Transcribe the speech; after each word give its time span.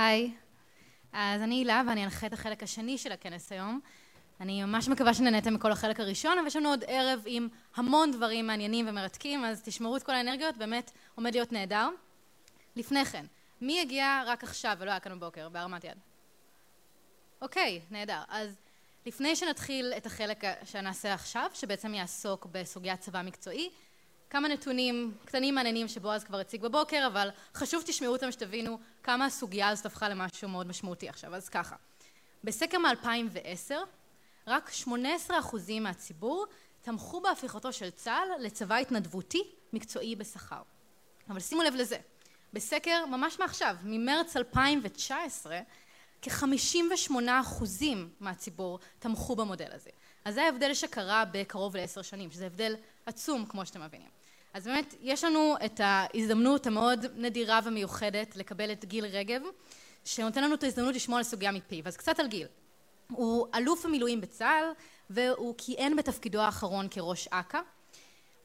היי, 0.00 0.34
אז 1.12 1.42
אני 1.42 1.54
הילה 1.54 1.82
ואני 1.88 2.04
אנחה 2.04 2.26
את 2.26 2.32
החלק 2.32 2.62
השני 2.62 2.98
של 2.98 3.12
הכנס 3.12 3.52
היום. 3.52 3.80
אני 4.40 4.64
ממש 4.64 4.88
מקווה 4.88 5.14
שנהנתם 5.14 5.54
מכל 5.54 5.72
החלק 5.72 6.00
הראשון, 6.00 6.38
אבל 6.38 6.46
יש 6.46 6.56
לנו 6.56 6.68
עוד 6.68 6.84
ערב 6.86 7.22
עם 7.26 7.48
המון 7.74 8.12
דברים 8.12 8.46
מעניינים 8.46 8.88
ומרתקים, 8.88 9.44
אז 9.44 9.62
תשמרו 9.62 9.96
את 9.96 10.02
כל 10.02 10.12
האנרגיות, 10.12 10.56
באמת 10.56 10.90
עומד 11.14 11.34
להיות 11.34 11.52
נהדר. 11.52 11.88
לפני 12.76 13.04
כן, 13.04 13.26
מי 13.60 13.80
הגיע 13.80 14.22
רק 14.26 14.44
עכשיו 14.44 14.76
ולא 14.80 14.90
היה 14.90 15.00
כאן 15.00 15.20
בבוקר, 15.20 15.48
בהרמת 15.48 15.84
יד? 15.84 15.98
אוקיי, 17.42 17.80
נהדר. 17.90 18.22
אז 18.28 18.60
לפני 19.06 19.36
שנתחיל 19.36 19.92
את 19.96 20.06
החלק 20.06 20.44
שנעשה 20.64 21.14
עכשיו, 21.14 21.50
שבעצם 21.54 21.94
יעסוק 21.94 22.46
בסוגיית 22.52 23.00
צבא 23.00 23.22
מקצועי, 23.22 23.70
כמה 24.30 24.48
נתונים 24.48 25.14
קטנים 25.24 25.54
מעניינים 25.54 25.88
שבועז 25.88 26.24
כבר 26.24 26.38
הציג 26.38 26.62
בבוקר, 26.62 27.06
אבל 27.06 27.28
חשוב 27.54 27.82
תשמעו 27.86 28.12
אותם 28.12 28.32
שתבינו 28.32 28.78
כמה 29.02 29.24
הסוגיה 29.24 29.68
הזאת 29.68 29.86
הפכה 29.86 30.08
למשהו 30.08 30.48
מאוד 30.48 30.66
משמעותי 30.66 31.08
עכשיו. 31.08 31.34
אז 31.34 31.48
ככה, 31.48 31.76
בסקר 32.44 32.78
מ-2010, 32.78 33.74
רק 34.46 34.70
18% 35.28 35.30
מהציבור 35.80 36.46
תמכו 36.82 37.20
בהפיכתו 37.20 37.72
של 37.72 37.90
צה"ל 37.90 38.44
לצבא 38.44 38.76
התנדבותי 38.76 39.42
מקצועי 39.72 40.16
בשכר. 40.16 40.62
אבל 41.30 41.40
שימו 41.40 41.62
לב 41.62 41.74
לזה, 41.74 41.98
בסקר 42.52 43.06
ממש 43.06 43.38
מעכשיו, 43.38 43.76
ממרץ 43.84 44.36
2019, 44.36 45.60
כ-58% 46.22 47.84
מהציבור 48.20 48.78
תמכו 48.98 49.36
במודל 49.36 49.72
הזה. 49.72 49.90
אז 50.24 50.34
זה 50.34 50.42
ההבדל 50.42 50.74
שקרה 50.74 51.24
בקרוב 51.32 51.76
לעשר 51.76 52.02
שנים, 52.02 52.30
שזה 52.30 52.46
הבדל 52.46 52.76
עצום 53.06 53.46
כמו 53.46 53.66
שאתם 53.66 53.82
מבינים. 53.82 54.19
אז 54.54 54.64
באמת 54.64 54.94
יש 55.00 55.24
לנו 55.24 55.54
את 55.64 55.80
ההזדמנות 55.84 56.66
המאוד 56.66 57.06
נדירה 57.16 57.60
ומיוחדת 57.64 58.36
לקבל 58.36 58.72
את 58.72 58.84
גיל 58.84 59.04
רגב, 59.04 59.40
שנותן 60.04 60.44
לנו 60.44 60.54
את 60.54 60.62
ההזדמנות 60.62 60.94
לשמוע 60.94 61.18
על 61.18 61.24
סוגיה 61.24 61.52
מפיו. 61.52 61.86
אז 61.86 61.96
קצת 61.96 62.18
על 62.20 62.26
גיל. 62.26 62.46
הוא 63.10 63.46
אלוף 63.54 63.84
המילואים 63.84 64.20
בצה"ל, 64.20 64.64
והוא 65.10 65.54
כיהן 65.58 65.96
בתפקידו 65.96 66.40
האחרון 66.40 66.88
כראש 66.90 67.28
אכ"א. 67.30 67.58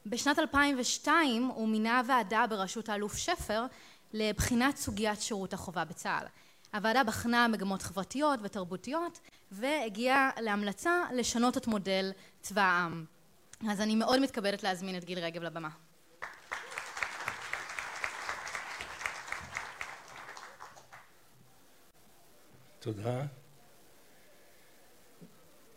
בשנת 0.06 0.38
2002 0.38 1.44
הוא 1.54 1.68
מינה 1.68 2.02
ועדה 2.06 2.44
בראשות 2.50 2.88
האלוף 2.88 3.16
שפר 3.16 3.66
לבחינת 4.12 4.76
סוגיית 4.76 5.20
שירות 5.20 5.52
החובה 5.52 5.84
בצה"ל. 5.84 6.26
הוועדה 6.74 7.04
בחנה 7.04 7.48
מגמות 7.48 7.82
חברתיות 7.82 8.40
ותרבותיות 8.42 9.20
והגיעה 9.52 10.30
להמלצה 10.40 11.02
לשנות 11.12 11.56
את 11.56 11.66
מודל 11.66 12.12
צבא 12.40 12.62
העם. 12.62 13.04
אז 13.70 13.80
אני 13.80 13.96
מאוד 13.96 14.20
מתכבדת 14.20 14.62
להזמין 14.62 14.96
את 14.96 15.04
גיל 15.04 15.18
רגב 15.18 15.42
לבמה. 15.42 15.68
תודה. 22.86 23.26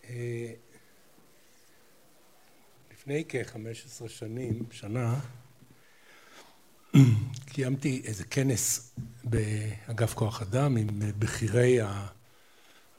אה, 0.09 0.53
לפני 2.91 3.23
כ-15 3.29 4.09
שנים, 4.09 4.65
שנה, 4.71 5.19
קיימתי 7.45 8.01
איזה 8.05 8.23
כנס 8.23 8.95
באגף 9.23 10.13
כוח 10.13 10.41
אדם 10.41 10.77
עם 10.77 10.87
בכירי 11.19 11.77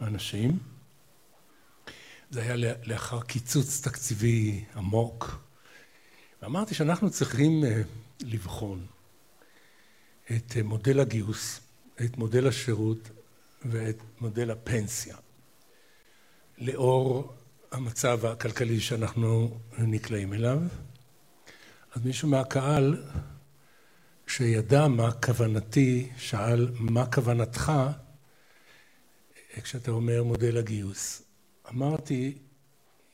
האנשים. 0.00 0.58
זה 2.30 2.42
היה 2.42 2.56
לאחר 2.84 3.22
קיצוץ 3.22 3.80
תקציבי 3.80 4.64
עמוק. 4.76 5.44
ואמרתי 6.42 6.74
שאנחנו 6.74 7.10
צריכים 7.10 7.64
אה, 7.64 7.82
לבחון 8.20 8.86
את 10.36 10.56
מודל 10.64 11.00
הגיוס, 11.00 11.60
את 12.04 12.16
מודל 12.16 12.46
השירות 12.48 13.10
ואת 13.64 14.02
מודל 14.20 14.50
הפנסיה, 14.50 15.16
לאור 16.58 17.34
המצב 17.72 18.26
הכלכלי 18.26 18.80
שאנחנו 18.80 19.58
נקלעים 19.78 20.32
אליו. 20.32 20.58
אז 21.94 22.04
מישהו 22.04 22.28
מהקהל 22.28 23.02
שידע 24.26 24.88
מה 24.88 25.12
כוונתי, 25.12 26.10
שאל 26.16 26.68
מה 26.78 27.06
כוונתך 27.06 27.72
כשאתה 29.62 29.90
אומר 29.90 30.22
מודל 30.22 30.58
הגיוס. 30.58 31.22
אמרתי, 31.70 32.38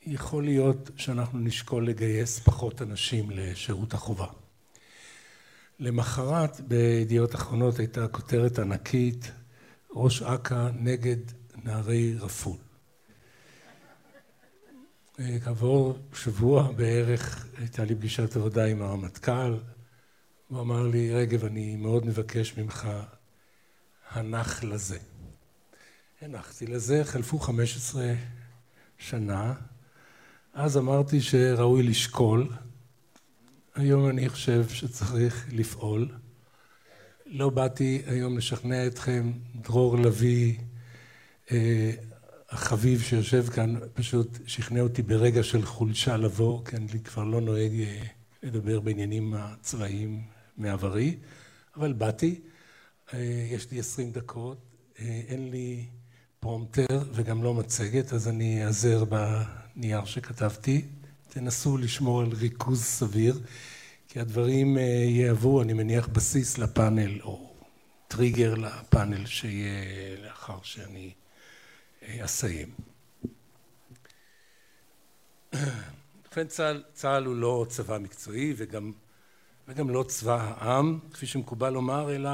יכול 0.01 0.43
להיות 0.43 0.89
שאנחנו 0.97 1.39
נשקול 1.39 1.87
לגייס 1.87 2.39
פחות 2.39 2.81
אנשים 2.81 3.31
לשירות 3.31 3.93
החובה. 3.93 4.27
למחרת 5.79 6.61
בידיעות 6.61 7.35
אחרונות 7.35 7.79
הייתה 7.79 8.07
כותרת 8.07 8.59
ענקית, 8.59 9.31
ראש 9.99 10.21
אכ"א 10.21 10.69
נגד 10.73 11.17
נערי 11.63 12.15
רפול. 12.19 12.57
כעבור 15.43 15.97
שבוע 16.13 16.71
בערך 16.71 17.47
הייתה 17.57 17.85
לי 17.85 17.95
פגישת 17.95 18.35
עבודה 18.35 18.65
עם 18.65 18.81
הרמטכ"ל, 18.81 19.57
הוא 20.47 20.61
אמר 20.61 20.87
לי, 20.87 21.13
רגב, 21.13 21.45
אני 21.45 21.75
מאוד 21.75 22.05
מבקש 22.05 22.57
ממך, 22.57 22.87
הנח 24.09 24.63
לזה. 24.63 24.97
הנחתי 26.21 26.67
לזה, 26.67 27.03
חלפו 27.03 27.39
15 27.39 28.13
שנה, 28.97 29.53
אז 30.53 30.77
אמרתי 30.77 31.21
שראוי 31.21 31.83
לשקול, 31.83 32.47
היום 33.75 34.09
אני 34.09 34.29
חושב 34.29 34.69
שצריך 34.69 35.47
לפעול. 35.51 36.09
לא 37.29 37.49
באתי 37.49 38.01
היום 38.05 38.37
לשכנע 38.37 38.87
אתכם, 38.87 39.31
דרור 39.55 39.97
לביא, 39.97 40.57
אה, 41.51 41.91
החביב 42.49 43.01
שיושב 43.01 43.49
כאן, 43.49 43.75
פשוט 43.93 44.37
שכנע 44.45 44.81
אותי 44.81 45.01
ברגע 45.01 45.43
של 45.43 45.65
חולשה 45.65 46.17
לבוא, 46.17 46.65
כי 46.65 46.75
אני 46.75 46.87
כבר 47.03 47.23
לא 47.23 47.41
נוהג 47.41 47.71
אה, 47.79 48.03
לדבר 48.43 48.79
בעניינים 48.79 49.33
הצבאיים 49.33 50.21
מעברי, 50.57 51.17
אבל 51.75 51.93
באתי, 51.93 52.39
אה, 53.13 53.47
יש 53.51 53.71
לי 53.71 53.79
עשרים 53.79 54.11
דקות, 54.11 54.57
אה, 54.99 55.21
אין 55.27 55.51
לי 55.51 55.85
פרומטר 56.39 57.03
וגם 57.13 57.43
לא 57.43 57.53
מצגת, 57.53 58.13
אז 58.13 58.27
אני 58.27 58.65
אעזר 58.65 59.03
בנייר 59.05 60.05
שכתבתי. 60.05 60.85
תנסו 61.29 61.77
לשמור 61.77 62.21
על 62.21 62.29
ריכוז 62.33 62.83
סביר, 62.83 63.39
כי 64.07 64.19
הדברים 64.19 64.77
אה, 64.77 64.83
יהוו, 65.07 65.61
אני 65.61 65.73
מניח, 65.73 66.07
בסיס 66.07 66.57
לפאנל, 66.57 67.21
או 67.21 67.53
טריגר 68.07 68.55
לפאנל 68.55 69.25
שיהיה 69.25 70.17
לאחר 70.23 70.57
שאני 70.63 71.13
אסיים. 72.07 72.69
ובכן 75.53 76.47
צה"ל, 76.47 76.83
צה"ל 76.93 77.25
הוא 77.25 77.35
לא 77.35 77.65
צבא 77.69 77.97
מקצועי 77.97 78.53
וגם 78.57 78.91
וגם 79.67 79.89
לא 79.89 80.03
צבא 80.03 80.55
העם, 80.57 80.99
כפי 81.13 81.27
שמקובל 81.27 81.69
לומר, 81.69 82.15
אלא 82.15 82.29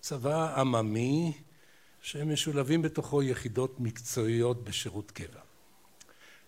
צבא 0.00 0.60
עממי 0.60 1.32
שמשולבים 2.00 2.82
בתוכו 2.82 3.22
יחידות 3.22 3.80
מקצועיות 3.80 4.64
בשירות 4.64 5.10
קבע. 5.10 5.40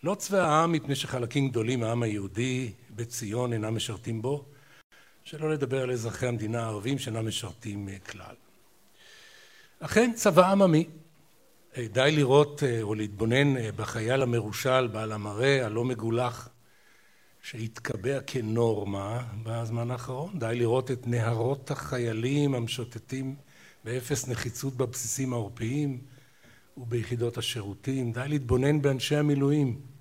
לא 0.04 0.15
צבא 0.15 0.38
העם 0.38 0.72
מפני 0.72 0.94
שחלקים 0.94 1.48
גדולים 1.48 1.81
מהעם 1.81 2.03
היהודי 2.03 2.72
בציון 2.97 3.53
אינם 3.53 3.76
משרתים 3.76 4.22
בו, 4.22 4.44
שלא 5.25 5.50
לדבר 5.50 5.82
על 5.82 5.91
אזרחי 5.91 6.26
המדינה 6.26 6.62
הערבים 6.62 6.98
שאינם 6.98 7.28
משרתים 7.28 7.88
כלל. 8.10 8.34
אכן 9.81 10.12
צבא 10.14 10.50
עממי. 10.50 10.87
די 11.78 12.12
לראות 12.16 12.62
או 12.82 12.94
להתבונן 12.94 13.70
בחייל 13.76 14.22
המרושל, 14.22 14.87
בעל 14.87 15.12
המראה, 15.12 15.66
הלא 15.66 15.84
מגולח, 15.84 16.48
שהתקבע 17.43 18.20
כנורמה 18.26 19.22
בזמן 19.43 19.91
האחרון. 19.91 20.38
די 20.38 20.54
לראות 20.54 20.91
את 20.91 21.06
נהרות 21.06 21.70
החיילים 21.70 22.54
המשוטטים 22.54 23.34
באפס 23.84 24.28
נחיצות 24.28 24.75
בבסיסים 24.75 25.32
העורפיים 25.32 25.99
וביחידות 26.76 27.38
השירותים. 27.38 28.12
די 28.12 28.25
להתבונן 28.28 28.82
באנשי 28.82 29.17
המילואים 29.17 29.94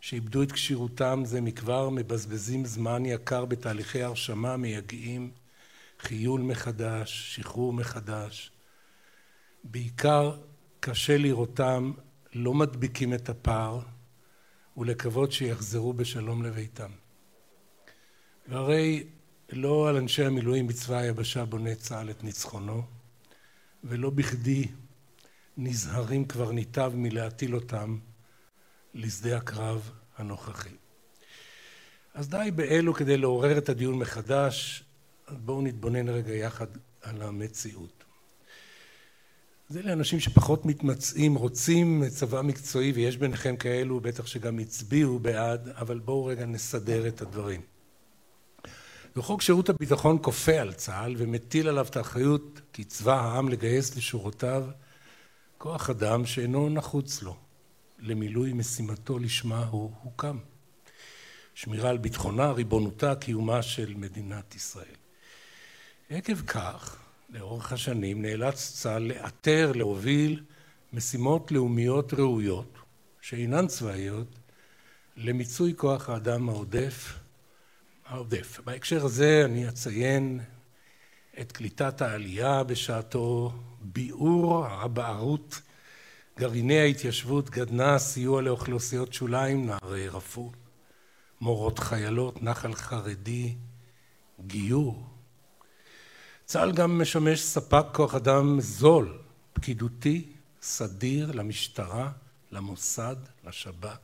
שאיבדו 0.00 0.42
את 0.42 0.52
כשירותם 0.52 1.22
זה 1.24 1.40
מכבר, 1.40 1.88
מבזבזים 1.88 2.64
זמן 2.64 3.06
יקר 3.06 3.44
בתהליכי 3.44 4.02
הרשמה 4.02 4.56
מייגעים, 4.56 5.30
חיול 6.00 6.40
מחדש, 6.40 7.34
שחרור 7.36 7.72
מחדש. 7.72 8.50
בעיקר 9.64 10.36
קשה 10.80 11.18
לראותם 11.18 11.92
לא 12.34 12.54
מדביקים 12.54 13.14
את 13.14 13.28
הפער 13.28 13.80
ולקוות 14.76 15.32
שיחזרו 15.32 15.92
בשלום 15.92 16.42
לביתם. 16.42 16.90
והרי 18.48 19.06
לא 19.52 19.88
על 19.88 19.96
אנשי 19.96 20.24
המילואים 20.24 20.66
בצבא 20.66 20.96
היבשה 20.96 21.44
בונה 21.44 21.74
צה"ל 21.74 22.10
את 22.10 22.24
ניצחונו, 22.24 22.82
ולא 23.84 24.10
בכדי 24.10 24.66
נזהרים 25.56 26.24
קברניטיו 26.24 26.92
מלהטיל 26.96 27.54
אותם 27.54 27.98
לשדה 28.98 29.36
הקרב 29.36 29.90
הנוכחי. 30.16 30.74
אז 32.14 32.28
די 32.28 32.50
באלו 32.54 32.94
כדי 32.94 33.16
לעורר 33.16 33.58
את 33.58 33.68
הדיון 33.68 33.98
מחדש, 33.98 34.84
אז 35.26 35.36
בואו 35.38 35.62
נתבונן 35.62 36.08
רגע 36.08 36.34
יחד 36.34 36.66
על 37.02 37.22
המציאות. 37.22 38.04
זה 39.68 39.82
לאנשים 39.82 40.20
שפחות 40.20 40.66
מתמצאים, 40.66 41.34
רוצים 41.34 42.08
צבא 42.08 42.42
מקצועי, 42.42 42.92
ויש 42.92 43.16
ביניכם 43.16 43.56
כאלו 43.56 44.00
בטח 44.00 44.26
שגם 44.26 44.58
הצביעו 44.58 45.18
בעד, 45.18 45.68
אבל 45.68 45.98
בואו 45.98 46.24
רגע 46.24 46.46
נסדר 46.46 47.08
את 47.08 47.22
הדברים. 47.22 47.60
וחוק 49.16 49.42
שירות 49.42 49.68
הביטחון 49.68 50.18
כופה 50.22 50.60
על 50.60 50.72
צה"ל 50.72 51.14
ומטיל 51.18 51.68
עליו 51.68 51.86
את 51.86 51.96
האחריות 51.96 52.60
כצבא 52.72 53.20
העם 53.20 53.48
לגייס 53.48 53.96
לשורותיו 53.96 54.64
כוח 55.58 55.90
אדם 55.90 56.26
שאינו 56.26 56.68
נחוץ 56.68 57.22
לו 57.22 57.47
למילוי 57.98 58.52
משימתו 58.52 59.18
לשמה 59.18 59.64
הוא 59.64 59.92
הוקם. 60.02 60.38
שמירה 61.54 61.90
על 61.90 61.98
ביטחונה, 61.98 62.50
ריבונותה, 62.50 63.14
קיומה 63.14 63.62
של 63.62 63.94
מדינת 63.94 64.54
ישראל. 64.54 64.94
עקב 66.10 66.40
כך, 66.40 66.96
לאורך 67.30 67.72
השנים 67.72 68.22
נאלץ 68.22 68.72
צה"ל 68.72 69.02
לאתר, 69.02 69.72
להוביל 69.72 70.44
משימות 70.92 71.52
לאומיות 71.52 72.14
ראויות, 72.14 72.78
שאינן 73.20 73.66
צבאיות, 73.66 74.38
למיצוי 75.16 75.74
כוח 75.76 76.08
האדם 76.08 76.48
העודף. 76.48 77.18
העודף. 78.06 78.60
בהקשר 78.64 79.04
הזה 79.04 79.42
אני 79.44 79.68
אציין 79.68 80.40
את 81.40 81.52
קליטת 81.52 82.02
העלייה 82.02 82.64
בשעתו, 82.64 83.52
ביעור 83.80 84.66
הבערות, 84.66 85.60
גרעיני 86.38 86.78
ההתיישבות, 86.78 87.50
גדנ"ע, 87.50 87.98
סיוע 87.98 88.42
לאוכלוסיות 88.42 89.12
שוליים, 89.12 89.66
נערי 89.66 90.08
רפול, 90.08 90.52
מורות 91.40 91.78
חיילות, 91.78 92.42
נחל 92.42 92.74
חרדי, 92.74 93.54
גיור. 94.46 95.06
צה"ל 96.44 96.72
גם 96.72 97.02
משמש 97.02 97.42
ספק 97.42 97.84
כוח 97.92 98.14
אדם 98.14 98.60
זול, 98.60 99.18
פקידותי, 99.52 100.32
סדיר, 100.62 101.32
למשטרה, 101.32 102.10
למוסד, 102.52 103.16
לשב"כ. 103.44 103.98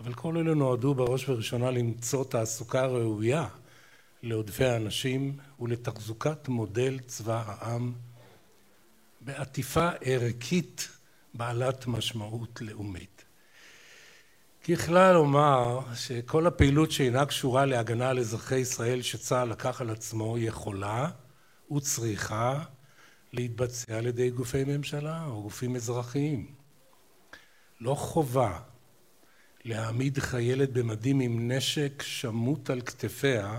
אבל 0.00 0.14
כל 0.14 0.36
אלה 0.36 0.54
נועדו 0.54 0.94
בראש 0.94 1.28
ובראשונה 1.28 1.70
למצוא 1.70 2.24
תעסוקה 2.24 2.86
ראויה 2.86 3.48
לעודפי 4.22 4.64
האנשים 4.64 5.36
ולתחזוקת 5.60 6.48
מודל 6.48 6.98
צבא 7.06 7.42
העם 7.46 7.92
בעטיפה 9.20 9.88
ערכית 10.00 10.88
בעלת 11.34 11.86
משמעות 11.86 12.60
לאומית. 12.62 13.24
ככלל 14.68 15.16
אומר 15.16 15.80
שכל 15.94 16.46
הפעילות 16.46 16.90
שאינה 16.90 17.26
קשורה 17.26 17.66
להגנה 17.66 18.08
על 18.08 18.18
אזרחי 18.18 18.58
ישראל 18.58 19.02
שצה"ל 19.02 19.48
לקח 19.48 19.80
על 19.80 19.90
עצמו 19.90 20.38
יכולה 20.38 21.10
וצריכה 21.76 22.64
להתבצע 23.32 23.98
על 23.98 24.06
ידי 24.06 24.30
גופי 24.30 24.64
ממשלה 24.64 25.24
או 25.26 25.42
גופים 25.42 25.76
אזרחיים. 25.76 26.54
לא 27.80 27.94
חובה 27.94 28.60
להעמיד 29.64 30.18
חיילת 30.18 30.72
במדים 30.72 31.20
עם 31.20 31.52
נשק 31.52 32.02
שמוט 32.02 32.70
על 32.70 32.80
כתפיה 32.80 33.58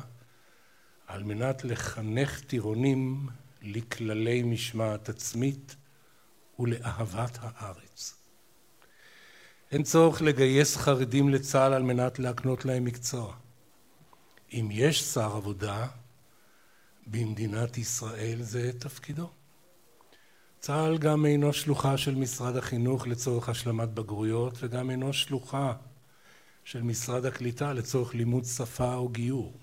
על 1.07 1.23
מנת 1.23 1.63
לחנך 1.63 2.41
טירונים 2.41 3.27
לכללי 3.61 4.43
משמעת 4.43 5.09
עצמית 5.09 5.75
ולאהבת 6.59 7.37
הארץ. 7.41 8.15
אין 9.71 9.83
צורך 9.83 10.21
לגייס 10.21 10.77
חרדים 10.77 11.29
לצה"ל 11.29 11.73
על 11.73 11.83
מנת 11.83 12.19
להקנות 12.19 12.65
להם 12.65 12.85
מקצוע. 12.85 13.33
אם 14.53 14.69
יש 14.71 15.03
שר 15.03 15.35
עבודה 15.35 15.87
במדינת 17.07 17.77
ישראל 17.77 18.37
זה 18.41 18.71
תפקידו. 18.79 19.29
צה"ל 20.59 20.97
גם 20.97 21.25
אינו 21.25 21.53
שלוחה 21.53 21.97
של 21.97 22.15
משרד 22.15 22.57
החינוך 22.57 23.07
לצורך 23.07 23.49
השלמת 23.49 23.89
בגרויות 23.89 24.57
וגם 24.59 24.89
אינו 24.89 25.13
שלוחה 25.13 25.73
של 26.63 26.81
משרד 26.81 27.25
הקליטה 27.25 27.73
לצורך 27.73 28.15
לימוד 28.15 28.45
שפה 28.45 28.93
או 28.93 29.09
גיור. 29.09 29.53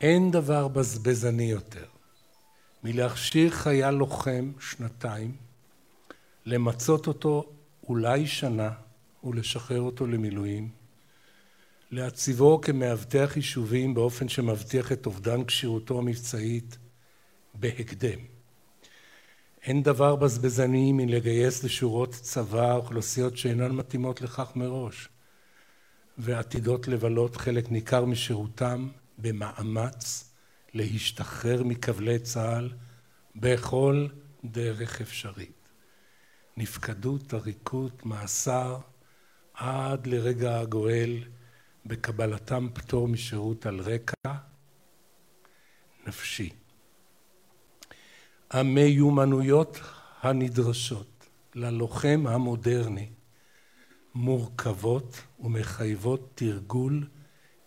אין 0.00 0.30
דבר 0.30 0.68
בזבזני 0.68 1.50
יותר 1.50 1.93
מלהכשיר 2.84 3.50
חייל 3.50 3.90
לוחם 3.90 4.52
שנתיים, 4.60 5.36
למצות 6.46 7.06
אותו 7.06 7.52
אולי 7.88 8.26
שנה 8.26 8.70
ולשחרר 9.24 9.80
אותו 9.80 10.06
למילואים, 10.06 10.68
להציבו 11.90 12.60
כמאבטח 12.60 13.32
יישובים 13.36 13.94
באופן 13.94 14.28
שמבטיח 14.28 14.92
את 14.92 15.06
אובדן 15.06 15.44
כשירותו 15.44 15.98
המבצעית 15.98 16.78
בהקדם. 17.54 18.18
אין 19.62 19.82
דבר 19.82 20.16
בזבזני 20.16 20.92
מלגייס 20.92 21.64
לשורות 21.64 22.10
צבא 22.10 22.74
אוכלוסיות 22.74 23.36
שאינן 23.36 23.72
מתאימות 23.72 24.20
לכך 24.22 24.52
מראש 24.56 25.08
ועתידות 26.18 26.88
לבלות 26.88 27.36
חלק 27.36 27.70
ניכר 27.70 28.04
משירותם 28.04 28.88
במאמץ 29.18 30.33
להשתחרר 30.74 31.62
מכבלי 31.62 32.18
צה"ל 32.18 32.72
בכל 33.36 34.06
דרך 34.44 35.00
אפשרית. 35.00 35.68
נפקדות, 36.56 37.34
עריקות, 37.34 38.06
מאסר, 38.06 38.78
עד 39.54 40.06
לרגע 40.06 40.60
הגואל 40.60 41.24
בקבלתם 41.86 42.68
פטור 42.74 43.08
משירות 43.08 43.66
על 43.66 43.80
רקע 43.80 44.32
נפשי. 46.06 46.50
המיומנויות 48.50 49.80
הנדרשות 50.20 51.26
ללוחם 51.54 52.24
המודרני 52.28 53.08
מורכבות 54.14 55.22
ומחייבות 55.40 56.32
תרגול, 56.34 57.06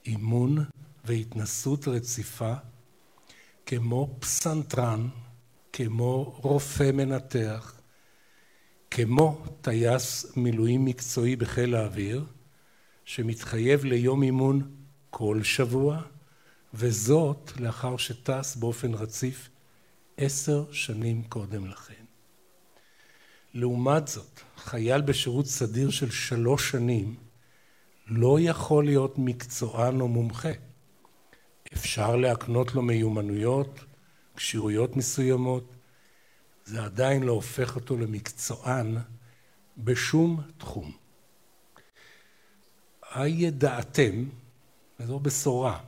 אימון 0.06 0.66
והתנסות 1.06 1.88
רציפה 1.88 2.54
כמו 3.70 4.16
פסנתרן, 4.20 5.08
כמו 5.74 6.24
רופא 6.24 6.92
מנתח, 6.92 7.74
כמו 8.92 9.46
טייס 9.62 10.26
מילואים 10.36 10.86
מקצועי 10.86 11.36
בחיל 11.36 11.76
האוויר, 11.76 12.26
שמתחייב 13.06 13.86
ליום 13.86 14.24
אימון 14.24 14.76
כל 15.10 15.44
שבוע, 15.44 16.02
וזאת 16.74 17.52
לאחר 17.60 17.98
שטס 17.98 18.56
באופן 18.56 18.94
רציף 18.94 19.50
עשר 20.18 20.72
שנים 20.72 21.24
קודם 21.24 21.68
לכן. 21.68 22.04
לעומת 23.54 24.08
זאת, 24.08 24.40
חייל 24.58 25.02
בשירות 25.02 25.46
סדיר 25.46 25.90
של 25.90 26.12
שלוש 26.12 26.72
שנים 26.72 27.16
לא 28.08 28.38
יכול 28.40 28.86
להיות 28.86 29.14
מקצוען 29.18 30.02
או 30.02 30.08
מומחה. 30.08 30.67
אפשר 31.74 32.16
להקנות 32.16 32.76
לו 32.76 32.82
מיומנויות, 32.82 33.80
כשירויות 34.36 34.98
מסוימות, 34.98 35.76
זה 36.66 36.84
עדיין 36.84 37.24
לא 37.24 37.32
הופך 37.32 37.76
אותו 37.76 37.98
למקצוען 37.98 38.98
בשום 39.78 40.42
תחום. 40.58 40.92
הידעתם, 43.12 44.26
וזו 45.00 45.20
בשורה, 45.20 45.80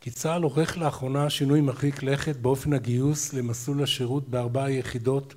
כי 0.00 0.10
צה"ל 0.10 0.42
עורך 0.42 0.78
לאחרונה 0.78 1.30
שינוי 1.30 1.60
מרחיק 1.60 2.02
לכת 2.02 2.36
באופן 2.36 2.72
הגיוס 2.72 3.32
למסלול 3.32 3.82
השירות 3.82 4.28
בארבע 4.28 4.64
היחידות 4.64 5.34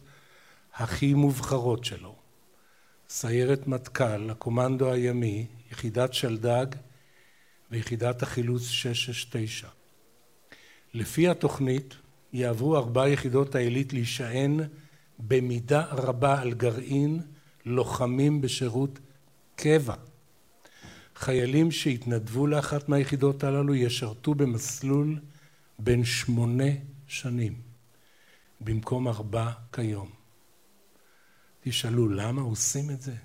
הכי 0.73 1.13
מובחרות 1.13 1.85
שלו. 1.85 2.15
סיירת 3.09 3.67
מטכ"ל, 3.67 4.29
הקומנדו 4.29 4.91
הימי, 4.91 5.45
יחידת 5.71 6.13
שלדג 6.13 6.65
ויחידת 7.71 8.23
החילוץ 8.23 8.67
669. 8.67 9.67
לפי 10.93 11.27
התוכנית 11.27 11.95
יעברו 12.33 12.77
ארבע 12.77 13.09
יחידות 13.09 13.55
העילית 13.55 13.93
להישען 13.93 14.59
במידה 15.19 15.85
רבה 15.85 16.41
על 16.41 16.53
גרעין 16.53 17.21
לוחמים 17.65 18.41
בשירות 18.41 18.99
קבע. 19.55 19.95
חיילים 21.15 21.71
שהתנדבו 21.71 22.47
לאחת 22.47 22.89
מהיחידות 22.89 23.43
הללו 23.43 23.75
ישרתו 23.75 24.35
במסלול 24.35 25.19
בין 25.79 26.05
שמונה 26.05 26.71
שנים 27.07 27.61
במקום 28.61 29.07
ארבע 29.07 29.51
כיום. 29.71 30.09
תשאלו 31.61 32.09
למה 32.09 32.41
עושים 32.41 32.89
את 32.89 33.01
זה? 33.01 33.15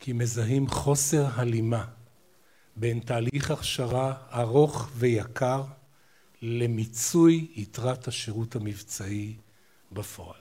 כי 0.00 0.12
מזהים 0.12 0.68
חוסר 0.68 1.26
הלימה 1.34 1.84
בין 2.80 3.00
תהליך 3.00 3.50
הכשרה 3.50 4.14
ארוך 4.32 4.90
ויקר 4.94 5.62
למיצוי 6.42 7.46
יתרת 7.54 8.08
השירות 8.08 8.56
המבצעי 8.56 9.34
בפועל. 9.92 10.40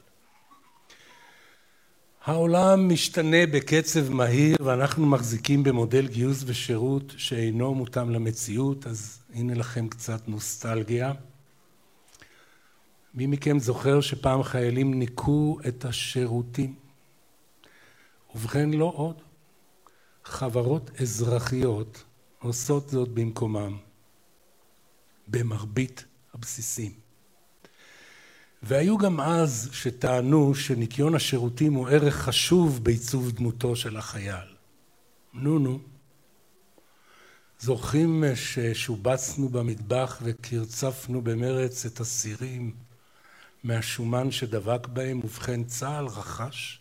העולם 2.25 2.89
משתנה 2.93 3.45
בקצב 3.53 4.09
מהיר 4.09 4.57
ואנחנו 4.63 5.05
מחזיקים 5.05 5.63
במודל 5.63 6.07
גיוס 6.07 6.43
ושירות 6.45 7.13
שאינו 7.17 7.75
מותאם 7.75 8.09
למציאות, 8.09 8.87
אז 8.87 9.19
הנה 9.33 9.53
לכם 9.53 9.87
קצת 9.87 10.27
נוסטלגיה. 10.27 11.13
מי 13.13 13.27
מכם 13.27 13.59
זוכר 13.59 14.01
שפעם 14.01 14.43
חיילים 14.43 14.99
ניקו 14.99 15.57
את 15.67 15.85
השירותים? 15.85 16.75
ובכן 18.35 18.69
לא 18.69 18.91
עוד. 18.95 19.21
חברות 20.25 20.91
אזרחיות 21.01 22.03
עושות 22.39 22.89
זאת 22.89 23.09
במקומם, 23.09 23.77
במרבית 25.27 26.05
הבסיסים. 26.33 26.91
והיו 28.63 28.97
גם 28.97 29.21
אז 29.21 29.69
שטענו 29.73 30.55
שניקיון 30.55 31.15
השירותים 31.15 31.73
הוא 31.73 31.89
ערך 31.89 32.15
חשוב 32.15 32.83
בעיצוב 32.83 33.31
דמותו 33.31 33.75
של 33.75 33.97
החייל. 33.97 34.55
נו 35.33 35.59
נו. 35.59 35.79
זוכרים 37.59 38.23
ששובצנו 38.35 39.49
במטבח 39.49 40.19
וקרצפנו 40.23 41.21
במרץ 41.21 41.85
את 41.85 41.99
הסירים 41.99 42.75
מהשומן 43.63 44.31
שדבק 44.31 44.87
בהם, 44.87 45.19
ובכן 45.19 45.63
צה"ל 45.63 46.05
רכש 46.05 46.79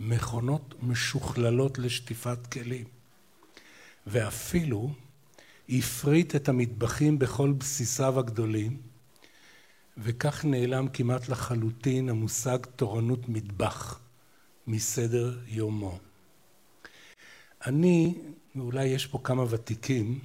מכונות 0.00 0.74
משוכללות 0.82 1.78
לשטיפת 1.78 2.46
כלים, 2.46 2.86
ואפילו 4.06 4.90
הפריט 5.68 6.36
את 6.36 6.48
המטבחים 6.48 7.18
בכל 7.18 7.52
בסיסיו 7.52 8.18
הגדולים, 8.18 8.76
וכך 9.98 10.44
נעלם 10.44 10.88
כמעט 10.88 11.28
לחלוטין 11.28 12.08
המושג 12.08 12.58
תורנות 12.76 13.28
מטבח 13.28 14.00
מסדר 14.66 15.38
יומו. 15.46 15.98
אני, 17.66 18.14
ואולי 18.56 18.84
יש 18.84 19.06
פה 19.06 19.20
כמה 19.24 19.44
ותיקים, 19.48 20.18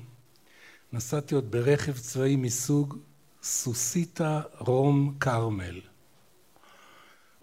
נסעתי 0.94 1.36
עוד 1.36 1.52
ברכב 1.52 1.98
צבאי 1.98 2.36
מסוג 2.36 2.98
סוסיתא 3.44 4.40
רום 4.60 5.18
כרמל. 5.20 5.82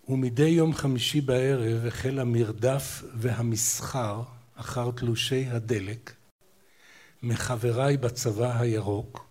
ומדי 0.08 0.48
יום 0.48 0.74
חמישי 0.74 1.20
בערב 1.20 1.86
החל 1.86 2.18
המרדף 2.18 3.02
והמסחר 3.14 4.22
אחר 4.54 4.90
תלושי 4.90 5.46
הדלק 5.46 6.12
מחבריי 7.24 7.96
בצבא 7.96 8.60
הירוק, 8.60 9.26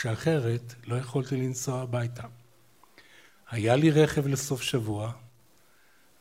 שאחרת 0.00 0.74
לא 0.86 0.96
יכולתי 0.96 1.36
לנסוע 1.36 1.80
הביתה. 1.82 2.22
היה 3.50 3.76
לי 3.76 3.90
רכב 3.90 4.26
לסוף 4.26 4.62
שבוע, 4.62 5.12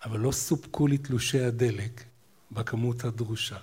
אבל 0.06 0.20
לא 0.20 0.32
סופקו 0.32 0.88
לי 0.88 0.98
תלושי 0.98 1.40
הדלק 1.40 2.04
בכמות 2.52 3.04
הדרושה. 3.04 3.58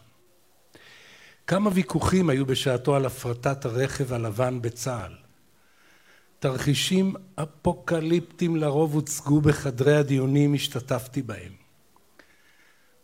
כמה 1.46 1.70
ויכוחים 1.72 2.30
היו 2.30 2.46
בשעתו 2.46 2.96
על 2.96 3.06
הפרטת 3.06 3.64
הרכב 3.64 4.12
הלבן 4.12 4.62
בצה"ל. 4.62 5.14
תרחישים 6.38 7.14
אפוקליפטיים 7.34 8.56
לרוב 8.56 8.94
הוצגו 8.94 9.40
בחדרי 9.40 9.96
הדיונים, 9.96 10.54
השתתפתי 10.54 11.22
בהם. 11.22 11.59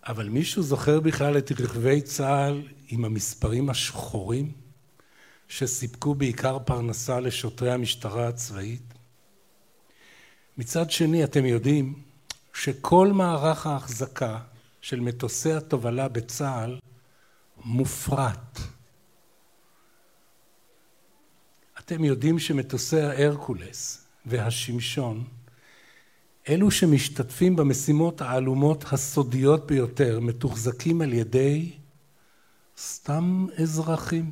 אבל 0.06 0.28
מישהו 0.28 0.62
זוכר 0.62 1.00
בכלל 1.00 1.38
את 1.38 1.52
רכבי 1.60 2.02
צה"ל 2.02 2.68
עם 2.88 3.04
המספרים 3.04 3.70
השחורים 3.70 4.52
שסיפקו 5.48 6.14
בעיקר 6.14 6.58
פרנסה 6.58 7.20
לשוטרי 7.20 7.72
המשטרה 7.72 8.28
הצבאית? 8.28 8.94
מצד 10.58 10.90
שני, 10.90 11.24
אתם 11.24 11.44
יודעים 11.44 12.02
שכל 12.54 13.12
מערך 13.12 13.66
ההחזקה 13.66 14.38
של 14.80 15.00
מטוסי 15.00 15.52
התובלה 15.52 16.08
בצה"ל 16.08 16.78
מופרט. 17.64 18.58
אתם 21.78 22.04
יודעים 22.04 22.38
שמטוסי 22.38 23.00
ההרקולס 23.00 24.06
והשמשון, 24.26 25.24
אלו 26.48 26.70
שמשתתפים 26.70 27.56
במשימות 27.56 28.20
העלומות 28.20 28.84
הסודיות 28.92 29.66
ביותר, 29.66 30.20
מתוחזקים 30.20 31.00
על 31.02 31.12
ידי 31.12 31.72
סתם 32.78 33.46
אזרחים, 33.62 34.30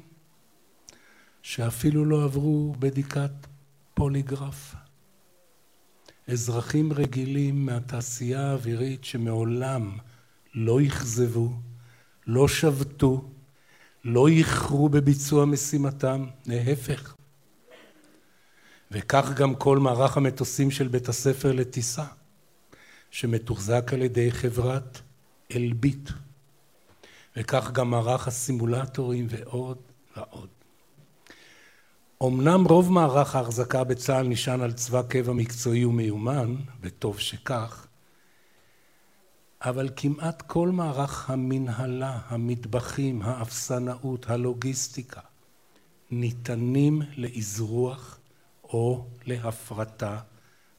שאפילו 1.42 2.04
לא 2.04 2.24
עברו 2.24 2.74
בדיקת 2.78 3.30
פוליגרף. 3.94 4.74
אזרחים 6.28 6.92
רגילים 6.92 7.66
מהתעשייה 7.66 8.50
האווירית 8.50 9.04
שמעולם 9.04 9.98
לא 10.54 10.78
אכזבו, 10.86 11.52
לא 12.26 12.48
שבתו, 12.48 13.30
לא 14.04 14.28
איחרו 14.28 14.88
בביצוע 14.88 15.44
משימתם, 15.44 16.26
להפך. 16.46 17.14
וכך 18.90 19.32
גם 19.36 19.54
כל 19.54 19.78
מערך 19.78 20.16
המטוסים 20.16 20.70
של 20.70 20.88
בית 20.88 21.08
הספר 21.08 21.52
לטיסה, 21.52 22.04
שמתוחזק 23.10 23.90
על 23.92 24.02
ידי 24.02 24.32
חברת 24.32 25.00
אלביט, 25.54 26.10
וכך 27.36 27.70
גם 27.70 27.90
מערך 27.90 28.28
הסימולטורים 28.28 29.26
ועוד 29.30 29.78
ועוד. 30.16 30.48
אמנם 32.22 32.64
רוב 32.64 32.92
מערך 32.92 33.34
ההחזקה 33.34 33.84
בצה"ל 33.84 34.28
נשען 34.28 34.60
על 34.60 34.72
צבא 34.72 35.02
קבע 35.02 35.32
מקצועי 35.32 35.84
ומיומן, 35.84 36.54
וטוב 36.80 37.18
שכך, 37.18 37.86
אבל 39.62 39.88
כמעט 39.96 40.42
כל 40.42 40.68
מערך 40.68 41.30
המנהלה, 41.30 42.18
המטבחים, 42.28 43.22
האפסנאות, 43.22 44.30
הלוגיסטיקה, 44.30 45.20
ניתנים 46.10 47.02
לאזרוח 47.16 48.18
או 48.64 49.06
להפרטה, 49.26 50.20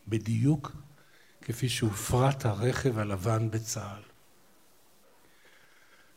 בדיוק 0.07 0.71
כפי 1.41 1.69
שהופרט 1.69 2.45
הרכב 2.45 2.97
הלבן 2.97 3.51
בצה"ל. 3.51 4.01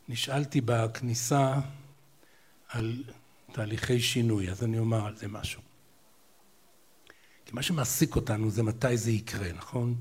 נשאלתי 0.07 0.61
בכניסה 0.61 1.53
על 2.67 3.03
תהליכי 3.51 3.99
שינוי, 3.99 4.49
אז 4.49 4.63
אני 4.63 4.79
אומר 4.79 5.05
על 5.05 5.15
זה 5.15 5.27
משהו. 5.27 5.61
כי 7.45 7.51
מה 7.55 7.61
שמעסיק 7.61 8.15
אותנו 8.15 8.51
זה 8.51 8.63
מתי 8.63 8.97
זה 8.97 9.11
יקרה, 9.11 9.51
נכון? 9.51 9.95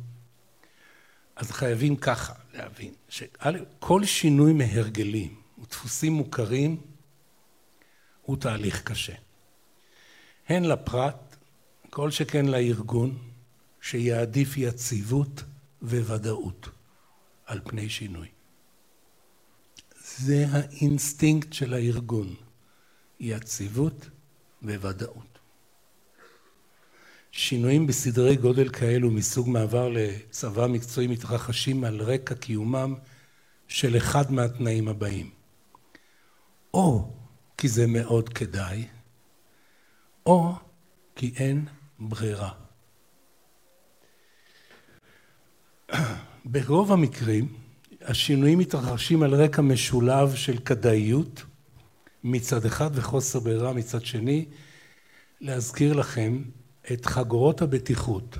אז 1.37 1.51
חייבים 1.51 1.97
ככה 1.97 2.33
להבין, 2.53 2.95
שכל 3.09 4.05
שינוי 4.05 4.53
מהרגלים 4.53 5.41
ודפוסים 5.59 6.13
מוכרים 6.13 6.81
הוא 8.23 8.37
תהליך 8.37 8.83
קשה. 8.83 9.15
הן 10.49 10.65
לפרט, 10.65 11.28
כל 11.91 12.11
שכן 12.11 12.47
לארגון, 12.47 13.19
שיעדיף 13.81 14.57
יציבות 14.57 15.43
וודאות 15.83 16.69
על 17.47 17.61
פני 17.65 17.89
שינוי. 17.89 18.29
זה 20.05 20.47
האינסטינקט 20.51 21.53
של 21.53 21.75
הארגון, 21.75 22.35
יציבות 23.21 24.09
וודאות. 24.63 25.39
שינויים 27.33 27.87
בסדרי 27.87 28.37
גודל 28.37 28.69
כאלו 28.69 29.11
מסוג 29.11 29.49
מעבר 29.49 29.89
לצבא 29.89 30.67
מקצועי 30.67 31.07
מתרחשים 31.07 31.85
על 31.85 32.03
רקע 32.03 32.35
קיומם 32.35 32.95
של 33.69 33.97
אחד 33.97 34.33
מהתנאים 34.33 34.89
הבאים. 34.89 35.31
או 36.75 37.13
כי 37.59 37.69
זה 37.69 37.87
מאוד 37.87 38.29
כדאי, 38.29 38.87
או 40.27 40.55
כי 41.17 41.33
אין 41.37 41.67
ברירה. 41.99 42.51
ברוב 46.45 46.93
המקרים 46.93 47.55
השינויים 48.03 48.59
מתרחשים 48.59 49.23
על 49.23 49.35
רקע 49.35 49.63
משולב 49.63 50.35
של 50.35 50.59
כדאיות 50.59 51.43
מצד 52.25 52.65
אחד 52.65 52.91
וחוסר 52.95 53.41
ברירה 53.41 53.73
מצד 53.73 54.05
שני. 54.05 54.47
להזכיר 55.41 55.93
לכם 55.93 56.43
את 56.93 57.07
חגורות 57.07 57.63
הבטיחות. 57.63 58.39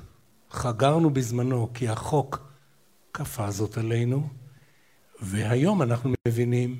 חגרנו 0.49 1.09
בזמנו 1.09 1.73
כי 1.73 1.89
החוק 1.89 2.49
כפה 3.13 3.51
זאת 3.51 3.77
עלינו, 3.77 4.29
והיום 5.21 5.81
אנחנו 5.81 6.13
מבינים 6.27 6.79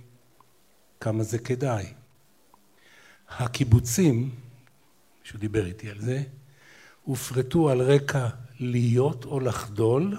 כמה 0.99 1.23
זה 1.23 1.39
כדאי. 1.39 1.85
הקיבוצים, 3.29 4.35
מישהו 5.21 5.39
דיבר 5.39 5.65
איתי 5.65 5.89
על 5.89 5.99
זה, 5.99 6.23
הופרטו 7.09 7.69
על 7.69 7.81
רקע 7.81 8.27
להיות 8.59 9.25
או 9.25 9.39
לחדול, 9.39 10.17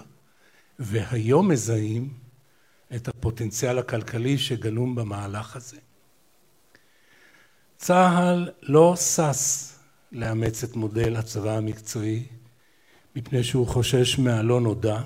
והיום 0.79 1.49
מזהים 1.49 2.15
את 2.95 3.09
הפוטנציאל 3.09 3.79
הכלכלי 3.79 4.39
שגלום 4.39 4.95
במהלך 4.95 5.57
הזה. 5.57 5.77
צה"ל 7.77 8.51
לא 8.63 8.97
שש 8.97 9.73
לאמץ 10.13 10.65
את 10.65 10.77
מודל 10.77 11.17
הצבא 11.17 11.57
המקצועי 11.57 12.25
מפני 13.17 13.45
שהוא 13.45 13.67
חושש 13.67 14.19
מהלא 14.19 14.61
נודע 14.61 15.01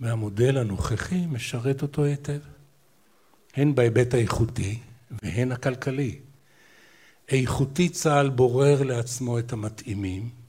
והמודל 0.00 0.58
הנוכחי 0.58 1.26
משרת 1.26 1.82
אותו 1.82 2.04
היטב 2.04 2.40
הן 3.54 3.74
בהיבט 3.74 4.14
האיכותי 4.14 4.78
והן 5.22 5.52
הכלכלי. 5.52 6.18
איכותי 7.28 7.88
צה"ל 7.88 8.28
בורר 8.28 8.82
לעצמו 8.82 9.38
את 9.38 9.52
המתאימים, 9.52 10.43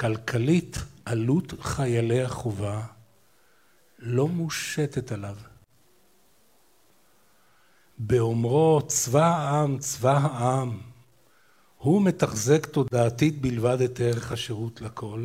כלכלית 0.00 0.76
עלות 1.04 1.54
חיילי 1.60 2.22
החובה 2.22 2.82
לא 3.98 4.28
מושתת 4.28 5.12
עליו. 5.12 5.36
באומרו 7.98 8.80
צבא 8.86 9.26
העם, 9.26 9.78
צבא 9.78 10.18
העם, 10.22 10.80
הוא 11.78 12.02
מתחזק 12.02 12.66
תודעתית 12.66 13.40
בלבד 13.40 13.80
את 13.80 14.00
ערך 14.00 14.32
השירות 14.32 14.80
לכל, 14.80 15.24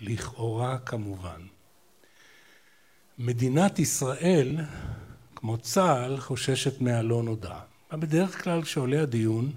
לכאורה 0.00 0.78
כמובן. 0.78 1.40
מדינת 3.18 3.78
ישראל, 3.78 4.56
כמו 5.36 5.58
צה"ל, 5.58 6.20
חוששת 6.20 6.80
מהלא 6.80 7.22
נודע. 7.22 7.58
בדרך 7.92 8.44
כלל 8.44 8.62
כשעולה 8.62 9.02
הדיון, 9.02 9.52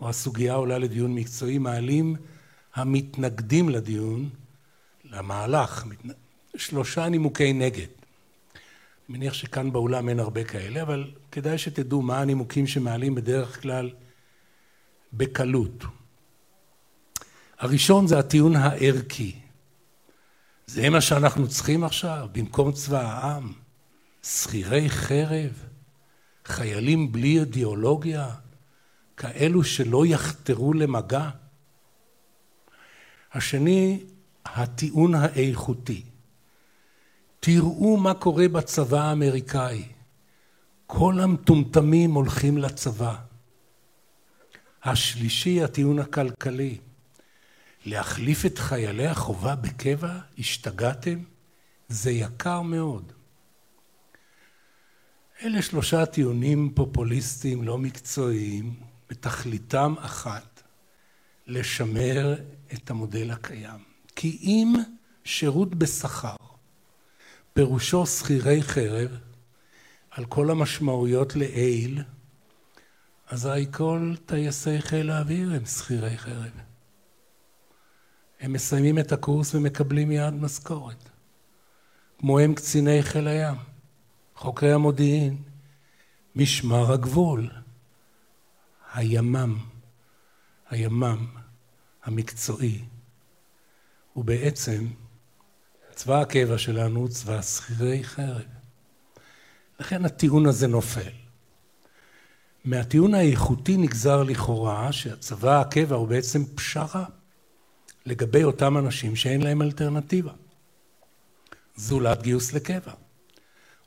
או 0.00 0.08
הסוגיה 0.08 0.54
עולה 0.54 0.78
לדיון 0.78 1.14
מקצועי, 1.14 1.58
מעלים 1.58 2.16
המתנגדים 2.74 3.68
לדיון, 3.68 4.28
למהלך, 5.04 5.84
שלושה 6.56 7.08
נימוקי 7.08 7.52
נגד. 7.52 7.86
אני 9.08 9.18
מניח 9.18 9.34
שכאן 9.34 9.72
באולם 9.72 10.08
אין 10.08 10.20
הרבה 10.20 10.44
כאלה, 10.44 10.82
אבל 10.82 11.10
כדאי 11.32 11.58
שתדעו 11.58 12.02
מה 12.02 12.20
הנימוקים 12.20 12.66
שמעלים 12.66 13.14
בדרך 13.14 13.62
כלל 13.62 13.90
בקלות. 15.12 15.84
הראשון 17.58 18.06
זה 18.06 18.18
הטיעון 18.18 18.56
הערכי. 18.56 19.36
זה 20.66 20.90
מה 20.90 21.00
שאנחנו 21.00 21.48
צריכים 21.48 21.84
עכשיו, 21.84 22.28
במקום 22.32 22.72
צבא 22.72 23.00
העם? 23.00 23.52
שכירי 24.22 24.90
חרב? 24.90 25.64
חיילים 26.44 27.12
בלי 27.12 27.40
אידיאולוגיה? 27.40 28.34
כאלו 29.16 29.64
שלא 29.64 30.06
יחתרו 30.06 30.72
למגע? 30.72 31.30
השני, 33.34 34.04
הטיעון 34.44 35.14
האיכותי. 35.14 36.02
תראו 37.40 37.96
מה 37.96 38.14
קורה 38.14 38.48
בצבא 38.48 39.00
האמריקאי. 39.00 39.84
כל 40.86 41.20
המטומטמים 41.20 42.14
הולכים 42.14 42.58
לצבא. 42.58 43.16
השלישי, 44.84 45.62
הטיעון 45.62 45.98
הכלכלי. 45.98 46.78
להחליף 47.86 48.46
את 48.46 48.58
חיילי 48.58 49.06
החובה 49.06 49.54
בקבע? 49.54 50.18
השתגעתם? 50.38 51.18
זה 51.88 52.10
יקר 52.10 52.62
מאוד. 52.62 53.12
אלה 55.42 55.62
שלושה 55.62 56.06
טיעונים 56.06 56.72
פופוליסטיים 56.74 57.62
לא 57.62 57.78
מקצועיים, 57.78 58.74
בתכליתם 59.10 59.94
אחת, 59.98 60.62
לשמר 61.46 62.34
את 62.72 62.90
המודל 62.90 63.30
הקיים. 63.30 63.80
כי 64.16 64.38
אם 64.42 64.74
שירות 65.24 65.74
בשכר 65.74 66.36
פירושו 67.52 68.06
שכירי 68.06 68.62
חרב, 68.62 69.18
על 70.10 70.24
כל 70.24 70.50
המשמעויות 70.50 71.36
לעיל, 71.36 72.02
אזי 73.26 73.72
כל 73.72 74.14
טייסי 74.26 74.82
חיל 74.82 75.10
האוויר 75.10 75.52
הם 75.52 75.64
שכירי 75.64 76.18
חרב. 76.18 76.50
הם 78.40 78.52
מסיימים 78.52 78.98
את 78.98 79.12
הקורס 79.12 79.54
ומקבלים 79.54 80.08
מיד 80.08 80.34
משכורת. 80.34 81.08
כמו 82.18 82.38
הם 82.38 82.54
קציני 82.54 83.02
חיל 83.02 83.28
הים, 83.28 83.54
חוקרי 84.36 84.72
המודיעין, 84.72 85.42
משמר 86.36 86.92
הגבול, 86.92 87.50
הימ"מ, 88.94 89.58
הימ"מ 90.70 91.43
המקצועי, 92.04 92.84
הוא 94.12 94.24
בעצם 94.24 94.86
צבא 95.94 96.20
הקבע 96.20 96.58
שלנו 96.58 97.08
צבא 97.08 97.42
שכירי 97.42 98.04
חרב. 98.04 98.42
לכן 99.80 100.04
הטיעון 100.04 100.46
הזה 100.46 100.66
נופל. 100.66 101.10
מהטיעון 102.64 103.14
האיכותי 103.14 103.76
נגזר 103.76 104.22
לכאורה 104.22 104.92
שהצבא 104.92 105.60
הקבע 105.60 105.96
הוא 105.96 106.08
בעצם 106.08 106.44
פשרה 106.54 107.04
לגבי 108.06 108.44
אותם 108.44 108.78
אנשים 108.78 109.16
שאין 109.16 109.42
להם 109.42 109.62
אלטרנטיבה. 109.62 110.32
זולת 111.76 112.22
גיוס 112.22 112.52
לקבע. 112.52 112.92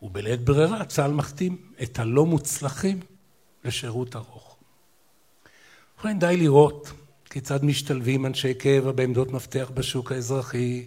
ובלית 0.01 0.41
ברירה 0.41 0.86
צה"ל 0.86 1.12
מחתים 1.12 1.71
את 1.84 1.99
הלא 1.99 2.25
מוצלחים 2.25 2.99
לשירות 3.63 4.15
ארוך. 4.15 4.58
ובכן 5.95 6.19
די 6.19 6.38
לראות 6.38 6.91
כיצד 7.29 7.65
משתלבים 7.65 8.25
אנשי 8.25 8.53
קבע 8.53 8.91
בעמדות 8.91 9.31
מפתח 9.31 9.71
בשוק 9.73 10.11
האזרחי 10.11 10.85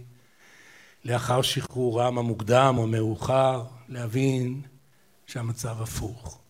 לאחר 1.05 1.42
שחרורם 1.42 2.18
המוקדם 2.18 2.74
או 2.79 2.87
מאוחר, 2.87 3.64
להבין 3.88 4.62
שהמצב 5.26 5.83
הפוך. 5.83 6.40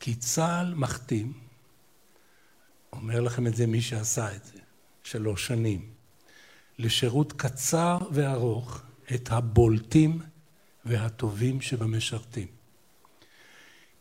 כי 0.00 0.14
צה"ל 0.14 0.74
מחתים, 0.74 1.32
אומר 2.92 3.20
לכם 3.20 3.46
את 3.46 3.56
זה 3.56 3.66
מי 3.66 3.80
שעשה 3.80 4.36
את 4.36 4.44
זה, 4.44 4.58
שלוש 5.02 5.46
שנים, 5.46 5.90
לשירות 6.78 7.32
קצר 7.32 7.98
וארוך 8.10 8.82
את 9.14 9.28
הבולטים 9.32 10.20
והטובים 10.84 11.60
שבמשרתים. 11.60 12.46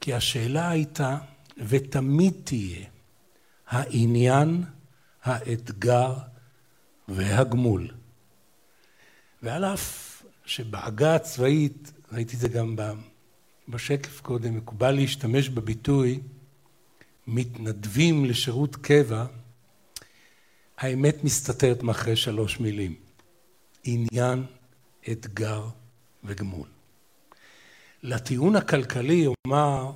כי 0.02 0.13
השאלה 0.13 0.69
הייתה, 0.69 1.17
ותמיד 1.58 2.34
תהיה, 2.43 2.86
העניין, 3.67 4.63
האתגר 5.23 6.13
והגמול. 7.08 7.91
ועל 9.43 9.65
אף 9.65 10.23
שבעגה 10.45 11.15
הצבאית, 11.15 11.91
ראיתי 12.12 12.36
את 12.36 12.39
זה 12.39 12.47
גם 12.47 12.75
בשקף 13.69 14.21
קודם, 14.21 14.58
מקובל 14.58 14.91
להשתמש 14.91 15.49
בביטוי 15.49 16.19
מתנדבים 17.27 18.25
לשירות 18.25 18.75
קבע, 18.75 19.25
האמת 20.77 21.23
מסתתרת 21.23 21.84
מאחורי 21.84 22.15
שלוש 22.15 22.60
מילים: 22.60 22.95
עניין, 23.84 24.45
אתגר 25.12 25.67
וגמול. 26.23 26.67
לטיעון 28.03 28.56
הכלכלי 28.56 29.27
אומר, 29.47 29.91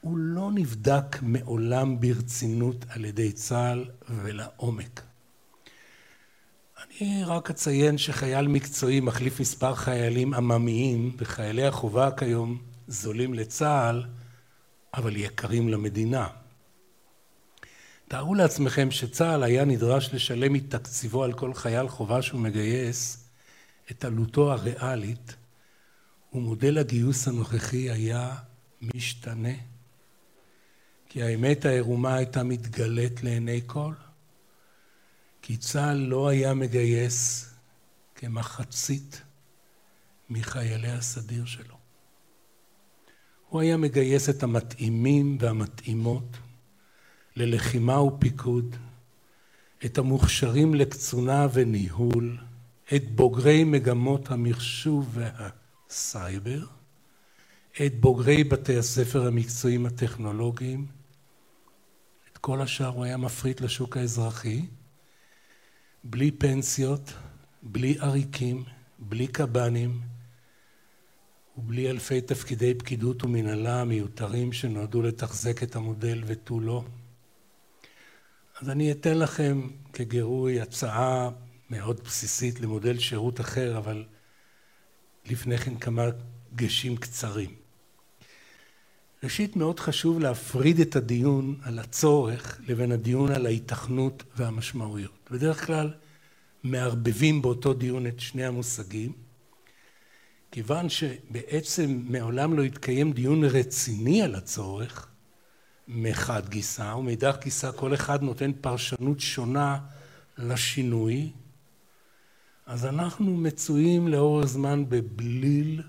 הוא 0.00 0.18
לא 0.18 0.50
נבדק 0.54 1.16
מעולם 1.22 2.00
ברצינות 2.00 2.84
על 2.88 3.04
ידי 3.04 3.32
צה"ל 3.32 3.84
ולעומק. 4.08 5.00
אני 6.86 7.24
רק 7.24 7.50
אציין 7.50 7.98
שחייל 7.98 8.46
מקצועי 8.48 9.00
מחליף 9.00 9.40
מספר 9.40 9.74
חיילים 9.74 10.34
עממיים, 10.34 11.16
וחיילי 11.18 11.66
החובה 11.66 12.10
כיום 12.10 12.62
זולים 12.88 13.34
לצה"ל, 13.34 14.04
אבל 14.94 15.16
יקרים 15.16 15.68
למדינה. 15.68 16.28
תארו 18.08 18.34
לעצמכם 18.34 18.90
שצה"ל 18.90 19.42
היה 19.42 19.64
נדרש 19.64 20.14
לשלם 20.14 20.52
מתקציבו 20.52 21.24
על 21.24 21.32
כל 21.32 21.54
חייל 21.54 21.88
חובה 21.88 22.22
שהוא 22.22 22.40
מגייס 22.40 23.28
את 23.90 24.04
עלותו 24.04 24.52
הריאלית, 24.52 25.36
ומודל 26.32 26.78
הגיוס 26.78 27.28
הנוכחי 27.28 27.90
היה 27.90 28.34
משתנה. 28.82 29.77
כי 31.08 31.22
האמת 31.22 31.64
העירומה 31.64 32.14
הייתה 32.14 32.42
מתגלית 32.42 33.22
לעיני 33.22 33.60
כל. 33.66 33.92
כי 35.42 35.56
צה"ל 35.56 35.96
לא 35.96 36.28
היה 36.28 36.54
מגייס 36.54 37.50
כמחצית 38.14 39.22
מחיילי 40.30 40.90
הסדיר 40.90 41.44
שלו. 41.44 41.74
הוא 43.48 43.60
היה 43.60 43.76
מגייס 43.76 44.28
את 44.28 44.42
המתאימים 44.42 45.38
והמתאימות 45.40 46.36
ללחימה 47.36 48.02
ופיקוד, 48.02 48.76
את 49.84 49.98
המוכשרים 49.98 50.74
לקצונה 50.74 51.46
וניהול, 51.52 52.38
את 52.94 53.10
בוגרי 53.10 53.64
מגמות 53.64 54.30
המחשוב 54.30 55.18
והסייבר, 55.18 56.66
את 57.86 58.00
בוגרי 58.00 58.44
בתי 58.44 58.76
הספר 58.76 59.26
המקצועיים 59.26 59.86
הטכנולוגיים, 59.86 60.97
כל 62.40 62.62
השאר 62.62 62.86
הוא 62.86 63.04
היה 63.04 63.16
מפריט 63.16 63.60
לשוק 63.60 63.96
האזרחי, 63.96 64.66
בלי 66.04 66.30
פנסיות, 66.30 67.12
בלי 67.62 67.96
עריקים, 68.00 68.64
בלי 68.98 69.26
קב"נים 69.26 70.00
ובלי 71.58 71.90
אלפי 71.90 72.20
תפקידי 72.20 72.74
פקידות 72.74 73.24
ומנהלה 73.24 73.84
מיותרים 73.84 74.52
שנועדו 74.52 75.02
לתחזק 75.02 75.62
את 75.62 75.76
המודל 75.76 76.22
ותו 76.26 76.60
לא. 76.60 76.84
אז 78.60 78.70
אני 78.70 78.92
אתן 78.92 79.18
לכם 79.18 79.68
כגירוי 79.92 80.60
הצעה 80.60 81.30
מאוד 81.70 82.00
בסיסית 82.04 82.60
למודל 82.60 82.98
שירות 82.98 83.40
אחר, 83.40 83.78
אבל 83.78 84.04
לפני 85.26 85.58
כן 85.58 85.78
כמה 85.78 86.02
דגשים 86.52 86.96
קצרים. 86.96 87.67
ראשית, 89.22 89.56
מאוד 89.56 89.80
חשוב 89.80 90.20
להפריד 90.20 90.80
את 90.80 90.96
הדיון 90.96 91.56
על 91.62 91.78
הצורך 91.78 92.60
לבין 92.68 92.92
הדיון 92.92 93.32
על 93.32 93.46
ההיתכנות 93.46 94.22
והמשמעויות. 94.36 95.28
בדרך 95.30 95.66
כלל 95.66 95.94
מערבבים 96.62 97.42
באותו 97.42 97.74
דיון 97.74 98.06
את 98.06 98.20
שני 98.20 98.44
המושגים, 98.44 99.12
כיוון 100.52 100.88
שבעצם 100.88 102.02
מעולם 102.08 102.56
לא 102.56 102.62
התקיים 102.62 103.12
דיון 103.12 103.44
רציני 103.44 104.22
על 104.22 104.34
הצורך 104.34 105.08
מחד 105.88 106.48
גיסא, 106.48 106.94
ומאידך 106.94 107.36
גיסא 107.44 107.70
כל 107.76 107.94
אחד 107.94 108.22
נותן 108.22 108.50
פרשנות 108.60 109.20
שונה 109.20 109.78
לשינוי, 110.38 111.30
אז 112.66 112.86
אנחנו 112.86 113.36
מצויים 113.36 114.08
לאורך 114.08 114.46
זמן 114.46 114.84
בבליל 114.88 115.82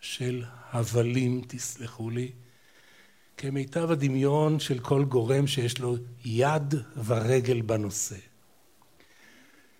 של 0.00 0.44
הבלים, 0.72 1.42
תסלחו 1.46 2.10
לי, 2.10 2.32
כמיטב 3.40 3.90
הדמיון 3.90 4.60
של 4.60 4.78
כל 4.78 5.04
גורם 5.04 5.46
שיש 5.46 5.78
לו 5.78 5.96
יד 6.24 6.74
ורגל 7.04 7.60
בנושא. 7.60 8.16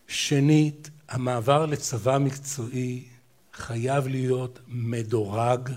שנית, 0.09 0.91
המעבר 1.09 1.67
לצבא 1.67 2.19
מקצועי 2.19 3.05
חייב 3.53 4.07
להיות 4.07 4.59
מדורג 4.69 5.71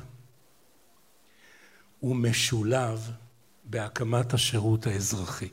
ומשולב 2.03 3.11
בהקמת 3.63 4.33
השירות 4.33 4.87
האזרחי. 4.87 5.49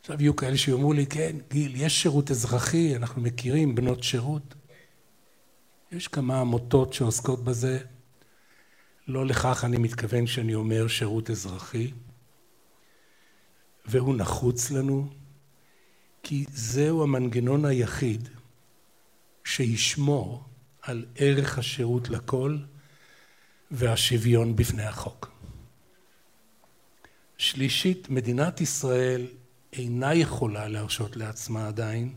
עכשיו 0.00 0.22
יהיו 0.22 0.36
כאלה 0.36 0.56
שיאמרו 0.56 0.92
לי, 0.92 1.06
כן, 1.06 1.36
גיל, 1.50 1.72
יש 1.76 2.02
שירות 2.02 2.30
אזרחי, 2.30 2.96
אנחנו 2.96 3.22
מכירים 3.22 3.74
בנות 3.74 4.02
שירות. 4.02 4.54
יש 5.92 6.08
כמה 6.08 6.40
עמותות 6.40 6.92
שעוסקות 6.92 7.44
בזה. 7.44 7.78
לא 9.08 9.26
לכך 9.26 9.64
אני 9.64 9.76
מתכוון 9.78 10.26
כשאני 10.26 10.54
אומר 10.54 10.88
שירות 10.88 11.30
אזרחי, 11.30 11.90
והוא 13.84 14.16
נחוץ 14.16 14.70
לנו, 14.70 15.08
כי 16.22 16.44
זהו 16.50 17.02
המנגנון 17.02 17.64
היחיד 17.64 18.28
שישמור 19.44 20.44
על 20.82 21.06
ערך 21.16 21.58
השירות 21.58 22.08
לכל 22.08 22.58
והשוויון 23.70 24.56
בפני 24.56 24.82
החוק. 24.82 25.30
שלישית, 27.38 28.10
מדינת 28.10 28.60
ישראל 28.60 29.26
אינה 29.72 30.14
יכולה 30.14 30.68
להרשות 30.68 31.16
לעצמה 31.16 31.68
עדיין 31.68 32.14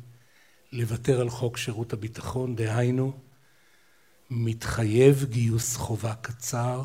לוותר 0.72 1.22
על 1.22 1.30
חוק 1.30 1.58
שירות 1.58 1.94
הביטחון, 1.94 2.56
דהיינו, 2.56 3.20
מתחייב 4.30 5.26
גיוס 5.30 5.76
חובה 5.76 6.16
קצר 6.16 6.84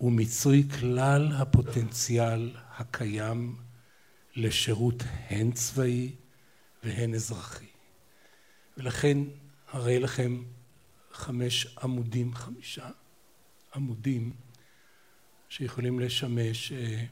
ומיצוי 0.00 0.68
כלל 0.78 1.32
הפוטנציאל 1.32 2.56
הקיים 2.76 3.56
לשירות 4.36 5.02
הן 5.28 5.52
צבאי 5.52 6.14
והן 6.82 7.14
אזרחי. 7.14 7.66
ולכן 8.76 9.18
הרי 9.68 9.98
לכם 9.98 10.42
חמש 11.12 11.76
עמודים, 11.82 12.34
חמישה 12.34 12.88
עמודים 13.74 14.32
שיכולים 15.48 16.00
לשמש 16.00 16.72
אה, 16.72 17.04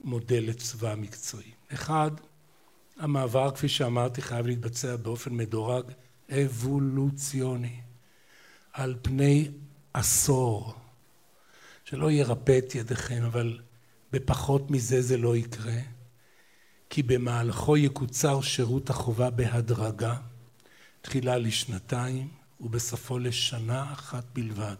מודל 0.00 0.44
לצבא 0.46 0.94
מקצועי. 0.94 1.52
אחד, 1.72 2.10
המעבר, 2.96 3.50
כפי 3.50 3.68
שאמרתי, 3.68 4.22
חייב 4.22 4.46
להתבצע 4.46 4.96
באופן 4.96 5.34
מדורג 5.34 5.84
אבולוציוני, 6.30 7.80
על 8.72 8.96
פני 9.02 9.50
עשור. 9.94 10.74
שלא 11.84 12.10
ירפא 12.10 12.58
את 12.58 12.74
ידיכם, 12.74 13.22
אבל 13.24 13.60
בפחות 14.12 14.70
מזה 14.70 15.02
זה 15.02 15.16
לא 15.16 15.36
יקרה, 15.36 15.80
כי 16.90 17.02
במהלכו 17.02 17.76
יקוצר 17.76 18.40
שירות 18.40 18.90
החובה 18.90 19.30
בהדרגה, 19.30 20.16
תחילה 21.00 21.38
לשנתיים 21.38 22.28
ובסופו 22.60 23.18
לשנה 23.18 23.92
אחת 23.92 24.24
בלבד, 24.32 24.76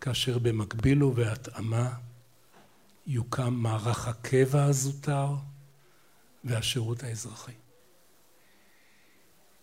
כאשר 0.00 0.38
במקביל 0.38 1.02
ובהתאמה 1.02 1.94
יוקם 3.06 3.54
מערך 3.54 4.08
הקבע 4.08 4.64
הזוטר 4.64 5.34
והשירות 6.44 7.02
האזרחי. 7.02 7.52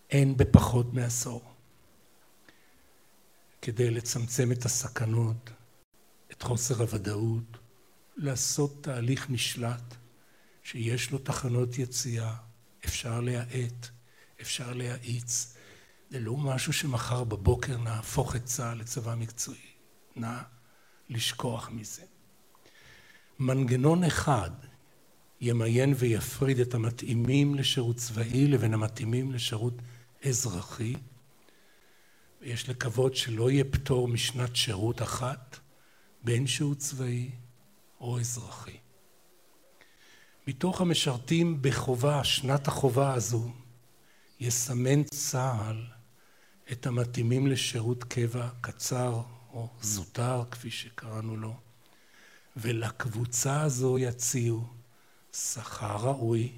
אין 0.10 0.38
בפחות 0.38 0.94
מעשור. 0.94 1.53
כדי 3.66 3.92
לצמצם 3.92 4.52
את 4.52 4.66
הסכנות, 4.66 5.50
את 6.32 6.42
חוסר 6.42 6.82
הוודאות, 6.82 7.58
לעשות 8.16 8.84
תהליך 8.84 9.30
נשלט 9.30 9.96
שיש 10.64 11.12
לו 11.12 11.18
תחנות 11.18 11.78
יציאה, 11.78 12.36
אפשר 12.86 13.22
להאט, 13.22 13.88
אפשר 14.42 14.74
להאיץ. 14.74 15.56
זה 16.10 16.20
לא 16.20 16.38
משהו 16.38 16.74
שמחר 16.74 17.24
בבוקר 17.24 17.78
נהפוך 17.78 18.36
את 18.36 18.46
צה"ל 18.46 18.78
לצבא 18.78 19.16
מקצועי. 19.16 19.72
נא 20.16 20.42
לשכוח 21.10 21.70
מזה. 21.70 22.04
מנגנון 23.40 24.04
אחד 24.04 24.52
ימיין 25.42 25.94
ויפריד 25.98 26.60
את 26.60 26.74
המתאימים 26.74 27.56
לשירות 27.56 27.96
צבאי 27.96 28.48
לבין 28.48 28.74
המתאימים 28.74 29.32
לשירות 29.32 29.82
אזרחי. 30.26 30.94
ויש 32.44 32.70
לקוות 32.70 33.16
שלא 33.16 33.52
יהיה 33.52 33.64
פטור 33.64 34.08
משנת 34.08 34.56
שירות 34.56 35.02
אחת, 35.02 35.60
בין 36.24 36.48
שהוא 36.48 36.76
צבאי 36.76 37.32
או 38.00 38.20
אזרחי. 38.20 38.78
מתוך 40.48 40.82
המשרתים 40.82 41.62
בחובה, 41.62 42.24
שנת 42.24 42.68
החובה 42.68 43.14
הזו, 43.14 43.52
יסמן 44.40 45.04
צה"ל 45.04 45.86
את 46.72 46.88
המתאימים 46.88 47.48
לשירות 47.48 48.04
קבע 48.04 48.50
קצר 48.62 49.22
או 49.54 49.70
זוטר, 49.82 50.44
כפי 50.52 50.72
שקראנו 50.72 51.38
לו, 51.38 51.56
ולקבוצה 52.58 53.62
הזו 53.62 54.00
יציעו 54.00 54.66
שכר 55.34 55.96
ראוי, 55.96 56.52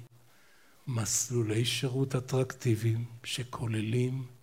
מסלולי 0.86 1.64
שירות 1.64 2.16
אטרקטיביים 2.16 3.04
שכוללים 3.24 4.35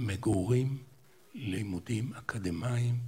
מגורים, 0.00 0.78
לימודים 1.34 2.12
אקדמיים, 2.14 2.98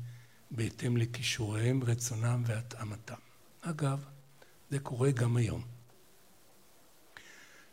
בהתאם 0.51 0.97
לכישוריהם, 0.97 1.83
רצונם 1.85 2.43
והתאמתם. 2.47 3.15
אגב, 3.61 4.05
זה 4.71 4.79
קורה 4.79 5.11
גם 5.11 5.37
היום. 5.37 5.63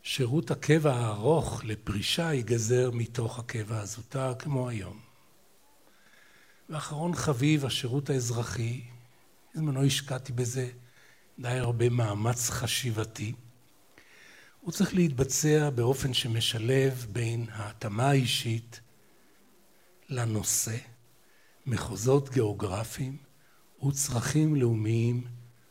שירות 0.04 0.52
הקבע 0.52 0.94
הארוך 0.94 1.62
לפרישה 1.64 2.34
ייגזר 2.34 2.92
מתוך 2.94 3.40
הקבע 3.40 3.80
הזוטר 3.80 4.34
כמו 4.40 4.70
היום. 4.70 5.00
ואחרון 6.70 7.16
חביב, 7.16 7.66
השירות 7.66 8.10
האזרחי, 8.10 8.82
בזמנו 9.56 9.86
השקעתי 9.86 10.34
בזה 10.34 10.70
די 11.40 11.48
הרבה 11.48 11.90
מאמץ 11.90 12.50
חשיבתי. 12.50 13.34
הוא 14.62 14.72
צריך 14.72 14.94
להתבצע 14.94 15.70
באופן 15.70 16.14
שמשלב 16.14 17.06
בין 17.12 17.46
ההתאמה 17.52 18.10
האישית 18.10 18.82
לנושא, 20.10 20.78
מחוזות 21.66 22.30
גיאוגרפיים 22.30 23.18
וצרכים 23.88 24.56
לאומיים 24.56 25.28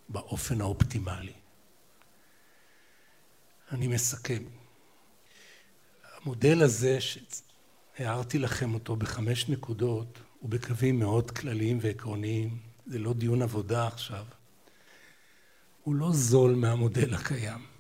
באופן 0.09 0.61
האופטימלי. 0.61 1.33
אני 3.72 3.87
מסכם. 3.88 4.42
המודל 6.16 6.62
הזה 6.62 6.98
שהערתי 7.01 8.38
לכם 8.38 8.74
אותו 8.74 8.96
בחמש 8.96 9.48
נקודות 9.48 10.18
ובקווים 10.42 10.98
מאוד 10.98 11.31
כלליים 11.31 11.79
ועקרוניים, 11.81 12.59
זה 12.87 12.98
לא 12.98 13.12
דיון 13.12 13.42
עבודה 13.42 13.87
עכשיו, 13.87 14.24
הוא 15.83 15.94
לא 15.94 16.12
זול 16.12 16.55
מהמודל 16.55 17.14
הקיים. 17.14 17.77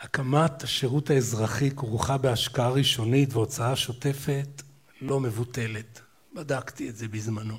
הקמת 0.00 0.62
השירות 0.62 1.10
האזרחי 1.10 1.70
כרוכה 1.70 2.18
בהשקעה 2.18 2.70
ראשונית 2.70 3.32
והוצאה 3.32 3.76
שוטפת 3.76 4.62
לא 5.00 5.20
מבוטלת. 5.20 6.00
בדקתי 6.34 6.88
את 6.88 6.96
זה 6.96 7.08
בזמנו. 7.08 7.58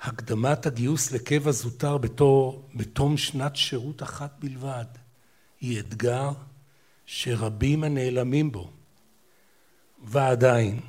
הקדמת 0.00 0.66
הגיוס 0.66 1.12
לקבע 1.12 1.50
זוטר 1.50 1.98
בתור, 1.98 2.68
בתום 2.74 3.16
שנת 3.16 3.56
שירות 3.56 4.02
אחת 4.02 4.36
בלבד 4.38 4.84
היא 5.60 5.80
אתגר 5.80 6.30
שרבים 7.06 7.84
הנעלמים 7.84 8.52
בו. 8.52 8.70
ועדיין, 10.04 10.80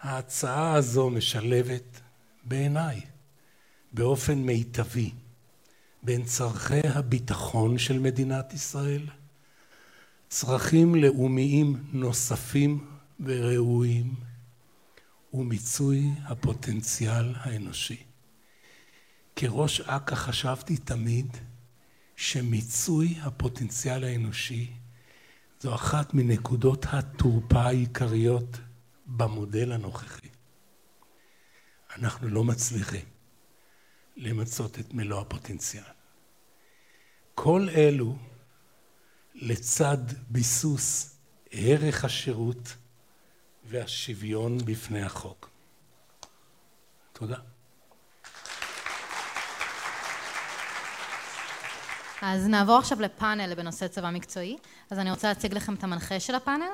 ההצעה 0.00 0.74
הזו 0.74 1.10
משלבת 1.10 2.00
בעיניי 2.44 3.00
באופן 3.92 4.38
מיטבי 4.38 5.10
בין 6.06 6.24
צורכי 6.24 6.88
הביטחון 6.88 7.78
של 7.78 7.98
מדינת 7.98 8.54
ישראל, 8.54 9.06
צרכים 10.28 10.94
לאומיים 10.94 11.84
נוספים 11.92 12.90
וראויים, 13.20 14.14
ומיצוי 15.32 16.10
הפוטנציאל 16.24 17.34
האנושי. 17.36 18.04
כראש 19.36 19.80
אכ"א 19.80 20.14
חשבתי 20.14 20.76
תמיד 20.76 21.36
שמיצוי 22.16 23.14
הפוטנציאל 23.22 24.04
האנושי 24.04 24.72
זו 25.60 25.74
אחת 25.74 26.14
מנקודות 26.14 26.86
התורפה 26.88 27.60
העיקריות 27.60 28.58
במודל 29.06 29.72
הנוכחי. 29.72 30.28
אנחנו 31.96 32.28
לא 32.28 32.44
מצליחים 32.44 33.04
למצות 34.16 34.78
את 34.78 34.94
מלוא 34.94 35.20
הפוטנציאל. 35.20 35.95
כל 37.38 37.68
אלו 37.74 38.14
לצד 39.34 39.98
ביסוס 40.28 41.16
ערך 41.50 42.04
השירות 42.04 42.74
והשוויון 43.64 44.58
בפני 44.58 45.02
החוק. 45.02 45.50
תודה. 47.12 47.36
אז 52.22 52.46
נעבור 52.46 52.78
עכשיו 52.78 53.00
לפאנל 53.00 53.54
בנושא 53.54 53.88
צבא 53.88 54.10
מקצועי. 54.10 54.56
אז 54.90 54.98
אני 54.98 55.10
רוצה 55.10 55.28
להציג 55.28 55.54
לכם 55.54 55.74
את 55.74 55.84
המנחה 55.84 56.20
של 56.20 56.34
הפאנל. 56.34 56.70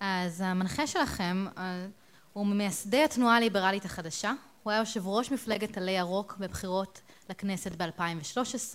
אז 0.00 0.40
המנחה 0.40 0.86
שלכם 0.86 1.46
אה, 1.58 1.86
הוא 2.32 2.46
ממייסדי 2.46 3.04
התנועה 3.04 3.36
הליברלית 3.36 3.84
החדשה. 3.84 4.32
הוא 4.68 4.72
היה 4.72 4.80
יושב 4.80 5.06
ראש 5.06 5.32
מפלגת 5.32 5.76
עלי 5.76 5.92
ירוק 5.92 6.36
בבחירות 6.40 7.00
לכנסת 7.30 7.72
ב-2013, 7.76 8.74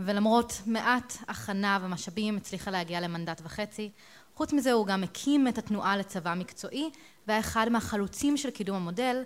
ולמרות 0.00 0.60
מעט 0.66 1.16
הכנה 1.28 1.78
ומשאבים 1.82 2.36
הצליחה 2.36 2.70
להגיע 2.70 3.00
למנדט 3.00 3.40
וחצי. 3.44 3.90
חוץ 4.34 4.52
מזה 4.52 4.72
הוא 4.72 4.86
גם 4.86 5.02
הקים 5.02 5.48
את 5.48 5.58
התנועה 5.58 5.96
לצבא 5.96 6.34
מקצועי, 6.34 6.90
והיה 7.26 7.40
אחד 7.40 7.68
מהחלוצים 7.68 8.36
של 8.36 8.50
קידום 8.50 8.76
המודל, 8.76 9.22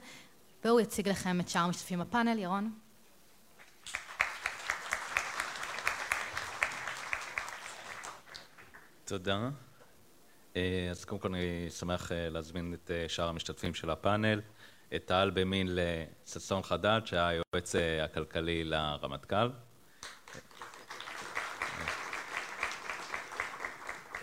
והוא 0.65 0.81
יציג 0.81 1.09
לכם 1.09 1.41
את 1.41 1.49
שאר 1.49 1.61
המשתתפים 1.61 1.99
בפאנל. 1.99 2.39
ירון. 2.39 2.73
תודה. 9.05 9.49
אה, 10.57 10.89
אז 10.91 11.05
קודם 11.05 11.21
כל 11.21 11.29
אני 11.29 11.71
שמח 11.71 12.13
אה, 12.13 12.29
להזמין 12.29 12.75
את 12.75 12.91
אה, 12.91 13.09
שאר 13.09 13.29
המשתתפים 13.29 13.75
של 13.75 13.91
הפאנל, 13.91 14.41
טל 15.05 15.31
במין 15.35 15.69
לששון 15.71 16.63
חדד, 16.63 17.01
שהיה 17.05 17.29
היועץ 17.29 17.75
הכלכלי 18.05 18.65
לרמטכ"ל. 18.65 19.51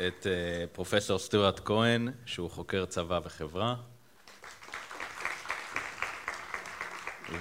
את 0.08 0.28
פרופסור 0.72 1.20
סטוארט 1.20 1.62
כהן, 1.66 2.12
שהוא 2.26 2.52
חוקר 2.52 2.86
צבא 2.86 3.20
וחברה. 3.24 3.76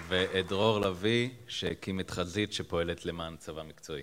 ואת 0.09 0.47
דרור 0.47 0.81
לביא, 0.81 1.31
שהקים 1.49 2.01
את 2.01 2.11
חזית 2.11 2.53
שפועלת 2.53 3.07
למען 3.07 3.37
צבא 3.37 3.63
מקצועי. 3.63 4.03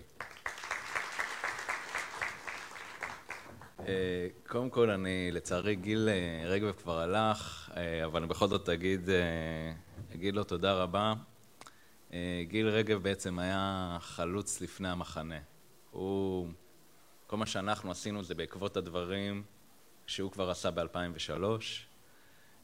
קודם 4.47 4.69
כל, 4.69 4.89
אני, 4.89 5.32
לצערי, 5.32 5.75
גיל 5.75 6.10
אה, 6.10 6.49
רגב 6.49 6.71
כבר 6.71 6.99
הלך, 6.99 7.71
אה, 7.78 8.06
אבל 8.06 8.19
אני 8.19 8.30
בכל 8.30 8.47
זאת 8.47 8.69
אגיד, 8.69 9.10
אגיד 10.15 10.36
לו 10.36 10.43
תודה 10.43 10.73
רבה. 10.73 11.13
גיל 12.43 12.67
רגב 12.67 13.04
בעצם 13.04 13.39
היה 13.39 13.97
חלוץ 14.02 14.62
לפני 14.62 14.89
המחנה. 14.89 15.39
הוא, 15.91 16.47
כל 17.28 17.38
מה 17.38 17.45
שאנחנו 17.45 17.91
עשינו 17.91 18.23
זה 18.23 18.36
בעקבות 18.36 18.78
הדברים 18.78 19.43
שהוא 20.08 20.32
כבר 20.32 20.49
עשה 20.49 20.71
ב-2003, 20.71 21.43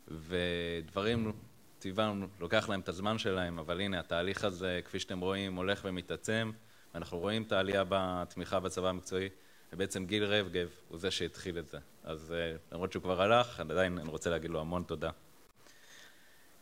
ודברים, 0.07 1.31
טבעם, 1.79 2.27
לוקח 2.39 2.69
להם 2.69 2.79
את 2.79 2.89
הזמן 2.89 3.17
שלהם, 3.17 3.59
אבל 3.59 3.81
הנה, 3.81 3.99
התהליך 3.99 4.43
הזה, 4.43 4.79
כפי 4.85 4.99
שאתם 4.99 5.19
רואים, 5.19 5.55
הולך 5.55 5.81
ומתעצם, 5.83 6.51
ואנחנו 6.93 7.19
רואים 7.19 7.43
את 7.43 7.51
העלייה 7.51 7.83
בתמיכה 7.89 8.59
בצבא 8.59 8.89
המקצועי. 8.89 9.29
ובעצם 9.73 10.05
גיל 10.05 10.23
רגב 10.23 10.69
הוא 10.89 10.99
זה 10.99 11.11
שהתחיל 11.11 11.59
את 11.59 11.67
זה. 11.67 11.77
אז 12.03 12.33
אה, 12.37 12.55
למרות 12.71 12.91
שהוא 12.91 13.03
כבר 13.03 13.21
הלך, 13.21 13.59
עדיין 13.59 13.97
אני 13.97 14.09
רוצה 14.09 14.29
להגיד 14.29 14.49
לו 14.49 14.61
המון 14.61 14.83
תודה. 14.83 15.09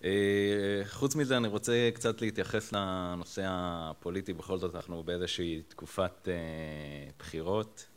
אה, 0.03 0.81
חוץ 0.85 1.15
מזה 1.15 1.37
אני 1.37 1.47
רוצה 1.47 1.89
קצת 1.93 2.21
להתייחס 2.21 2.71
לנושא 2.71 3.43
הפוליטי, 3.47 4.33
בכל 4.33 4.57
זאת 4.57 4.75
אנחנו 4.75 5.03
באיזושהי 5.03 5.61
תקופת 5.67 6.27
אה, 6.27 7.11
בחירות, 7.19 7.87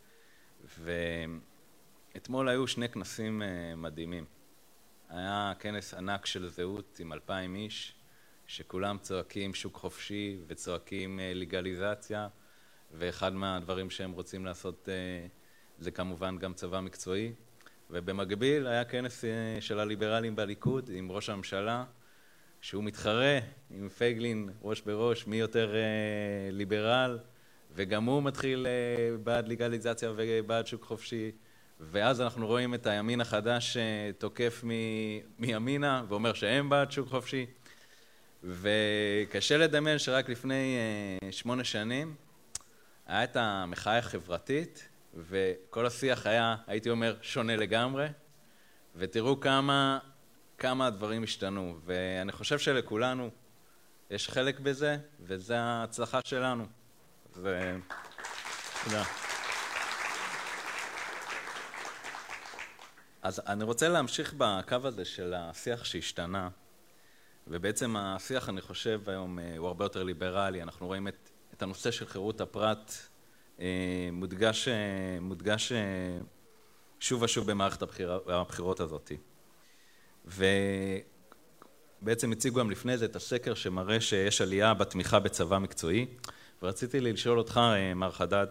ואתמול 2.15 2.49
היו 2.49 2.67
שני 2.67 2.89
כנסים 2.89 3.43
מדהימים. 3.77 4.25
היה 5.09 5.53
כנס 5.59 5.95
ענק 5.95 6.27
של 6.27 6.49
זהות 6.49 6.97
עם 7.01 7.13
אלפיים 7.13 7.55
איש, 7.55 7.95
שכולם 8.47 8.99
צועקים 8.99 9.55
שוק 9.55 9.77
חופשי 9.77 10.39
וצועקים 10.47 11.21
לגליזציה, 11.23 12.29
ואחד 12.93 13.35
מהדברים 13.35 13.91
שהם 13.91 14.13
רוצים 14.13 14.45
לעשות 14.45 14.89
אה, 14.89 15.27
זה 15.79 15.91
כמובן 15.91 16.39
גם 16.39 16.55
צבא 16.55 16.81
מקצועי. 16.81 17.33
ובמקביל 17.91 18.67
היה 18.67 18.85
כנס 18.85 19.25
אה, 19.25 19.61
של 19.61 19.81
הליברלים 19.81 20.37
בליכוד 20.37 20.91
עם 20.95 21.13
ראש 21.13 21.29
הממשלה, 21.29 21.85
שהוא 22.61 22.85
מתחרה 22.85 23.39
עם 23.71 23.89
פייגלין 23.89 24.51
ראש 24.63 24.81
בראש, 24.81 25.27
מי 25.27 25.37
יותר 25.37 25.75
אה, 25.75 25.81
ליברל, 26.53 27.19
וגם 27.75 28.05
הוא 28.05 28.23
מתחיל 28.23 28.67
בעד 29.25 29.49
לגליזציה 29.49 30.13
ובעד 30.17 30.67
שוק 30.67 30.85
חופשי. 30.85 31.33
ואז 31.81 32.21
אנחנו 32.21 32.47
רואים 32.47 32.75
את 32.75 32.87
הימין 32.87 33.21
החדש 33.21 33.77
תוקף 34.19 34.65
מימינה 35.39 36.05
ואומר 36.09 36.33
שהם 36.33 36.69
בעד 36.69 36.91
שוק 36.91 37.09
חופשי. 37.09 37.47
וקשה 38.45 39.57
לדמיין 39.57 39.99
שרק 39.99 40.29
לפני 40.29 40.77
שמונה 41.31 41.65
שנים 41.65 42.15
היה 43.07 43.25
את 43.25 43.37
המחאה 43.37 43.99
החברתית, 43.99 44.89
וכל 45.15 45.87
השיח 45.87 46.27
היה, 46.27 46.57
הייתי 46.67 46.91
אומר, 46.91 47.17
שונה 47.23 47.57
לגמרי, 47.57 48.07
ותראו 48.97 49.41
כמה, 49.41 49.99
כמה 50.59 50.87
הדברים 50.87 51.23
השתנו, 51.23 51.79
ואני 51.85 52.33
חושב 52.33 52.59
שלכולנו 52.59 53.31
יש 54.11 54.29
חלק 54.29 54.61
בזה, 54.61 54.97
וזו 55.21 55.55
ההצלחה 55.55 56.21
שלנו. 56.25 56.67
אז 57.35 57.49
תודה. 58.85 59.05
אז 63.23 63.43
אני 63.47 63.65
רוצה 63.65 63.89
להמשיך 63.89 64.35
בקו 64.39 64.77
הזה 64.85 65.05
של 65.05 65.35
השיח 65.37 65.85
שהשתנה, 65.85 66.49
ובעצם 67.47 67.97
השיח, 67.97 68.49
אני 68.49 68.61
חושב, 68.61 69.01
היום 69.07 69.39
אה, 69.39 69.55
הוא 69.59 69.69
הרבה 69.69 69.85
יותר 69.85 70.03
ליברלי, 70.03 70.63
אנחנו 70.63 70.87
רואים 70.87 71.09
את 71.09 71.31
את 71.57 71.63
הנושא 71.63 71.91
של 71.91 72.07
חירות 72.07 72.41
הפרט 72.41 72.93
אה, 73.61 74.09
מודגש, 74.13 74.69
אה, 74.69 74.75
מודגש 75.21 75.73
אה, 75.73 75.79
שוב 77.01 77.23
ושוב 77.23 77.51
במערכת 77.51 77.83
הבחיר, 77.83 78.21
הבחירות 78.27 78.81
הזאת. 78.81 79.13
ובעצם 82.03 82.33
הציגו 82.33 82.61
גם 82.61 82.71
לפני 82.71 82.99
זה 82.99 83.05
את 83.05 83.17
הסקר 83.17 83.55
שמראה 83.55 84.01
שיש 84.01 84.41
עלייה 84.41 84.75
בתמיכה 84.75 85.19
בצבא 85.19 85.59
מקצועי, 85.59 86.07
ורציתי 86.63 87.01
לשאול 87.01 87.39
אותך, 87.39 87.61
מר 87.97 88.11
חדד, 88.11 88.47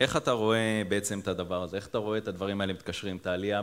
איך 0.00 0.16
אתה 0.16 0.32
רואה 0.32 0.82
בעצם 0.88 1.20
את 1.20 1.28
הדבר 1.28 1.62
הזה? 1.62 1.76
איך 1.76 1.86
אתה 1.86 1.98
רואה 1.98 2.18
את 2.18 2.28
הדברים 2.28 2.60
האלה 2.60 2.72
מתקשרים? 2.72 3.16
את 3.16 3.26
העלייה 3.26 3.62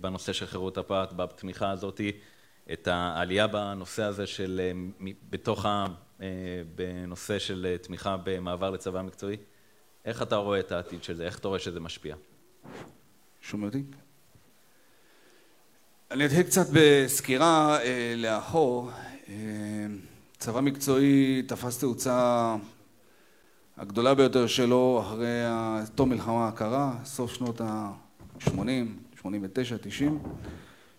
בנושא 0.00 0.32
של 0.32 0.46
חירות 0.46 0.78
הפרט, 0.78 1.12
בתמיכה 1.12 1.70
הזאת, 1.70 2.00
את 2.72 2.88
העלייה 2.88 3.46
בנושא 3.46 4.02
הזה 4.02 4.26
של 4.26 4.60
בתוך 5.30 5.66
בנושא 6.74 7.38
של 7.38 7.66
אה, 7.70 7.78
תמיכה 7.78 8.16
במעבר 8.24 8.70
לצבא 8.70 9.02
מקצועי. 9.02 9.36
איך 10.04 10.22
אתה 10.22 10.36
רואה 10.36 10.60
את 10.60 10.72
העתיד 10.72 11.02
של 11.02 11.16
זה? 11.16 11.24
איך 11.24 11.38
אתה 11.38 11.48
רואה 11.48 11.58
שזה 11.58 11.80
משפיע? 11.80 12.16
שומע 13.40 13.66
אותי? 13.66 13.82
אני 16.10 16.26
אתחיל 16.26 16.42
קצת 16.42 16.66
בסקירה 16.72 17.78
אה, 17.82 18.14
לאחור. 18.16 18.90
אה, 19.28 19.34
צבא 20.38 20.60
מקצועי 20.60 21.42
תפס 21.42 21.78
תאוצה 21.78 22.56
הגדולה 23.76 24.14
ביותר 24.14 24.46
שלו 24.46 25.02
אחרי 25.02 25.42
תום 25.94 26.08
מלחמה 26.08 26.48
הקרה, 26.48 26.94
סוף 27.04 27.34
שנות 27.34 27.60
ה-80, 27.60 28.50
89, 29.20 29.76
90, 29.80 30.18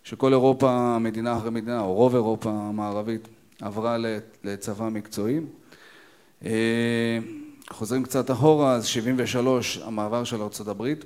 שכל 0.04 0.32
אירופה, 0.32 0.98
מדינה 1.00 1.38
אחרי 1.38 1.52
מדינה, 1.52 1.82
או 1.82 1.94
רוב 1.94 2.16
אירופה 2.16 2.50
המערבית, 2.50 3.28
עברה 3.62 3.98
לצבא 4.44 4.90
מקצועי. 4.90 5.40
אה, 6.46 7.20
חוזרים 7.70 8.04
קצת 8.04 8.32
אחורה, 8.32 8.74
אז 8.74 8.86
73 8.86 9.78
המעבר 9.78 10.24
של 10.24 10.42
הברית. 10.68 11.06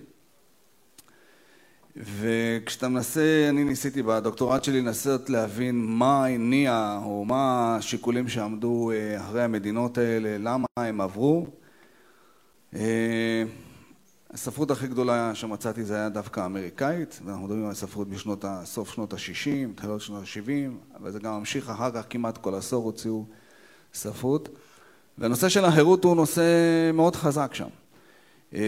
וכשאתה 1.98 2.88
מנסה, 2.88 3.46
אני 3.50 3.64
ניסיתי 3.64 4.04
בדוקטורט 4.04 4.64
שלי 4.64 4.82
לנסות 4.82 5.30
להבין 5.30 5.86
מה 5.86 6.26
הניע 6.26 7.00
או 7.04 7.26
מה 7.26 7.76
השיקולים 7.76 8.28
שעמדו 8.28 8.92
אה, 8.92 9.20
אחרי 9.22 9.44
המדינות 9.44 9.98
האלה, 9.98 10.38
למה 10.40 10.66
הם 10.78 11.02
עברו. 11.02 11.48
הספרות 14.34 14.72
הכי 14.72 14.88
גדולה 14.88 15.36
שמצאתי 15.36 15.84
זה 15.84 15.96
היה 15.96 16.10
דווקא 16.10 16.46
אמריקאית, 16.46 17.20
ואנחנו 17.26 17.46
מדברים 17.46 17.66
על 17.66 17.74
ספרות 17.74 18.10
בשנות, 18.10 18.46
סוף 18.64 18.94
שנות 18.94 19.14
ה-60, 19.14 19.76
תחילת 19.76 20.02
שנות 20.02 20.24
ה-70, 20.24 20.98
אבל 21.00 21.12
זה 21.12 21.20
גם 21.20 21.40
ממשיך 21.40 21.70
אחר 21.70 21.92
כך, 21.92 22.06
כמעט 22.10 22.38
כל 22.38 22.56
עשור 22.56 22.86
הוציאו 22.86 23.26
ספרות. 23.94 24.50
והנושא 25.18 25.50
של 25.50 25.66
החירות 25.66 26.04
הוא 26.04 26.16
נושא 26.16 26.42
מאוד 26.94 27.16
חזק 27.16 27.54
שם. 27.54 27.68
אמ, 28.54 28.60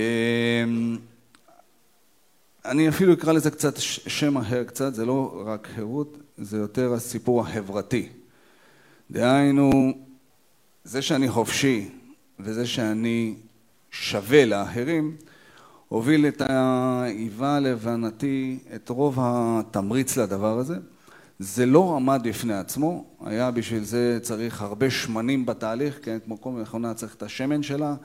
אני 2.65 2.89
אפילו 2.89 3.13
אקרא 3.13 3.33
לזה 3.33 3.51
קצת 3.51 3.73
שם 3.77 4.37
אחר 4.37 4.63
קצת, 4.63 4.93
זה 4.93 5.05
לא 5.05 5.43
רק 5.45 5.67
חירות, 5.75 6.17
זה 6.37 6.57
יותר 6.57 6.93
הסיפור 6.93 7.41
החברתי. 7.41 8.09
דהיינו, 9.11 9.93
זה 10.83 11.01
שאני 11.01 11.29
חופשי 11.29 11.89
וזה 12.39 12.67
שאני 12.67 13.35
שווה 13.91 14.45
לאחרים, 14.45 15.17
הוביל 15.87 16.27
את 16.27 16.41
האיבה 16.41 17.59
להבנתי 17.59 18.59
את 18.75 18.89
רוב 18.89 19.17
התמריץ 19.21 20.17
לדבר 20.17 20.57
הזה. 20.57 20.75
זה 21.39 21.65
לא 21.65 21.95
עמד 21.95 22.21
בפני 22.23 22.53
עצמו, 22.53 23.05
היה 23.25 23.51
בשביל 23.51 23.83
זה 23.83 24.19
צריך 24.21 24.61
הרבה 24.61 24.89
שמנים 24.89 25.45
בתהליך, 25.45 25.99
כן, 26.01 26.17
כמו 26.25 26.41
כל 26.41 26.49
מכונה 26.49 26.93
צריך 26.93 27.15
את 27.15 27.23
השמן 27.23 27.63
שלה, 27.63 27.95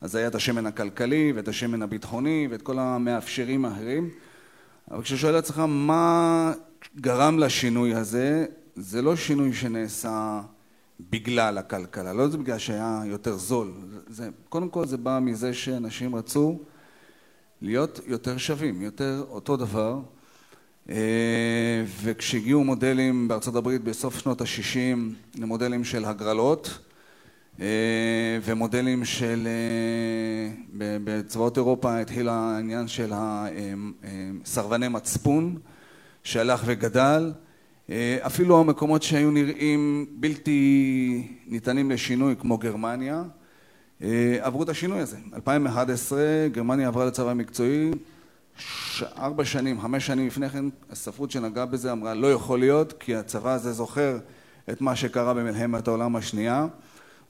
אז 0.00 0.14
היה 0.14 0.28
את 0.28 0.34
השמן 0.34 0.66
הכלכלי 0.66 1.32
ואת 1.36 1.48
השמן 1.48 1.82
הביטחוני 1.82 2.48
ואת 2.50 2.62
כל 2.62 2.78
המאפשרים 2.78 3.64
האחרים. 3.64 4.10
אבל 4.90 5.02
כששואל 5.02 5.32
לעצמך 5.32 5.62
מה 5.68 6.52
גרם 6.96 7.38
לשינוי 7.38 7.94
הזה, 7.94 8.46
זה 8.76 9.02
לא 9.02 9.16
שינוי 9.16 9.52
שנעשה 9.52 10.40
בגלל 11.10 11.58
הכלכלה, 11.58 12.12
לא 12.12 12.28
זה 12.28 12.38
בגלל 12.38 12.58
שהיה 12.58 13.02
יותר 13.06 13.36
זול. 13.36 13.72
זה, 14.06 14.28
קודם 14.48 14.68
כל 14.68 14.86
זה 14.86 14.96
בא 14.96 15.18
מזה 15.22 15.54
שאנשים 15.54 16.16
רצו 16.16 16.58
להיות 17.62 18.00
יותר 18.06 18.36
שווים, 18.38 18.82
יותר 18.82 19.24
אותו 19.30 19.56
דבר. 19.56 20.00
אה, 20.90 21.84
וכשהגיעו 22.02 22.64
מודלים 22.64 23.28
בארצות 23.28 23.54
הברית 23.56 23.84
בסוף 23.84 24.18
שנות 24.18 24.40
ה-60 24.40 24.98
למודלים 25.38 25.84
של 25.84 26.04
הגרלות 26.04 26.78
אה, 27.60 27.66
ומודלים 28.44 29.04
של... 29.04 29.48
אה, 29.48 30.54
בצבאות 31.04 31.56
אירופה 31.56 31.98
התחיל 31.98 32.28
העניין 32.28 32.88
של 32.88 33.12
סרבני 34.44 34.88
מצפון 34.88 35.58
שהלך 36.24 36.62
וגדל 36.66 37.32
אפילו 38.20 38.60
המקומות 38.60 39.02
שהיו 39.02 39.30
נראים 39.30 40.06
בלתי 40.10 41.38
ניתנים 41.46 41.90
לשינוי 41.90 42.34
כמו 42.38 42.58
גרמניה 42.58 43.22
עברו 44.40 44.62
את 44.62 44.68
השינוי 44.68 44.98
הזה. 44.98 45.16
2011 45.34 46.20
גרמניה 46.52 46.88
עברה 46.88 47.04
לצבא 47.04 47.34
מקצועי 47.34 47.90
ארבע 49.18 49.44
שנים, 49.44 49.80
חמש 49.80 50.06
שנים 50.06 50.26
לפני 50.26 50.48
כן, 50.48 50.64
הספרות 50.90 51.30
שנגעה 51.30 51.66
בזה 51.66 51.92
אמרה 51.92 52.14
לא 52.14 52.32
יכול 52.32 52.58
להיות 52.58 52.94
כי 53.00 53.16
הצבא 53.16 53.52
הזה 53.52 53.72
זוכר 53.72 54.18
את 54.70 54.80
מה 54.80 54.96
שקרה 54.96 55.34
במלחמת 55.34 55.88
העולם 55.88 56.16
השנייה, 56.16 56.66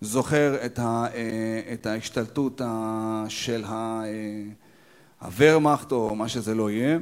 זוכר 0.00 0.56
את, 0.66 0.78
ה, 0.78 1.06
אה, 1.14 1.60
את 1.72 1.86
ההשתלטות 1.86 2.60
של 3.28 3.64
אה, 3.64 4.04
הוורמאכט 5.20 5.92
או 5.92 6.14
מה 6.14 6.28
שזה 6.28 6.54
לא 6.54 6.70
יהיה 6.70 6.98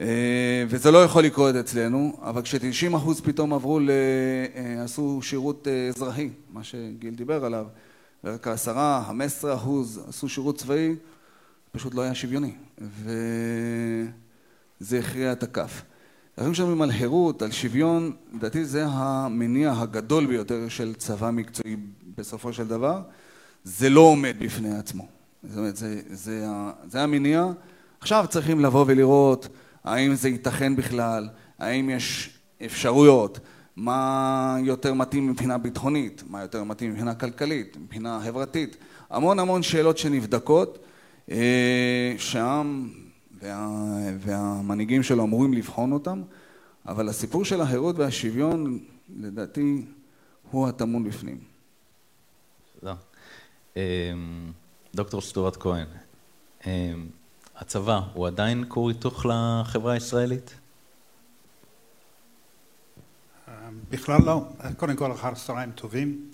אה, 0.00 0.64
וזה 0.68 0.90
לא 0.90 1.04
יכול 1.04 1.22
לקרות 1.22 1.54
אצלנו, 1.54 2.16
אבל 2.22 2.42
כש-90 2.42 2.96
אחוז 2.96 3.20
פתאום 3.20 3.52
עברו. 3.52 3.80
עשו 4.84 5.18
שירות 5.22 5.68
אזרחי, 5.88 6.30
מה 6.52 6.64
שגיל 6.64 7.14
דיבר 7.14 7.44
עליו, 7.44 7.66
ורק 8.26 8.48
עשרה, 8.48 9.04
חמש 9.06 9.26
עשרה 9.26 9.54
אחוז 9.54 10.00
עשו 10.08 10.28
שירות 10.28 10.58
צבאי, 10.58 10.94
פשוט 11.72 11.94
לא 11.94 12.02
היה 12.02 12.14
שוויוני, 12.14 12.52
וזה 14.80 14.98
הכריע 14.98 15.32
את 15.32 15.42
הכף. 15.42 15.82
אנחנו 16.38 16.52
מדברים 16.52 16.82
על 16.82 16.92
חירות, 16.92 17.42
על 17.42 17.50
שוויון, 17.50 18.12
לדעתי 18.32 18.64
זה 18.64 18.86
המניע 18.86 19.72
הגדול 19.76 20.26
ביותר 20.26 20.68
של 20.68 20.94
צבא 20.94 21.30
מקצועי 21.30 21.76
בסופו 22.16 22.52
של 22.52 22.68
דבר, 22.68 23.02
זה 23.64 23.90
לא 23.90 24.00
עומד 24.00 24.36
בפני 24.38 24.78
עצמו. 24.78 25.08
זאת 25.42 25.58
אומרת, 25.58 25.76
זה, 25.76 26.00
זה, 26.10 26.46
זה 26.88 27.02
המניע. 27.02 27.46
עכשיו 28.00 28.26
צריכים 28.28 28.60
לבוא 28.60 28.84
ולראות 28.88 29.48
האם 29.84 30.14
זה 30.14 30.28
ייתכן 30.28 30.76
בכלל, 30.76 31.28
האם 31.58 31.90
יש 31.90 32.38
אפשרויות, 32.66 33.40
מה 33.76 34.56
יותר 34.62 34.94
מתאים 34.94 35.30
מבחינה 35.30 35.58
ביטחונית, 35.58 36.22
מה 36.30 36.42
יותר 36.42 36.64
מתאים 36.64 36.90
מבחינה 36.90 37.14
כלכלית, 37.14 37.76
מבחינה 37.76 38.20
חברתית, 38.24 38.76
המון 39.10 39.38
המון 39.38 39.62
שאלות 39.62 39.98
שנבדקות 39.98 40.78
אה, 41.30 42.14
שהעם 42.18 42.90
וה, 43.42 43.68
והמנהיגים 44.18 45.02
שלו 45.02 45.24
אמורים 45.24 45.54
לבחון 45.54 45.92
אותם, 45.92 46.22
אבל 46.86 47.08
הסיפור 47.08 47.44
של 47.44 47.60
החירות 47.60 47.98
והשוויון 47.98 48.78
לדעתי 49.16 49.82
הוא 50.50 50.68
הטמון 50.68 51.04
בפנים. 51.04 51.38
תודה. 52.80 52.94
אמ, 53.76 53.82
דוקטור 54.94 55.20
סטוארט 55.20 55.56
כהן, 55.60 55.86
אמ, 56.66 57.06
הצבא 57.56 58.00
הוא 58.14 58.26
עדיין 58.26 58.64
כור 58.68 58.88
היתוך 58.88 59.26
לחברה 59.26 59.92
הישראלית? 59.92 60.54
בכלל 63.90 64.22
לא. 64.24 64.48
קודם 64.76 64.96
כל 64.96 65.12
אחר 65.12 65.34
צהריים 65.34 65.72
טובים. 65.72 66.30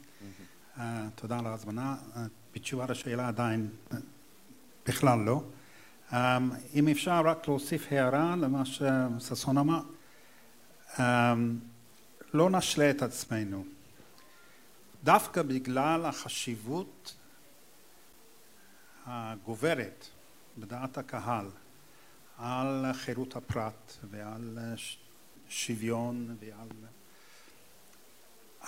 אה, 0.79 1.07
תודה 1.15 1.39
על 1.39 1.47
ההזמנה. 1.47 1.97
אה, 2.17 2.25
בתשובה 2.55 2.87
לשאלה 2.89 3.29
עדיין 3.29 3.69
בכלל 4.87 5.19
לא. 5.19 5.43
אם 6.75 6.89
אפשר 6.89 7.21
רק 7.25 7.49
להוסיף 7.49 7.87
הערה 7.93 8.37
למה 8.37 8.63
שששון 8.65 9.59
אמר, 9.59 9.81
לא 12.35 12.51
נשלה 12.51 12.91
את 12.91 13.03
עצמנו. 13.03 13.65
דווקא 15.05 15.43
בגלל 15.43 16.05
החשיבות 16.07 17.17
הגוברת 19.07 20.07
בדעת 20.59 20.99
הקהל 20.99 21.47
על 22.39 22.87
חירות 22.93 23.37
הפרט 23.37 23.93
ועל 24.11 24.59
שוויון 25.49 26.37
ועל 26.41 26.69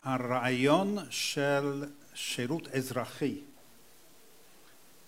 הרעיון 0.02 0.98
של 1.10 1.84
שירות 2.14 2.68
אזרחי. 2.68 3.40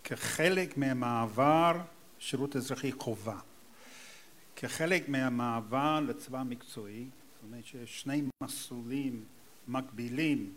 כחלק 0.04 0.76
מהמעבר 0.76 1.72
שירות 2.18 2.56
אזרחי 2.56 2.92
חובה, 2.92 3.38
כחלק 4.56 5.08
מהמעבר 5.08 6.00
לצבא 6.00 6.42
מקצועי, 6.42 7.04
זאת 7.04 7.42
אומרת 7.42 7.64
שיש 7.64 8.00
שני 8.00 8.22
מסלולים 8.42 9.24
מקבילים, 9.68 10.52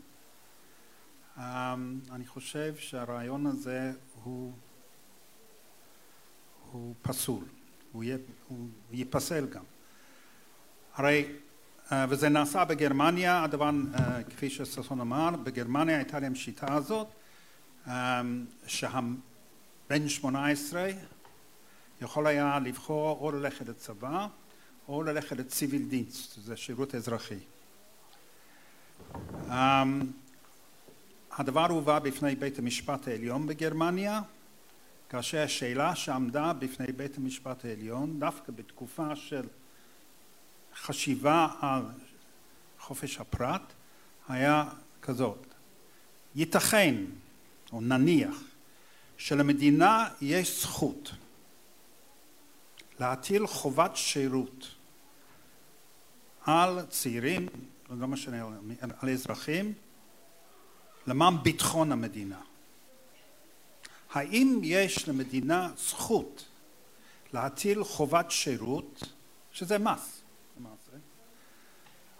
אמ, 1.37 1.99
אני 2.11 2.25
חושב 2.25 2.75
שהרעיון 2.75 3.45
הזה 3.45 3.91
הוא, 4.23 4.53
הוא 6.71 6.95
פסול, 7.01 7.43
הוא, 7.91 8.03
הוא 8.47 8.67
ייפסל 8.91 9.45
גם. 9.45 9.63
הרי, 10.93 11.35
וזה 11.91 12.29
נעשה 12.29 12.65
בגרמניה, 12.65 13.43
הדבר, 13.43 13.69
אה, 13.93 14.23
כפי 14.23 14.49
שששון 14.49 15.01
אמר, 15.01 15.29
בגרמניה 15.43 15.95
הייתה 15.97 16.19
להם 16.19 16.35
שיטה 16.35 16.73
הזאת, 16.73 17.07
אמ, 17.87 18.45
שה... 18.67 18.99
בן 19.89 20.09
שמונה 20.09 20.47
עשרה 20.47 20.87
יכול 22.01 22.27
היה 22.27 22.59
לבחור 22.59 23.17
או 23.21 23.31
ללכת 23.31 23.67
לצבא 23.67 24.27
או 24.87 25.03
ללכת 25.03 25.31
לציוויל 25.37 25.85
דינסט, 25.85 26.39
זה 26.41 26.57
שירות 26.57 26.95
אזרחי. 26.95 27.39
הדבר 31.31 31.65
הובא 31.69 31.99
בפני 31.99 32.35
בית 32.35 32.59
המשפט 32.59 33.07
העליון 33.07 33.47
בגרמניה 33.47 34.21
כאשר 35.09 35.41
השאלה 35.41 35.95
שעמדה 35.95 36.53
בפני 36.53 36.87
בית 36.87 37.17
המשפט 37.17 37.65
העליון 37.65 38.19
דווקא 38.19 38.51
בתקופה 38.51 39.15
של 39.15 39.47
חשיבה 40.89 41.47
על 41.61 41.81
חופש 42.79 43.17
הפרט 43.17 43.61
היה 44.29 44.69
כזאת 45.01 45.45
ייתכן 46.35 46.95
או 47.71 47.81
נניח 47.81 48.35
שלמדינה 49.17 50.09
יש 50.21 50.61
זכות 50.61 51.11
להטיל 52.99 53.47
חובת 53.47 53.95
שירות 53.95 54.75
על 56.45 56.85
צעירים, 56.85 57.47
לא 57.89 58.07
משנה, 58.07 58.45
על 58.99 59.09
אזרחים, 59.09 59.73
למען 61.07 61.33
ביטחון 61.43 61.91
המדינה. 61.91 62.41
האם 64.11 64.59
יש 64.63 65.09
למדינה 65.09 65.71
זכות 65.77 66.45
להטיל 67.33 67.83
חובת 67.83 68.31
שירות, 68.31 69.03
שזה 69.51 69.77
מס 69.77 70.18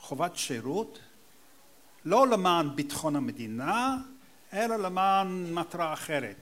חובת 0.09 0.35
שירות, 0.35 0.99
לא 2.05 2.27
למען 2.27 2.75
ביטחון 2.75 3.15
המדינה, 3.15 3.97
אלא 4.53 4.75
למען 4.75 5.53
מטרה 5.53 5.93
אחרת, 5.93 6.37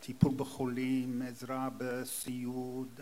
טיפול 0.00 0.32
בחולים, 0.36 1.22
עזרה 1.22 1.68
בסיעוד, 1.76 3.00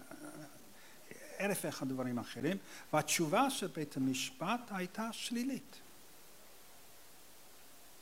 אלף 1.40 1.60
ואחד 1.64 1.88
דברים 1.88 2.18
אחרים, 2.18 2.56
והתשובה 2.92 3.50
של 3.50 3.66
בית 3.66 3.96
המשפט 3.96 4.60
הייתה 4.70 5.12
שלילית. 5.12 5.76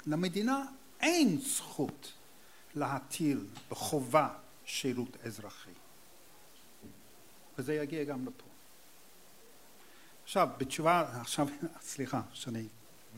למדינה 0.07 0.65
אין 1.01 1.41
זכות 1.41 2.13
להטיל 2.75 3.47
בחובה 3.71 4.29
שירות 4.65 5.17
אזרחי. 5.25 5.71
וזה 7.59 7.75
יגיע 7.75 8.05
גם 8.05 8.27
לפה. 8.27 8.49
עכשיו, 10.31 10.49
בתשובה, 10.59 11.05
עכשיו, 11.20 11.49
סליחה 11.91 12.20
שאני 12.33 12.66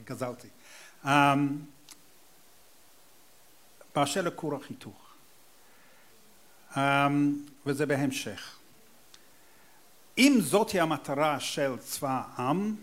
גזלתי. 0.05 0.49
Um, 1.05 1.09
באשר 3.95 4.23
לכור 4.23 4.55
החיתוך, 4.55 5.15
um, 6.73 6.79
וזה 7.67 7.87
בהמשך. 7.87 8.59
אם 10.19 10.39
זאתי 10.41 10.81
המטרה 10.81 11.41
של 11.41 11.75
צבא 11.79 12.23
העם, 12.35 12.77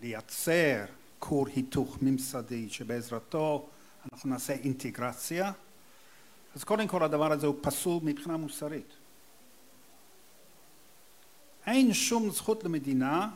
לייצר 0.00 0.84
כור 1.18 1.46
היתוך 1.48 1.98
ממסדי 2.02 2.70
שבעזרתו 2.70 3.68
אנחנו 4.12 4.30
נעשה 4.30 4.52
אינטגרציה, 4.52 5.52
אז 6.54 6.64
קודם 6.64 6.88
כל 6.88 7.02
הדבר 7.02 7.32
הזה 7.32 7.46
הוא 7.46 7.56
פסול 7.62 8.00
מבחינה 8.02 8.36
מוסרית. 8.36 9.01
אין 11.66 11.94
שום 11.94 12.30
זכות 12.30 12.64
למדינה 12.64 13.30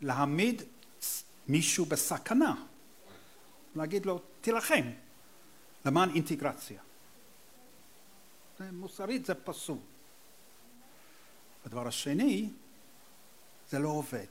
להעמיד 0.00 0.62
מישהו 1.48 1.84
בסכנה, 1.84 2.64
להגיד 3.76 4.06
לו 4.06 4.20
תילחם 4.40 4.90
למען 5.84 6.10
אינטגרציה. 6.14 6.80
מוסרית 8.72 9.26
זה 9.26 9.34
פסול. 9.34 9.78
הדבר 11.66 11.88
השני, 11.88 12.50
זה 13.68 13.78
לא 13.78 13.88
עובד. 13.88 14.26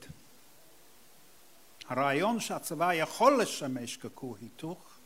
הרעיון 1.86 2.39
שהצבא 2.39 2.93
יכול 2.93 3.41
לשמש 3.41 3.97
ככור 3.97 4.38
היתוך, 4.41 4.99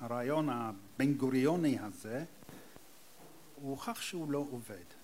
הרעיון 0.00 0.48
הבן 0.48 1.14
גוריוני 1.14 1.78
הזה, 1.80 2.24
הוא 3.54 3.70
הוכח 3.70 4.00
שהוא 4.00 4.32
לא 4.32 4.38
עובד. 4.38 4.97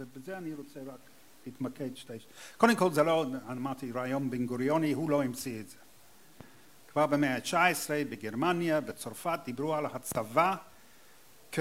ובזה 0.00 0.38
אני 0.38 0.54
רוצה 0.54 0.80
רק 0.86 1.00
להתמקד 1.46 1.96
שתי... 1.96 2.12
קודם 2.56 2.76
כל 2.76 2.92
זה 2.92 3.02
לא, 3.02 3.26
אמרתי, 3.52 3.92
רעיון 3.92 4.30
בן 4.30 4.46
גוריוני, 4.46 4.92
הוא 4.92 5.10
לא 5.10 5.22
המציא 5.22 5.60
את 5.60 5.68
זה. 5.68 5.76
כבר 6.92 7.06
במאה 7.06 7.34
ה-19 7.34 8.10
בגרמניה, 8.10 8.80
בצרפת, 8.80 9.40
דיברו 9.44 9.74
על 9.74 9.86
הצבא 9.86 10.56
כ... 11.52 11.58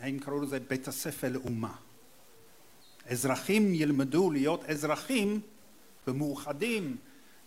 הם 0.00 0.18
קראו 0.18 0.40
לזה 0.40 0.60
בית 0.60 0.88
הספר 0.88 1.28
לאומה. 1.32 1.74
אזרחים 3.10 3.74
ילמדו 3.74 4.30
להיות 4.30 4.64
אזרחים 4.64 5.40
ומאוחדים 6.06 6.96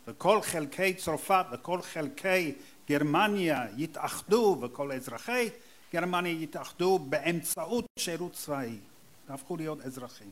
וכל 0.08 0.42
חלקי 0.42 0.94
צרפת 0.94 1.46
וכל 1.52 1.82
חלקי 1.82 2.56
גרמניה 2.90 3.66
יתאחדו 3.78 4.58
וכל 4.62 4.92
אזרחי 4.92 5.50
גרמניה 5.94 6.32
יתאחדו 6.32 7.00
באמצעות 7.00 7.86
שירות 8.00 8.34
צבאי 8.34 8.78
והפכו 9.30 9.58
להיות 9.58 9.82
אזרחים. 9.82 10.32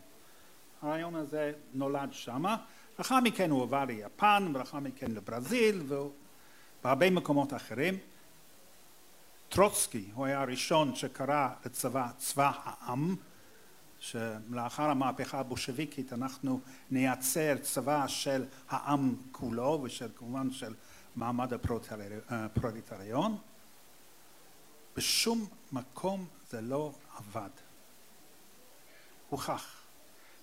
הרעיון 0.81 1.15
הזה 1.15 1.51
נולד 1.73 2.09
שמה, 2.13 2.57
לאחר 2.99 3.19
מכן 3.19 3.51
הוא 3.51 3.63
עבר 3.63 3.85
ליפן 3.85 4.51
ולאחר 4.55 4.79
מכן 4.79 5.11
לברזיל 5.11 5.83
ובהרבה 5.87 7.09
מקומות 7.09 7.53
אחרים. 7.53 7.97
טרוצקי 9.49 10.09
הוא 10.13 10.25
היה 10.25 10.41
הראשון 10.41 10.95
שקרא 10.95 11.49
לצבא 11.65 12.07
צבא 12.17 12.51
העם 12.63 13.15
שלאחר 13.99 14.83
המהפכה 14.83 15.39
הבושוויקית 15.39 16.13
אנחנו 16.13 16.59
נייצר 16.91 17.55
צבא 17.61 18.07
של 18.07 18.45
העם 18.69 19.15
כולו 19.31 19.79
ושל 19.83 20.09
כמובן 20.15 20.51
של 20.51 20.73
מעמד 21.15 21.53
הפרוליטריון 22.29 23.37
בשום 24.95 25.47
מקום 25.71 26.25
זה 26.49 26.61
לא 26.61 26.91
עבד. 27.17 27.64
הוכח 29.29 29.81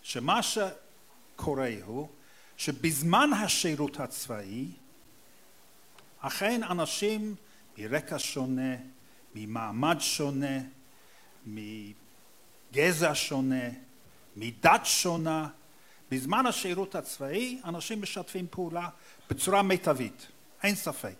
שמה 0.02 0.40
שקורה 0.42 1.70
הוא 1.84 2.08
שבזמן 2.56 3.30
השירות 3.32 4.00
הצבאי 4.00 4.66
אכן 6.20 6.62
אנשים 6.62 7.34
מרקע 7.78 8.16
שונה, 8.18 8.74
ממעמד 9.34 9.96
שונה, 10.00 10.58
מגזע 11.46 13.10
שונה, 13.14 13.64
מדת 14.36 14.80
שונה, 14.84 15.48
בזמן 16.10 16.46
השירות 16.46 16.94
הצבאי 16.94 17.60
אנשים 17.64 18.02
משתפים 18.02 18.46
פעולה 18.50 18.88
בצורה 19.30 19.62
מיטבית, 19.62 20.26
אין 20.62 20.74
ספק. 20.74 21.16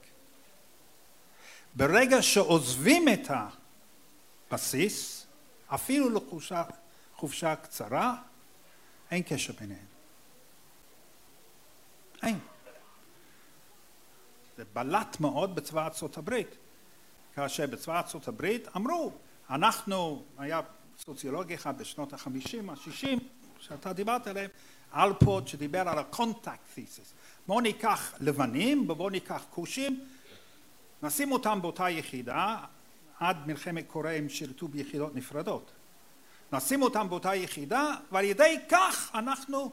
ברגע 1.75 2.23
שעוזבים 2.23 3.09
את 3.09 3.31
הבסיס, 4.51 5.27
אפילו 5.69 6.11
לחופשה 6.11 6.63
חופשה 7.23 7.57
קצרה, 7.57 8.17
אין 9.11 9.23
קשר 9.23 9.53
ביניהם. 9.61 9.87
אין. 12.23 12.39
זה 14.57 14.65
בלט 14.73 15.21
מאוד 15.21 15.55
בצבא 15.55 15.85
ארצות 15.85 16.19
הברית, 16.19 16.57
כאשר 17.35 17.67
בצבא 17.67 17.99
ארצות 17.99 18.29
הברית 18.29 18.69
אמרו, 18.77 19.13
אנחנו, 19.51 20.25
היה 20.39 20.61
סוציולוג 20.99 21.53
אחד 21.53 21.79
בשנות 21.79 22.13
החמישים, 22.13 22.71
השישים, 22.71 23.19
שאתה 23.59 23.93
דיברת 23.93 24.27
עליהם, 24.27 24.51
אלפוד 24.95 25.49
שדיבר 25.49 25.89
על 25.89 25.99
ה-contact 25.99 26.77
thesis. 26.77 27.15
בואו 27.47 27.61
ניקח 27.61 28.15
לבנים 28.21 28.91
ובואו 28.91 29.11
ניקח 29.11 29.45
כושים, 29.51 30.05
נשים 31.03 31.33
אותם 31.33 31.59
באותה 31.63 31.91
יחידה, 31.91 32.59
עד 33.19 33.47
מלחמת 33.47 33.85
קוריאה 33.87 34.17
הם 34.17 34.29
שירתו 34.29 34.69
ביחידות 34.69 35.15
נפרדות. 35.15 35.73
נשים 36.53 36.83
אותם 36.83 37.09
באותה 37.09 37.35
יחידה 37.35 37.95
ועל 38.13 38.25
ידי 38.25 38.59
כך 38.69 39.11
אנחנו 39.15 39.73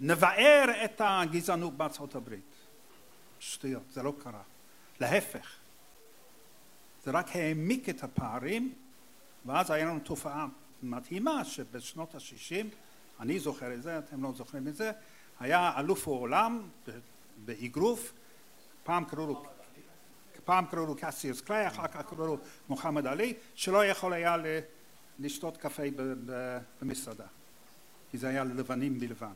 נבער 0.00 0.84
את 0.84 1.00
הגזענות 1.04 1.76
בארצות 1.76 2.14
הברית. 2.14 2.54
שטויות, 3.40 3.82
זה 3.92 4.02
לא 4.02 4.12
קרה. 4.22 4.42
להפך, 5.00 5.52
זה 7.04 7.10
רק 7.10 7.36
העמיק 7.36 7.88
את 7.88 8.02
הפערים 8.02 8.74
ואז 9.46 9.70
היה 9.70 9.86
לנו 9.86 10.00
תופעה 10.00 10.46
מדהימה 10.82 11.44
שבשנות 11.44 12.14
ה-60, 12.14 12.66
אני 13.20 13.38
זוכר 13.38 13.74
את 13.74 13.82
זה, 13.82 13.98
אתם 13.98 14.22
לא 14.22 14.32
זוכרים 14.36 14.68
את 14.68 14.76
זה, 14.76 14.92
היה 15.40 15.72
אלוף 15.78 16.08
העולם 16.08 16.62
באגרוף, 17.44 18.12
פעם 18.84 19.04
קראו 19.04 19.26
לו 19.26 19.44
פעם 20.44 20.66
קראו 20.66 20.86
לו 20.86 20.96
קסיוס 20.96 21.40
קליי, 21.40 21.66
אחר 21.66 21.88
כך 21.88 22.00
קראו 22.06 22.26
לו 22.26 22.38
מוחמד 22.68 23.06
עלי, 23.06 23.34
שלא 23.54 23.84
יכול 23.84 24.12
היה 24.12 24.36
לשתות 25.18 25.56
קפה 25.56 25.82
במסעדה, 26.80 27.26
כי 28.10 28.18
זה 28.18 28.28
היה 28.28 28.44
ללבנים 28.44 29.00
בלבד. 29.00 29.34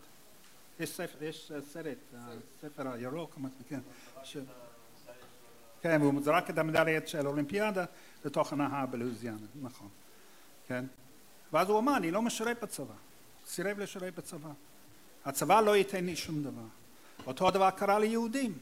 יש, 0.81 0.91
ספר, 0.91 1.25
יש 1.25 1.53
סרט, 1.73 1.99
הספר 2.15 2.89
הירוק, 2.89 3.39
כן, 3.69 3.81
ש... 4.23 4.37
כן, 5.83 6.03
והוא 6.03 6.23
זרק 6.23 6.51
את 6.51 6.59
המדליית 6.59 7.09
של 7.09 7.27
האולימפיאדה 7.27 7.85
לתוך 8.25 8.53
הנהר 8.53 8.87
בלואיזיאנה, 8.87 9.47
נכון, 9.63 9.89
כן. 10.69 10.85
ואז 11.53 11.69
הוא 11.69 11.79
אמר, 11.79 11.97
אני 11.97 12.11
לא 12.11 12.23
משרת 12.23 12.63
בצבא, 12.63 12.95
סירב 13.47 13.79
לשרת 13.79 14.15
בצבא. 14.15 14.51
הצבא 15.25 15.61
לא 15.61 15.77
ייתן 15.77 16.05
לי 16.05 16.17
שום 16.17 16.43
דבר. 16.43 16.67
אותו 17.27 17.51
דבר 17.51 17.71
קרה 17.71 17.99
ליהודים. 17.99 18.59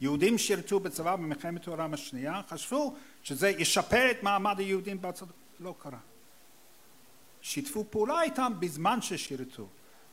יהודים 0.00 0.38
שירתו 0.38 0.80
בצבא 0.80 1.16
במלחמת 1.16 1.68
העולם 1.68 1.94
השנייה, 1.94 2.40
חשבו 2.48 2.96
שזה 3.22 3.48
ישפר 3.48 4.10
את 4.10 4.22
מעמד 4.22 4.58
היהודים 4.58 5.00
בארצות... 5.00 5.28
לא 5.60 5.74
קרה. 5.78 5.98
שיתפו 7.42 7.84
פעולה 7.90 8.22
איתם 8.22 8.52
בזמן 8.58 9.02
ששירתו. 9.02 9.66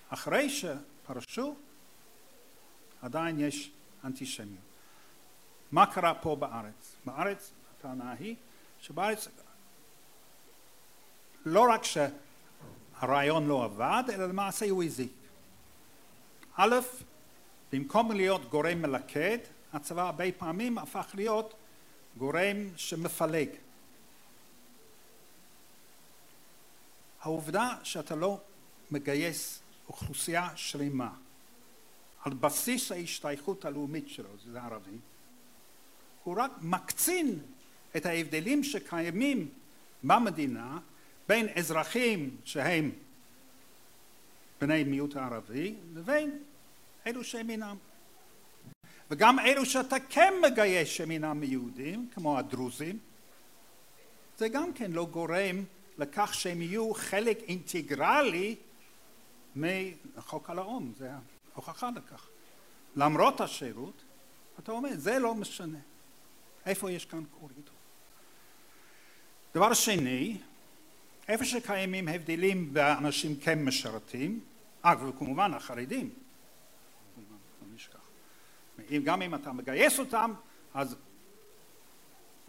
אחרי 0.10 0.50
שפרשו, 0.50 1.56
עדיין 3.02 3.40
יש 3.40 3.72
אנטישמיות. 4.04 4.70
מה 5.72 5.86
קרה 5.86 6.14
פה 6.14 6.36
בארץ? 6.36 6.96
בארץ 7.06 7.52
הטענה 7.78 8.12
היא 8.20 8.36
שבארץ 8.82 9.28
לא 11.46 11.66
רק 11.70 11.82
שהרעיון 11.84 13.48
לא 13.48 13.64
עבד, 13.64 14.04
אלא 14.14 14.26
למעשה 14.26 14.70
הוא 14.70 14.84
הזיק. 14.84 15.12
א', 16.56 16.76
במקום 17.72 18.12
להיות 18.12 18.50
גורם 18.50 18.82
מלכד, 18.82 19.38
הצבא 19.74 20.02
הרבה 20.02 20.32
פעמים 20.38 20.78
הפך 20.78 21.12
להיות 21.14 21.54
גורם 22.18 22.58
שמפלג. 22.76 23.50
העובדה 27.22 27.76
שאתה 27.84 28.15
לא 28.15 28.41
מגייס 28.91 29.59
אוכלוסייה 29.88 30.49
שלמה 30.55 31.09
על 32.24 32.34
בסיס 32.34 32.91
ההשתייכות 32.91 33.65
הלאומית 33.65 34.09
שלו, 34.09 34.30
זה 34.51 34.61
ערבים, 34.61 34.99
הוא 36.24 36.36
רק 36.38 36.51
מקצין 36.61 37.39
את 37.95 38.05
ההבדלים 38.05 38.63
שקיימים 38.63 39.49
במדינה 40.03 40.80
בין 41.28 41.47
אזרחים 41.49 42.38
שהם 42.45 42.91
בני 44.61 44.84
מיעוט 44.84 45.15
הערבי 45.15 45.76
לבין 45.93 46.39
אלו 47.07 47.24
שהם 47.24 47.49
אינם. 47.49 47.76
וגם 49.11 49.39
אלו 49.39 49.65
שאתה 49.65 49.95
כן 50.09 50.34
מגייס 50.43 50.89
שהם 50.89 51.11
אינם 51.11 51.43
יהודים, 51.43 52.09
כמו 52.13 52.39
הדרוזים, 52.39 52.99
זה 54.38 54.49
גם 54.49 54.74
כן 54.74 54.91
לא 54.91 55.05
גורם 55.05 55.63
לכך 56.00 56.34
שהם 56.34 56.62
יהיו 56.62 56.93
חלק 56.93 57.38
אינטגרלי 57.47 58.56
מחוק 59.56 60.50
הלאום, 60.50 60.93
זה 60.97 61.12
ההוכחה 61.54 61.89
לכך. 61.95 62.28
למרות 62.95 63.41
השירות, 63.41 64.04
אתה 64.60 64.72
אומר, 64.72 64.89
זה 64.95 65.20
לא 65.20 65.36
משנה. 65.36 65.78
איפה 66.66 66.91
יש 66.91 67.06
כאן 67.06 67.24
כור 67.32 67.50
היתוך? 67.58 67.76
דבר 69.54 69.74
שני, 69.74 70.38
איפה 71.28 71.45
שקיימים 71.45 72.08
הבדלים 72.08 72.74
באנשים 72.74 73.36
כן 73.36 73.66
משרתים, 73.66 74.39
אה, 74.86 74.93
וכמובן 75.08 75.54
החרדים, 75.54 76.10
לא. 78.89 79.00
גם 79.04 79.22
אם 79.22 79.36
אתה 79.36 79.52
מגייס 79.52 80.00
אותם, 80.00 80.34
אז 80.74 80.95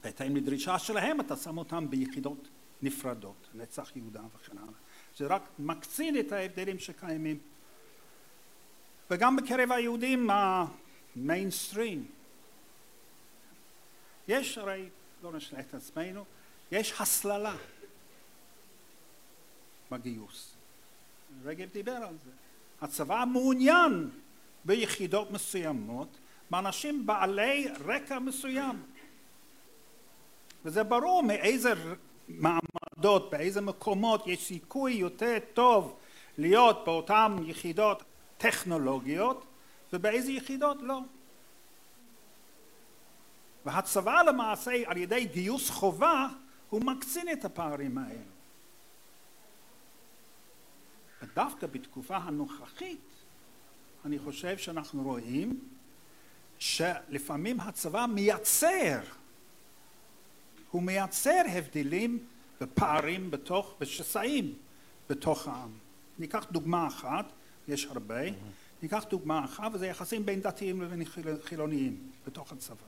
בהתאם 0.03 0.37
לדרישה 0.37 0.79
שלהם 0.79 1.21
אתה 1.21 1.37
שם 1.37 1.59
אותם 1.59 1.91
ביחידות 1.91 2.49
נפרדות, 2.83 3.49
נצח 3.55 3.97
יהודה 3.97 4.23
וכן 4.35 4.59
הלאה. 4.59 4.73
זה 5.17 5.27
רק 5.27 5.43
מקצין 5.59 6.21
את 6.21 6.33
ההבדלים 6.33 6.79
שקיימים. 6.79 7.39
וגם 9.11 9.37
בקרב 9.37 9.73
היהודים 9.73 10.31
המיינסטרים. 10.31 12.07
יש 14.29 14.59
הרי, 14.59 14.89
לא 15.23 15.33
נשלה 15.33 15.61
את 15.61 15.75
עצמנו, 15.75 16.25
יש 16.73 17.01
הסללה 17.01 17.57
בגיוס. 19.91 20.55
רגב 21.45 21.69
דיבר 21.73 21.93
על 21.93 22.15
זה. 22.25 22.31
הצבא 22.81 23.25
מעוניין 23.33 24.11
ביחידות 24.65 25.31
מסוימות 25.31 26.09
מאנשים 26.51 27.07
בעלי 27.07 27.69
רקע 27.85 28.19
מסוים. 28.19 28.83
וזה 30.65 30.83
ברור 30.83 31.23
מאיזה 31.23 31.73
מעמדות, 32.39 33.31
באיזה 33.31 33.61
מקומות 33.61 34.27
יש 34.27 34.45
סיכוי 34.45 34.93
יותר 34.93 35.39
טוב 35.55 35.97
להיות 36.39 36.85
באותן 36.85 37.37
יחידות 37.45 38.03
טכנולוגיות 38.39 39.45
ובאיזה 39.93 40.33
יחידות 40.33 40.83
לא. 40.83 41.01
והצבא 43.65 44.23
למעשה 44.23 44.71
על 44.87 44.97
ידי 44.97 45.25
גיוס 45.25 45.71
חובה 45.71 46.29
הוא 46.71 46.85
מקצין 46.85 47.33
את 47.33 47.45
הפערים 47.45 47.99
האלו. 47.99 48.31
ודווקא 51.23 51.67
בתקופה 51.67 52.17
הנוכחית 52.17 53.11
אני 54.05 54.19
חושב 54.19 54.59
שאנחנו 54.59 55.03
רואים 55.03 55.61
שלפעמים 56.59 57.61
הצבא 57.61 58.07
מייצר, 58.07 59.01
הוא 60.71 60.83
מייצר 60.83 61.43
הבדלים 61.49 62.19
ופערים 62.61 63.31
בתוך, 63.31 63.75
ושסעים 63.81 64.55
בתוך 65.09 65.49
העם. 65.49 65.71
ניקח 66.19 66.47
דוגמה 66.51 66.87
אחת, 66.87 67.33
יש 67.69 67.87
הרבה, 67.87 68.21
ניקח 68.83 69.05
דוגמה 69.11 69.45
אחת 69.45 69.71
וזה 69.73 69.87
יחסים 69.87 70.27
בין 70.27 70.41
דתיים 70.41 70.83
לבין 70.83 71.03
חילוניים 71.43 72.11
בתוך 72.27 72.53
הצבא. 72.53 72.87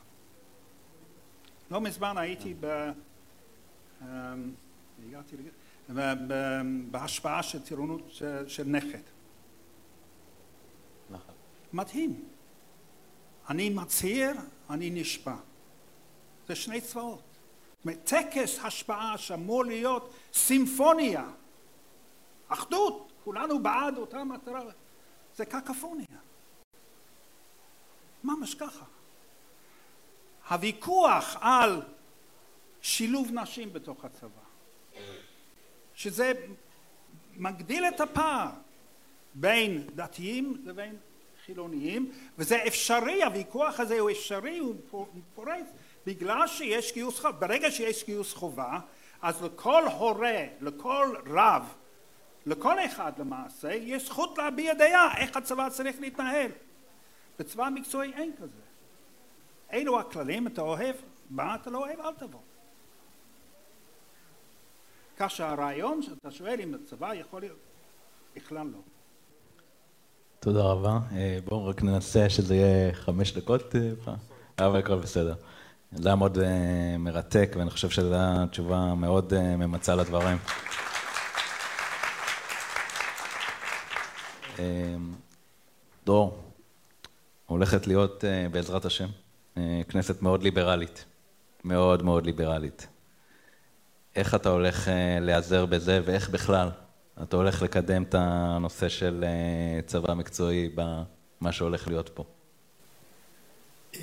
לא 1.70 1.80
מזמן 1.80 2.18
הייתי 2.18 2.54
ב... 2.60 2.90
אמ, 4.02 4.06
הגעתי 5.08 5.36
בהשפעה 6.90 7.42
של 7.42 7.62
טירונות 7.62 8.10
של 8.46 8.64
נכד. 8.66 9.02
נכון. 11.10 11.34
מדהים. 11.72 12.24
אני 13.48 13.70
מצהיר, 13.70 14.32
אני 14.70 14.90
נשבע. 14.90 15.36
זה 16.48 16.54
שני 16.54 16.80
צבאות. 16.80 17.31
טקס 18.04 18.58
השפעה 18.64 19.18
שאמור 19.18 19.64
להיות 19.64 20.12
סימפוניה, 20.32 21.24
אחדות, 22.48 23.12
כולנו 23.24 23.62
בעד 23.62 23.96
אותה 23.96 24.24
מטרה, 24.24 24.62
זה 25.36 25.44
קקפוניה. 25.44 26.06
ממש 28.24 28.54
ככה. 28.54 28.84
הוויכוח 30.48 31.36
על 31.40 31.82
שילוב 32.82 33.30
נשים 33.32 33.72
בתוך 33.72 34.04
הצבא, 34.04 34.42
שזה 35.94 36.32
מגדיל 37.36 37.84
את 37.84 38.00
הפער 38.00 38.48
בין 39.34 39.86
דתיים 39.94 40.62
לבין 40.64 40.96
חילוניים, 41.44 42.12
וזה 42.38 42.66
אפשרי, 42.66 43.24
הוויכוח 43.24 43.80
הזה 43.80 44.00
הוא 44.00 44.10
אפשרי, 44.10 44.58
הוא 44.58 44.74
פורץ, 45.34 45.66
בגלל 46.06 46.46
שיש 46.46 46.94
גיוס 46.94 47.20
חובה. 47.20 47.32
ברגע 47.32 47.70
שיש 47.70 48.04
גיוס 48.04 48.34
חובה, 48.34 48.78
אז 49.22 49.42
לכל 49.42 49.84
הורה, 49.86 50.44
לכל 50.60 51.14
רב, 51.26 51.74
לכל 52.46 52.86
אחד 52.86 53.12
למעשה, 53.18 53.74
יש 53.74 54.06
זכות 54.06 54.38
להביע 54.38 54.74
דעה 54.74 55.16
איך 55.18 55.36
הצבא 55.36 55.68
צריך 55.68 56.00
להתנהל. 56.00 56.50
בצבא 57.38 57.66
המקצועי 57.66 58.12
אין 58.14 58.32
כזה. 58.38 58.60
אלו 59.72 60.00
הכללים, 60.00 60.46
אתה 60.46 60.60
אוהב, 60.60 60.96
מה 61.30 61.54
אתה 61.54 61.70
לא 61.70 61.78
אוהב, 61.78 62.00
אל 62.00 62.14
תבוא. 62.14 62.40
כך 65.18 65.30
שהרעיון 65.30 66.02
שאתה 66.02 66.30
שואל 66.30 66.60
אם 66.60 66.74
הצבא 66.74 67.14
יכול 67.14 67.40
להיות, 67.40 67.58
בכלל 68.36 68.66
לא. 68.66 68.78
תודה 70.40 70.62
רבה. 70.62 70.98
אה, 71.12 71.38
בואו 71.44 71.66
רק 71.66 71.82
ננסה 71.82 72.30
שזה 72.30 72.54
יהיה 72.54 72.94
חמש 72.94 73.32
דקות, 73.32 73.76
אה, 73.76 74.14
אבל 74.66 74.78
הכל 74.78 74.98
בסדר. 74.98 75.34
זה 75.92 76.08
היה 76.08 76.16
מאוד 76.16 76.38
אה, 76.38 76.96
מרתק, 76.98 77.54
ואני 77.58 77.70
חושב 77.70 77.90
שזו 77.90 78.14
הייתה 78.14 78.44
תשובה 78.50 78.94
מאוד 78.94 79.32
ממצה 79.56 79.94
לדברים. 79.94 80.38
דרור, 86.06 86.38
הולכת 87.46 87.86
להיות, 87.86 88.24
בעזרת 88.50 88.84
השם, 88.84 89.08
כנסת 89.88 90.22
מאוד 90.22 90.42
ליברלית. 90.42 91.04
מאוד 91.64 92.02
מאוד 92.02 92.26
ליברלית. 92.26 92.86
איך 94.16 94.34
אתה 94.34 94.48
הולך 94.48 94.88
להיעזר 95.20 95.66
בזה, 95.66 96.00
ואיך 96.04 96.30
בכלל 96.30 96.68
אתה 97.22 97.36
הולך 97.36 97.62
לקדם 97.62 98.02
את 98.02 98.14
הנושא 98.18 98.88
של 98.88 99.24
אה, 99.26 99.82
צבא 99.82 100.14
מקצועי 100.14 100.68
במה 100.74 101.52
שהולך 101.52 101.88
להיות 101.88 102.08
פה. 102.08 102.24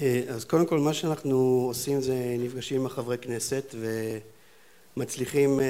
אה, 0.01 0.23
אז 0.27 0.45
קודם 0.45 0.65
כל 0.65 0.79
מה 0.79 0.93
שאנחנו 0.93 1.65
עושים 1.67 2.01
זה 2.01 2.35
נפגשים 2.39 2.79
עם 2.79 2.85
החברי 2.85 3.17
כנסת 3.17 3.75
ומצליחים, 4.95 5.59
אה, 5.59 5.65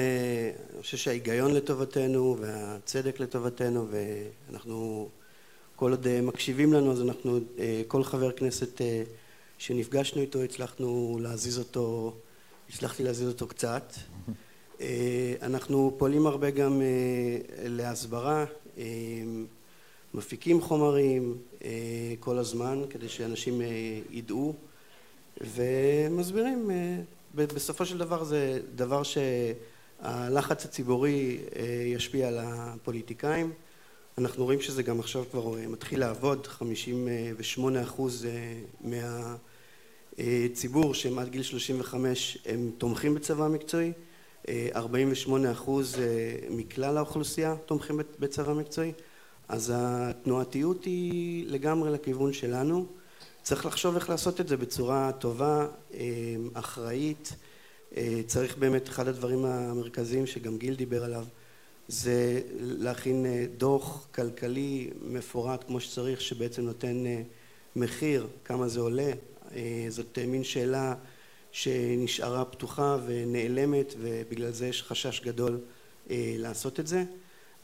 אני 0.74 0.82
חושב 0.82 0.96
שההיגיון 0.96 1.54
לטובתנו 1.54 2.36
והצדק 2.40 3.20
לטובתנו 3.20 3.86
ואנחנו 3.90 5.08
כל 5.76 5.90
עוד 5.90 6.20
מקשיבים 6.22 6.72
לנו 6.72 6.92
אז 6.92 7.02
אנחנו 7.02 7.40
כל 7.88 8.04
חבר 8.04 8.32
כנסת 8.32 8.80
שנפגשנו 9.58 10.20
איתו 10.20 10.42
הצלחנו 10.42 11.18
להזיז 11.22 11.58
אותו, 11.58 12.14
הצלחתי 12.70 13.04
להזיז 13.04 13.28
אותו 13.28 13.46
קצת. 13.46 13.92
אה, 14.80 15.34
אנחנו 15.42 15.94
פועלים 15.98 16.26
הרבה 16.26 16.50
גם 16.50 16.82
אה, 16.82 16.86
להסברה, 17.68 18.44
אה, 18.78 18.84
מפיקים 20.14 20.60
חומרים 20.60 21.38
כל 22.20 22.38
הזמן 22.38 22.82
כדי 22.90 23.08
שאנשים 23.08 23.60
ידעו. 24.10 24.54
ומסבירים, 25.40 26.70
בסופו 27.34 27.86
של 27.86 27.98
דבר 27.98 28.24
זה 28.24 28.60
דבר 28.74 29.02
שהלחץ 29.02 30.64
הציבורי 30.64 31.38
ישפיע 31.86 32.28
על 32.28 32.38
הפוליטיקאים. 32.42 33.52
אנחנו 34.18 34.44
רואים 34.44 34.60
שזה 34.60 34.82
גם 34.82 35.00
עכשיו 35.00 35.24
כבר 35.30 35.54
מתחיל 35.68 36.00
לעבוד, 36.00 36.46
58 36.46 37.82
אחוז 37.82 38.26
מהציבור 40.18 40.94
שהם 40.94 41.18
עד 41.18 41.28
גיל 41.28 41.42
35 41.42 42.38
הם 42.46 42.70
תומכים 42.78 43.14
בצבא 43.14 43.44
המקצועי 43.44 43.92
48 44.74 45.52
אחוז 45.52 45.94
אה, 45.98 46.36
מכלל 46.50 46.96
האוכלוסייה 46.96 47.54
תומכים 47.66 48.00
בצבא 48.18 48.52
מקצועי 48.52 48.92
אז 49.50 49.72
התנועתיות 49.76 50.84
היא 50.84 51.46
לגמרי 51.48 51.90
לכיוון 51.90 52.32
שלנו. 52.32 52.86
צריך 53.42 53.66
לחשוב 53.66 53.94
איך 53.94 54.10
לעשות 54.10 54.40
את 54.40 54.48
זה 54.48 54.56
בצורה 54.56 55.12
טובה, 55.18 55.66
אה, 55.94 56.00
אחראית. 56.54 57.32
אה, 57.96 58.20
צריך 58.26 58.56
באמת 58.58 58.88
אחד 58.88 59.08
הדברים 59.08 59.44
המרכזיים 59.44 60.26
שגם 60.26 60.58
גיל 60.58 60.74
דיבר 60.74 61.04
עליו 61.04 61.24
זה 61.88 62.40
להכין 62.60 63.26
דוח 63.56 64.06
כלכלי 64.14 64.90
מפורט 65.02 65.64
כמו 65.66 65.80
שצריך 65.80 66.20
שבעצם 66.20 66.62
נותן 66.62 67.04
מחיר 67.76 68.26
כמה 68.44 68.68
זה 68.68 68.80
עולה. 68.80 69.12
זאת 69.88 70.18
מין 70.26 70.44
שאלה 70.44 70.94
שנשארה 71.52 72.44
פתוחה 72.44 72.96
ונעלמת 73.06 73.94
ובגלל 74.00 74.50
זה 74.50 74.66
יש 74.66 74.82
חשש 74.82 75.20
גדול 75.24 75.60
אה, 76.10 76.34
לעשות 76.38 76.80
את 76.80 76.86
זה 76.86 77.04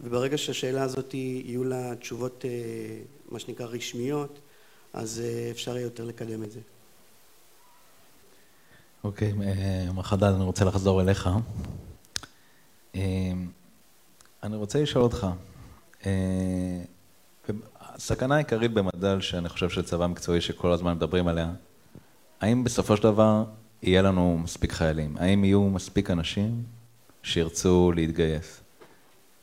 וברגע 0.00 0.38
שהשאלה 0.38 0.82
הזאת 0.82 1.14
יהיו 1.14 1.64
לה 1.64 1.94
תשובות 1.96 2.44
אה, 2.44 2.50
מה 3.30 3.38
שנקרא 3.38 3.66
רשמיות 3.66 4.38
אז 4.92 5.22
אה, 5.24 5.50
אפשר 5.50 5.76
יהיה 5.76 5.84
יותר 5.84 6.04
לקדם 6.04 6.42
את 6.42 6.50
זה. 6.50 6.60
אוקיי, 9.04 9.32
אה, 9.42 9.92
מר 9.92 10.02
חדד, 10.02 10.32
אני 10.34 10.44
רוצה 10.44 10.64
לחזור 10.64 11.02
אליך. 11.02 11.28
אני 14.42 14.56
רוצה 14.56 14.82
לשאול 14.82 15.04
אותך, 15.04 15.26
הסכנה 17.80 18.34
העיקרית 18.34 18.72
במדל, 18.72 19.20
שאני 19.20 19.48
חושב 19.48 19.70
שצבא 19.70 20.06
מקצועי 20.06 20.40
שכל 20.40 20.72
הזמן 20.72 20.94
מדברים 20.94 21.28
עליה, 21.28 21.52
האם 22.40 22.64
בסופו 22.64 22.96
של 22.96 23.02
דבר 23.02 23.44
יהיה 23.82 24.02
לנו 24.02 24.38
מספיק 24.38 24.72
חיילים? 24.72 25.16
האם 25.16 25.44
יהיו 25.44 25.62
מספיק 25.62 26.10
אנשים 26.10 26.64
שירצו 27.22 27.92
להתגייס? 27.92 28.60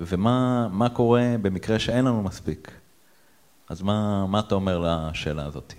ומה 0.01 0.87
קורה 0.93 1.35
במקרה 1.41 1.79
שאין 1.79 2.05
לנו 2.05 2.23
מספיק? 2.23 2.71
אז 3.69 3.81
מה, 3.81 4.27
מה 4.27 4.39
אתה 4.39 4.55
אומר 4.55 4.85
לשאלה 5.11 5.45
הזאת? 5.45 5.73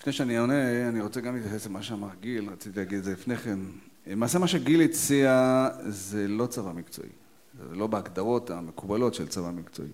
לפני 0.00 0.12
שאני 0.12 0.36
עונה, 0.36 0.88
אני 0.88 1.00
רוצה 1.00 1.20
גם 1.20 1.36
להתייחס 1.36 1.66
למה 1.66 1.82
שאמר 1.82 2.08
גיל, 2.20 2.50
רציתי 2.50 2.78
להגיד 2.78 2.98
את 2.98 3.04
זה 3.04 3.12
לפני 3.12 3.36
כן. 3.36 3.58
למעשה 4.06 4.38
מה 4.38 4.48
שגיל 4.48 4.80
הציע 4.80 5.68
זה 5.86 6.28
לא 6.28 6.46
צבא 6.46 6.72
מקצועי, 6.72 7.08
זה 7.58 7.76
לא 7.76 7.86
בהגדרות 7.86 8.50
המקובלות 8.50 9.14
של 9.14 9.28
צבא 9.28 9.50
מקצועי. 9.50 9.88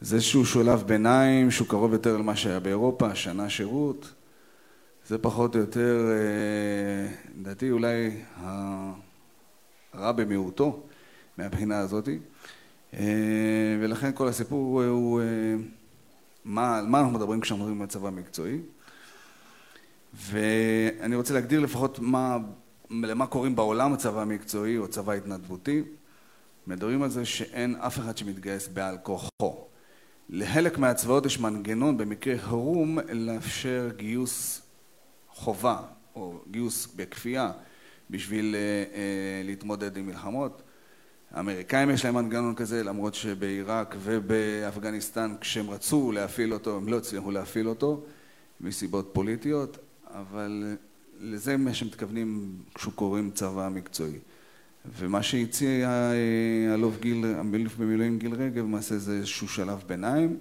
זה 0.00 0.16
איזשהו 0.16 0.46
שולב 0.46 0.82
ביניים 0.86 1.50
שהוא 1.50 1.68
קרוב 1.68 1.92
יותר 1.92 2.16
למה 2.16 2.36
שהיה 2.36 2.60
באירופה, 2.60 3.14
שנה 3.14 3.48
שירות. 3.48 4.12
זה 5.06 5.18
פחות 5.18 5.54
או 5.54 5.60
יותר, 5.60 6.08
אה, 6.10 7.14
לדעתי 7.40 7.70
אולי 7.70 8.10
הרע 9.92 10.12
במיעוטו 10.12 10.82
מהבחינה 11.38 11.78
הזאת. 11.78 12.08
אה, 12.94 13.76
ולכן 13.80 14.10
כל 14.14 14.28
הסיפור 14.28 14.82
הוא 14.82 15.20
אה, 15.20 15.26
מה, 16.44 16.78
על 16.78 16.86
מה 16.86 16.98
אנחנו 16.98 17.12
מדברים 17.12 17.40
כשאנחנו 17.40 17.64
מדברים 17.64 17.82
על 17.82 17.88
צבא 17.88 18.10
מקצועי. 18.10 18.60
ואני 20.14 21.16
רוצה 21.16 21.34
להגדיר 21.34 21.60
לפחות 21.60 21.98
מה, 21.98 22.38
למה 22.90 23.26
קוראים 23.26 23.56
בעולם 23.56 23.92
הצבא 23.92 24.20
המקצועי 24.20 24.78
או 24.78 24.88
צבא 24.88 25.12
התנדבותי. 25.12 25.82
מדברים 26.66 27.02
על 27.02 27.10
זה 27.10 27.24
שאין 27.24 27.74
אף 27.74 27.98
אחד 27.98 28.16
שמתגייס 28.16 28.68
בעל 28.68 28.98
כוחו. 29.02 29.66
לחלק 30.28 30.78
מהצבאות 30.78 31.26
יש 31.26 31.40
מנגנון 31.40 31.96
במקרה 31.96 32.38
חירום 32.38 32.98
לאפשר 33.12 33.90
גיוס 33.96 34.62
חובה 35.28 35.78
או 36.14 36.40
גיוס 36.50 36.88
בכפייה 36.96 37.52
בשביל 38.12 38.54
uh, 38.54 38.94
uh, 38.94 38.96
להתמודד 39.46 39.96
עם 39.96 40.06
מלחמות. 40.06 40.62
האמריקאים 41.30 41.90
יש 41.90 42.04
להם 42.04 42.14
מנגנון 42.14 42.54
כזה 42.54 42.84
למרות 42.84 43.14
שבעיראק 43.14 43.96
ובאפגניסטן 44.02 45.34
כשהם 45.40 45.70
רצו 45.70 46.12
להפעיל 46.12 46.52
אותו 46.52 46.76
הם 46.76 46.88
לא 46.88 46.96
הצליחו 46.96 47.30
להפעיל 47.30 47.68
אותו 47.68 48.02
מסיבות 48.60 49.10
פוליטיות 49.12 49.78
אבל 50.06 50.76
לזה 51.20 51.56
מה 51.56 51.74
שמתכוונים 51.74 52.56
כשקוראים 52.74 53.30
צבא 53.30 53.68
מקצועי. 53.68 54.18
ומה 54.98 55.22
שהציע 55.22 55.88
אה, 55.88 56.74
אלוף 56.74 57.00
גיל, 57.00 57.24
אלוף 57.54 57.76
במילואים 57.76 58.18
גיל 58.18 58.34
רגב, 58.34 58.64
למעשה 58.64 58.98
זה 58.98 59.12
איזשהו 59.12 59.48
שלב 59.48 59.84
ביניים. 59.86 60.38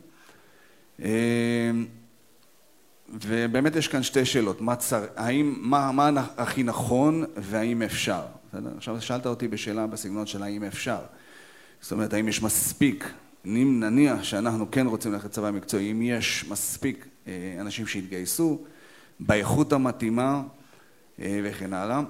אה, 3.11 3.17
ובאמת 3.21 3.75
יש 3.75 3.87
כאן 3.87 4.03
שתי 4.03 4.25
שאלות, 4.25 4.61
מה, 4.61 4.75
צר, 4.75 5.05
האם, 5.15 5.55
מה, 5.57 5.91
מה 5.91 6.27
הכי 6.37 6.63
נכון 6.63 7.23
והאם 7.37 7.81
אפשר. 7.81 8.21
עכשיו 8.77 9.01
שאלת 9.01 9.25
אותי 9.25 9.47
בשאלה 9.47 9.87
בסגנון 9.87 10.25
של 10.25 10.43
האם 10.43 10.63
אפשר. 10.63 10.99
זאת 11.81 11.91
אומרת, 11.91 12.13
האם 12.13 12.27
יש 12.27 12.43
מספיק, 12.43 13.11
אם 13.45 13.79
נניח 13.79 14.23
שאנחנו 14.23 14.71
כן 14.71 14.87
רוצים 14.87 15.11
ללכת 15.13 15.25
לצבא 15.25 15.51
מקצועי, 15.51 15.91
אם 15.91 16.01
יש 16.01 16.45
מספיק 16.49 17.07
אה, 17.27 17.57
אנשים 17.59 17.87
שהתגייסו, 17.87 18.59
באיכות 19.19 19.73
המתאימה 19.73 20.41
וכן 21.19 21.73
הלאה. 21.73 22.01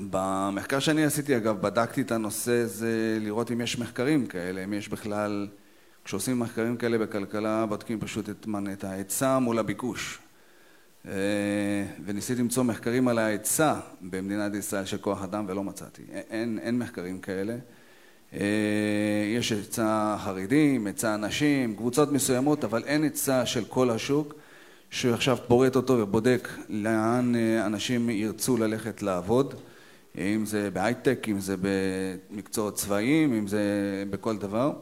במחקר 0.00 0.78
שאני 0.78 1.04
עשיתי, 1.04 1.36
אגב, 1.36 1.60
בדקתי 1.60 2.00
את 2.00 2.12
הנושא 2.12 2.52
הזה 2.52 3.18
לראות 3.20 3.50
אם 3.50 3.60
יש 3.60 3.78
מחקרים 3.78 4.26
כאלה, 4.26 4.64
אם 4.64 4.72
יש 4.72 4.88
בכלל, 4.88 5.48
כשעושים 6.04 6.38
מחקרים 6.38 6.76
כאלה 6.76 6.98
בכלכלה, 6.98 7.66
בודקים 7.66 8.00
פשוט 8.00 8.28
את, 8.30 8.46
את 8.72 8.84
ההיצע 8.84 9.38
מול 9.38 9.58
הביקוש. 9.58 10.18
אה, 11.08 11.12
וניסיתי 12.04 12.40
למצוא 12.40 12.62
מחקרים 12.62 13.08
על 13.08 13.18
ההיצע 13.18 13.74
במדינת 14.00 14.54
ישראל 14.54 14.84
של 14.84 14.98
כוח 14.98 15.22
אדם 15.22 15.44
ולא 15.48 15.64
מצאתי. 15.64 16.02
אין, 16.30 16.58
אין 16.62 16.78
מחקרים 16.78 17.20
כאלה. 17.20 17.56
אה, 18.34 18.38
יש 19.36 19.52
היצע 19.52 20.16
חרדים, 20.24 20.86
היצע 20.86 21.16
נשים, 21.16 21.76
קבוצות 21.76 22.12
מסוימות, 22.12 22.64
אבל 22.64 22.82
אין 22.84 23.02
היצע 23.02 23.46
של 23.46 23.64
כל 23.64 23.90
השוק 23.90 24.34
שעכשיו 24.90 25.38
פורט 25.48 25.76
אותו 25.76 25.92
ובודק 25.92 26.48
לאן 26.68 27.34
אה, 27.34 27.66
אנשים 27.66 28.10
ירצו 28.10 28.56
ללכת 28.56 29.02
לעבוד. 29.02 29.54
אם 30.18 30.46
זה 30.46 30.70
בהייטק, 30.70 31.26
אם 31.30 31.40
זה 31.40 31.56
במקצועות 31.60 32.74
צבאיים, 32.74 33.34
אם 33.34 33.46
זה 33.46 33.62
בכל 34.10 34.36
דבר. 34.36 34.72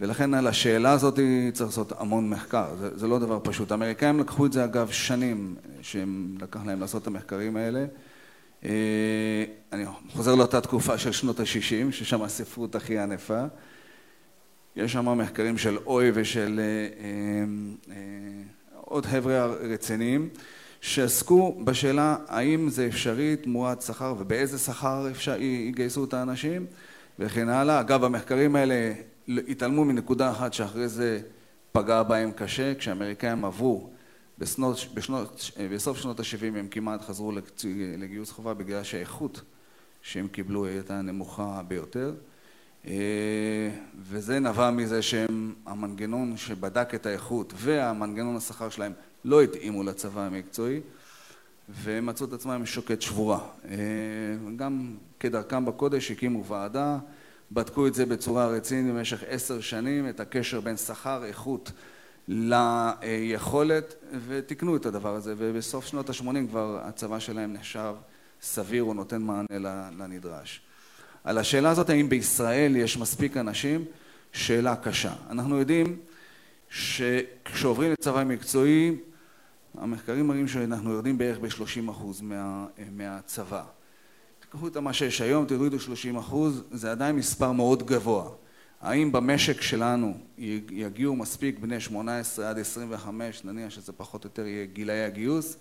ולכן 0.00 0.34
על 0.34 0.46
השאלה 0.46 0.92
הזאת 0.92 1.18
צריך 1.52 1.70
לעשות 1.70 1.92
המון 1.98 2.30
מחקר, 2.30 2.66
זה, 2.80 2.98
זה 2.98 3.06
לא 3.06 3.18
דבר 3.18 3.38
פשוט. 3.42 3.70
האמריקאים 3.70 4.20
לקחו 4.20 4.46
את 4.46 4.52
זה 4.52 4.64
אגב 4.64 4.90
שנים 4.90 5.54
שהם 5.82 6.34
לקח 6.40 6.60
להם 6.66 6.80
לעשות 6.80 7.02
את 7.02 7.06
המחקרים 7.06 7.56
האלה. 7.56 7.84
אה, 8.64 9.44
אני 9.72 9.84
חוזר 10.12 10.34
לאותה 10.34 10.60
תקופה 10.60 10.98
של 10.98 11.12
שנות 11.12 11.40
ה-60, 11.40 11.92
ששם 11.92 12.22
הספרות 12.22 12.74
הכי 12.74 12.98
ענפה. 12.98 13.44
יש 14.76 14.92
שם 14.92 15.18
מחקרים 15.18 15.58
של 15.58 15.78
אוי 15.86 16.10
ושל 16.14 16.60
אה, 16.60 17.94
אה, 17.94 18.02
עוד 18.74 19.06
חבר'ה 19.06 19.46
רציניים. 19.46 20.28
שעסקו 20.80 21.60
בשאלה 21.64 22.16
האם 22.28 22.68
זה 22.68 22.86
אפשרי 22.86 23.36
תמורת 23.36 23.82
שכר 23.82 24.14
ובאיזה 24.18 24.58
שכר 24.58 25.06
יגייסו 25.38 26.04
את 26.04 26.14
האנשים 26.14 26.66
וכן 27.18 27.48
הלאה. 27.48 27.80
אגב, 27.80 28.04
המחקרים 28.04 28.56
האלה 28.56 28.92
התעלמו 29.48 29.84
מנקודה 29.84 30.30
אחת 30.30 30.52
שאחרי 30.52 30.88
זה 30.88 31.20
פגעה 31.72 32.02
בהם 32.02 32.32
קשה, 32.32 32.74
כשהאמריקאים 32.74 33.44
עברו 33.44 33.90
בסנות, 34.38 34.76
בשנות, 34.94 35.50
בסוף 35.72 35.98
שנות 35.98 36.20
ה-70 36.20 36.58
הם 36.58 36.68
כמעט 36.70 37.02
חזרו 37.02 37.32
לגיוס 37.98 38.30
חובה 38.30 38.54
בגלל 38.54 38.82
שהאיכות 38.82 39.40
שהם 40.02 40.28
קיבלו 40.28 40.66
הייתה 40.66 41.02
נמוכה 41.02 41.62
ביותר 41.68 42.14
אה, 42.86 43.70
וזה 43.98 44.38
נבע 44.38 44.70
מזה 44.70 45.02
שהם, 45.02 45.54
המנגנון 45.66 46.36
שבדק 46.36 46.94
את 46.94 47.06
האיכות 47.06 47.52
והמנגנון 47.56 48.36
השכר 48.36 48.68
שלהם 48.68 48.92
לא 49.24 49.42
התאימו 49.42 49.82
לצבא 49.82 50.20
המקצועי 50.20 50.80
והם 51.68 52.06
מצאו 52.06 52.26
את 52.26 52.32
עצמם 52.32 52.66
שוקת 52.66 53.02
שבורה. 53.02 53.38
אה, 53.68 53.76
גם 54.56 54.94
כדרכם 55.20 55.64
בקודש 55.64 56.10
הקימו 56.10 56.44
ועדה, 56.44 56.98
בדקו 57.52 57.86
את 57.86 57.94
זה 57.94 58.06
בצורה 58.06 58.46
רצינית 58.46 58.94
במשך 58.94 59.22
עשר 59.28 59.60
שנים, 59.60 60.08
את 60.08 60.20
הקשר 60.20 60.60
בין 60.60 60.76
שכר, 60.76 61.24
איכות 61.24 61.72
ליכולת, 62.28 63.94
ותיקנו 64.26 64.76
את 64.76 64.86
הדבר 64.86 65.14
הזה, 65.14 65.34
ובסוף 65.38 65.86
שנות 65.86 66.10
ה-80 66.10 66.48
כבר 66.48 66.80
הצבא 66.82 67.18
שלהם 67.18 67.52
נחשב 67.52 67.94
סביר, 68.42 68.82
הוא 68.82 68.94
נותן 68.94 69.22
מענה 69.22 69.90
לנדרש. 69.98 70.60
על 71.24 71.38
השאלה 71.38 71.70
הזאת, 71.70 71.90
האם 71.90 72.08
בישראל 72.08 72.76
יש 72.76 72.96
מספיק 72.96 73.36
אנשים, 73.36 73.84
שאלה 74.32 74.76
קשה. 74.76 75.12
אנחנו 75.30 75.58
יודעים 75.58 75.96
שכשעוברים 76.70 77.92
לצבא 77.92 78.24
מקצועי, 78.24 78.96
המחקרים 79.78 80.26
מראים 80.26 80.48
שאנחנו 80.48 80.92
יורדים 80.92 81.18
בערך 81.18 81.38
ב-30% 81.38 82.02
מה, 82.22 82.66
מהצבא. 82.92 83.64
תקחו 84.50 84.68
את 84.68 84.76
מה 84.76 84.92
שיש 84.92 85.20
היום, 85.20 85.44
תורידו 85.44 85.76
30%, 86.30 86.34
זה 86.70 86.90
עדיין 86.90 87.16
מספר 87.16 87.52
מאוד 87.52 87.86
גבוה. 87.86 88.30
האם 88.80 89.12
במשק 89.12 89.60
שלנו 89.60 90.14
יגיעו 90.70 91.16
מספיק 91.16 91.58
בני 91.58 91.80
18 91.80 92.50
עד 92.50 92.58
25, 92.58 93.44
נניח 93.44 93.70
שזה 93.70 93.92
פחות 93.92 94.24
או 94.24 94.28
יותר 94.28 94.46
יהיה 94.46 94.66
גילאי 94.66 95.04
הגיוס? 95.04 95.56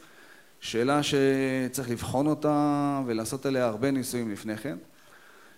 שאלה 0.60 1.02
שצריך 1.04 1.90
לבחון 1.90 2.28
אותה 2.28 3.02
ולעשות 3.06 3.46
עליה 3.46 3.66
הרבה 3.66 3.92
ניסויים 3.92 4.32
לפני 4.32 4.58
כן. 4.58 4.78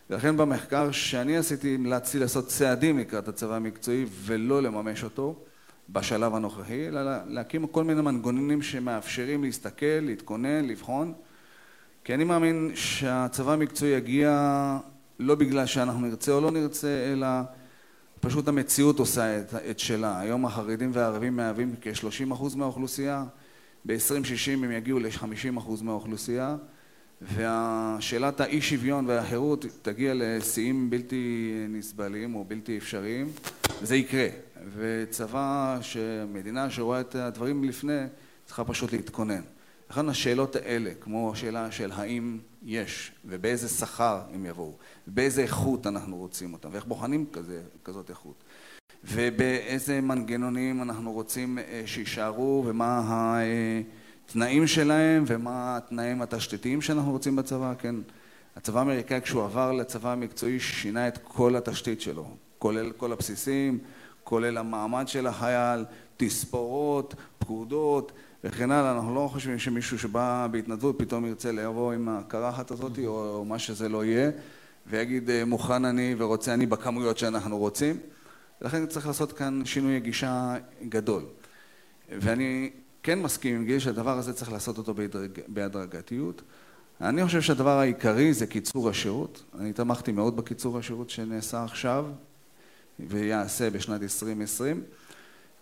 ולכן 0.10 0.38
במחקר 0.38 0.92
שאני 0.92 1.38
עשיתי 1.38 1.76
המלצתי 1.76 2.20
לעשות 2.20 2.48
צעדים 2.48 3.00
לקראת 3.00 3.28
הצבא 3.28 3.56
המקצועי 3.56 4.06
ולא 4.26 4.62
לממש 4.64 5.04
אותו. 5.04 5.36
בשלב 5.90 6.36
הנוכחי, 6.36 6.88
אלא 6.88 7.02
להקים 7.28 7.68
כל 7.68 7.84
מיני 7.84 8.02
מנגנונים 8.02 8.62
שמאפשרים 8.62 9.44
להסתכל, 9.44 10.00
להתכונן, 10.02 10.66
לבחון, 10.66 11.14
כי 12.04 12.14
אני 12.14 12.24
מאמין 12.24 12.72
שהצבא 12.76 13.54
המקצועי 13.54 13.92
יגיע 13.92 14.78
לא 15.20 15.36
בגלל 15.36 15.66
שאנחנו 15.66 16.02
נרצה 16.02 16.32
או 16.32 16.42
לא 16.42 16.52
נרצה, 16.52 17.12
אלא 17.14 17.28
פשוט 18.20 18.48
המציאות 18.48 19.00
עושה 19.00 19.40
את, 19.40 19.80
שלה. 19.80 20.20
היום 20.20 20.46
החרדים 20.46 20.92
והערבים 20.94 21.36
מהווים 21.36 21.76
כ-30% 21.82 22.56
מהאוכלוסייה, 22.56 23.24
ב-2060 23.86 24.52
הם 24.54 24.72
יגיעו 24.72 25.00
ל-50% 25.00 25.84
מהאוכלוסייה, 25.84 26.56
ושאלת 27.22 28.42
האי 28.42 28.62
שוויון 28.62 29.06
והחירות 29.08 29.66
תגיע 29.82 30.14
לשיאים 30.16 30.90
בלתי 30.90 31.52
נסבלים 31.70 32.36
או 32.36 32.46
בלתי 32.48 32.78
אפשריים, 32.78 33.32
וזה 33.82 33.96
יקרה. 33.96 34.28
וצבא, 34.76 35.80
מדינה 36.34 36.70
שרואה 36.70 37.02
את 37.02 37.16
הדברים 37.16 37.64
לפני, 37.64 38.02
צריכה 38.46 38.64
פשוט 38.64 38.94
להתכונן. 38.94 39.42
לכן 39.92 40.10
השאלות 40.10 40.56
האלה, 40.56 40.92
כמו 41.02 41.32
השאלה 41.34 41.72
של 41.72 41.92
האם 41.92 42.40
יש, 42.64 43.12
ובאיזה 43.26 43.68
שכר 43.70 44.22
הם 44.34 44.46
יבואו, 44.46 44.74
ובאיזה 45.08 45.42
איכות 45.42 45.88
אנחנו 45.88 46.18
רוצים 46.18 46.54
אותם, 46.54 46.70
ואיך 46.72 46.86
בוחנים 46.86 47.26
כזה, 47.34 47.62
כזאת 47.84 48.10
איכות, 48.10 48.44
ובאיזה 49.04 50.02
מנגנונים 50.02 50.82
אנחנו 50.82 51.12
רוצים 51.12 51.60
אה, 51.60 51.84
שיישארו, 51.86 52.64
ומה 52.66 53.40
התנאים 54.26 54.68
שלהם, 54.68 55.24
ומה 55.28 55.78
התנאים 55.78 56.22
התשתיתיים 56.22 56.82
שאנחנו 56.82 57.12
רוצים 57.12 57.36
בצבא, 57.36 57.74
כן. 57.80 57.96
הצבא 58.56 58.80
האמריקאי 58.80 59.22
כשהוא 59.22 59.44
עבר 59.44 59.72
לצבא 59.72 60.12
המקצועי 60.12 60.60
שינה 60.60 61.08
את 61.08 61.18
כל 61.24 61.56
התשתית 61.56 62.02
שלו, 62.02 62.26
כולל 62.60 62.92
כל 62.92 63.12
הבסיסים, 63.12 63.80
כולל 64.24 64.58
המעמד 64.58 65.08
של 65.08 65.28
החייל, 65.28 65.86
תספורות, 66.18 67.16
פקודות 67.40 68.12
וכן 68.44 68.72
הלאה. 68.72 68.92
אנחנו 68.92 69.16
לא 69.16 69.30
חושבים 69.32 69.60
שמישהו 69.60 70.00
שבא 70.00 70.48
בהתנדבות 70.52 70.96
פתאום 71.00 71.26
ירצה 71.26 71.52
לבוא 71.52 71.94
עם 71.94 72.10
הקרחת 72.10 72.72
הזאת 72.72 73.00
או 73.06 73.46
מה 73.46 73.60
שזה 73.60 73.90
לא 73.90 74.06
יהיה 74.06 74.32
ויגיד 74.88 75.30
אה, 75.30 75.46
מוכן 75.46 75.86
אני 75.86 76.16
ורוצה 76.18 76.54
אני 76.54 76.66
בכמויות 76.66 77.18
שאנחנו 77.18 77.58
רוצים. 77.58 77.98
לכן 78.62 78.86
צריך 78.86 79.08
לעשות 79.08 79.32
כאן 79.32 79.62
שינוי 79.66 80.00
גישה 80.00 80.56
גדול. 80.90 81.24
ואני 82.10 82.70
כן 83.04 83.20
מסכים 83.22 83.56
עם 83.56 83.66
גיל 83.66 83.80
שהדבר 83.80 84.18
הזה 84.18 84.34
צריך 84.34 84.52
לעשות 84.52 84.78
אותו 84.78 84.94
בהדרגתיות. 85.48 86.42
אני 87.02 87.26
חושב 87.26 87.42
שהדבר 87.42 87.80
העיקרי 87.80 88.34
זה 88.34 88.48
קיצור 88.48 88.90
השירות. 88.90 89.44
אני 89.60 89.74
תמכתי 89.74 90.12
מאוד 90.12 90.36
בקיצור 90.36 90.78
השירות 90.78 91.10
שנעשה 91.10 91.64
עכשיו 91.64 92.06
ויעשה 93.00 93.70
בשנת 93.70 94.02
2020. 94.02 94.84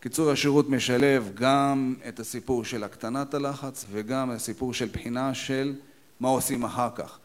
קיצור 0.02 0.32
השירות 0.32 0.70
משלב 0.70 1.32
גם 1.34 1.96
את 2.08 2.20
הסיפור 2.20 2.66
של 2.66 2.84
הקטנת 2.84 3.34
הלחץ 3.34 3.86
וגם 3.92 4.30
הסיפור 4.32 4.74
של 4.74 4.90
בחינה 4.94 5.34
של 5.34 5.76
מה 6.20 6.28
עושים 6.28 6.64
אחר 6.64 6.90
כך. 6.96 7.20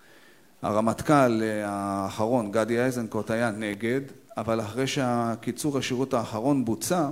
הרמטכ"ל 0.62 1.42
האחרון, 1.64 2.52
גדי 2.52 2.78
איזנקוט, 2.80 3.30
היה 3.30 3.50
נגד, 3.50 4.00
אבל 4.36 4.60
אחרי 4.60 4.86
שהקיצור 4.86 5.78
השירות 5.78 6.14
האחרון 6.14 6.64
בוצע, 6.64 7.08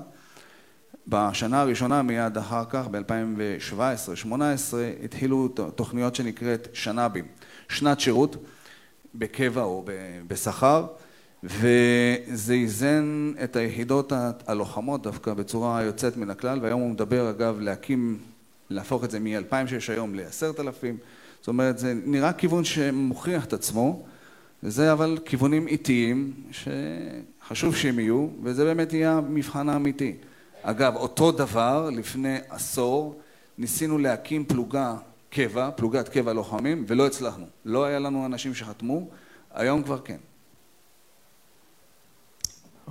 בשנה 1.08 1.60
הראשונה 1.60 2.02
מיד 2.02 2.38
אחר 2.38 2.64
כך, 2.70 2.86
ב-2017-2018, 2.90 4.34
התחילו 5.04 5.48
תוכניות 5.74 6.14
שנקראת 6.14 6.68
שנ"בים, 6.72 7.24
שנת 7.68 8.00
שירות 8.00 8.36
בקבע 9.14 9.62
או 9.62 9.84
בשכר, 10.26 10.86
וזה 11.44 12.54
איזן 12.54 13.32
את 13.44 13.56
היחידות 13.56 14.12
הלוחמות 14.46 15.02
דווקא 15.02 15.34
בצורה 15.34 15.82
יוצאת 15.82 16.16
מן 16.16 16.30
הכלל, 16.30 16.58
והיום 16.62 16.80
הוא 16.80 16.90
מדבר 16.90 17.30
אגב 17.30 17.60
להקים, 17.60 18.18
להפוך 18.70 19.04
את 19.04 19.10
זה 19.10 19.20
מ-2,000 19.20 19.66
שיש 19.66 19.90
היום 19.90 20.14
ל-10,000, 20.14 20.86
זאת 21.38 21.48
אומרת 21.48 21.78
זה 21.78 21.94
נראה 22.04 22.32
כיוון 22.32 22.64
שמוכיח 22.64 23.44
את 23.44 23.52
עצמו, 23.52 24.02
וזה 24.62 24.92
אבל 24.92 25.18
כיוונים 25.24 25.68
איטיים 25.68 26.32
שחשוב 26.50 27.76
שהם 27.76 27.98
יהיו, 27.98 28.28
וזה 28.42 28.64
באמת 28.64 28.92
יהיה 28.92 29.12
המבחן 29.12 29.68
האמיתי. 29.68 30.14
אגב, 30.62 30.96
אותו 30.96 31.32
דבר, 31.32 31.90
לפני 31.92 32.36
עשור, 32.48 33.20
ניסינו 33.58 33.98
להקים 33.98 34.44
פלוגה 34.44 34.96
קבע, 35.30 35.70
פלוגת 35.70 36.08
קבע 36.08 36.32
לוחמים, 36.32 36.84
ולא 36.88 37.06
הצלחנו. 37.06 37.46
לא 37.64 37.84
היה 37.84 37.98
לנו 37.98 38.26
אנשים 38.26 38.54
שחתמו, 38.54 39.08
היום 39.54 39.82
כבר 39.82 39.98
כן. 39.98 40.16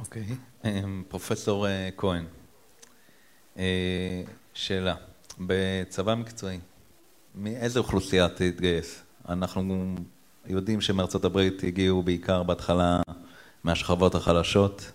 אוקיי. 0.02 0.26
אמ, 0.66 1.04
פרופסור 1.08 1.68
אה, 1.68 1.89
כהן, 1.97 2.26
אה, 3.58 4.24
שאלה, 4.54 4.95
בצבא 5.39 6.16
מקצועי, 6.16 6.60
מאיזה 7.36 7.80
אוכלוסייה 7.80 8.30
תתגייס? 8.30 9.04
אנחנו 9.30 9.95
יודעים 10.45 10.82
שמארצות 10.82 11.26
הברית 11.26 11.64
הגיעו 11.64 12.04
בעיקר 12.04 12.43
בהתחלה 12.43 13.02
מהשכבות 13.64 14.16
החלשות. 14.16 14.91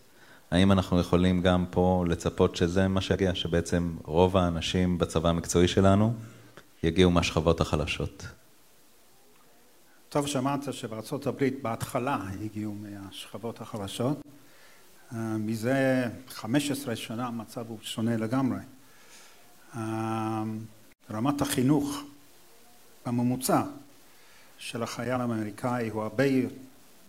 האם 0.51 0.73
אנחנו 0.73 1.01
יכולים 1.01 1.43
גם 1.43 1.65
פה 1.71 2.05
לצפות 2.09 2.57
שזה 2.57 2.89
מה 2.89 3.01
שיגיע, 3.01 3.35
שבעצם 3.35 3.97
רוב 4.05 4.37
האנשים 4.37 4.99
בצבא 4.99 5.29
המקצועי 5.29 5.69
שלנו 5.69 6.15
יגיעו 6.83 7.11
מהשכבות 7.11 7.61
החלשות? 7.61 8.27
טוב 10.09 10.27
שאמרת 10.27 10.73
שבארצות 10.73 11.27
הברית 11.27 11.63
בהתחלה 11.63 12.19
הגיעו 12.41 12.75
מהשכבות 12.75 13.61
החלשות. 13.61 14.19
אה, 15.15 15.19
מזה 15.39 16.09
15 16.29 16.97
שנה 16.97 17.27
המצב 17.27 17.65
הוא 17.69 17.79
שונה 17.83 18.17
לגמרי. 18.17 18.61
אה, 19.77 20.43
רמת 21.11 21.41
החינוך 21.41 22.03
בממוצע 23.07 23.63
של 24.59 24.83
החייל 24.83 25.21
האמריקאי 25.21 25.89
הוא 25.89 26.03
הרבה 26.03 26.25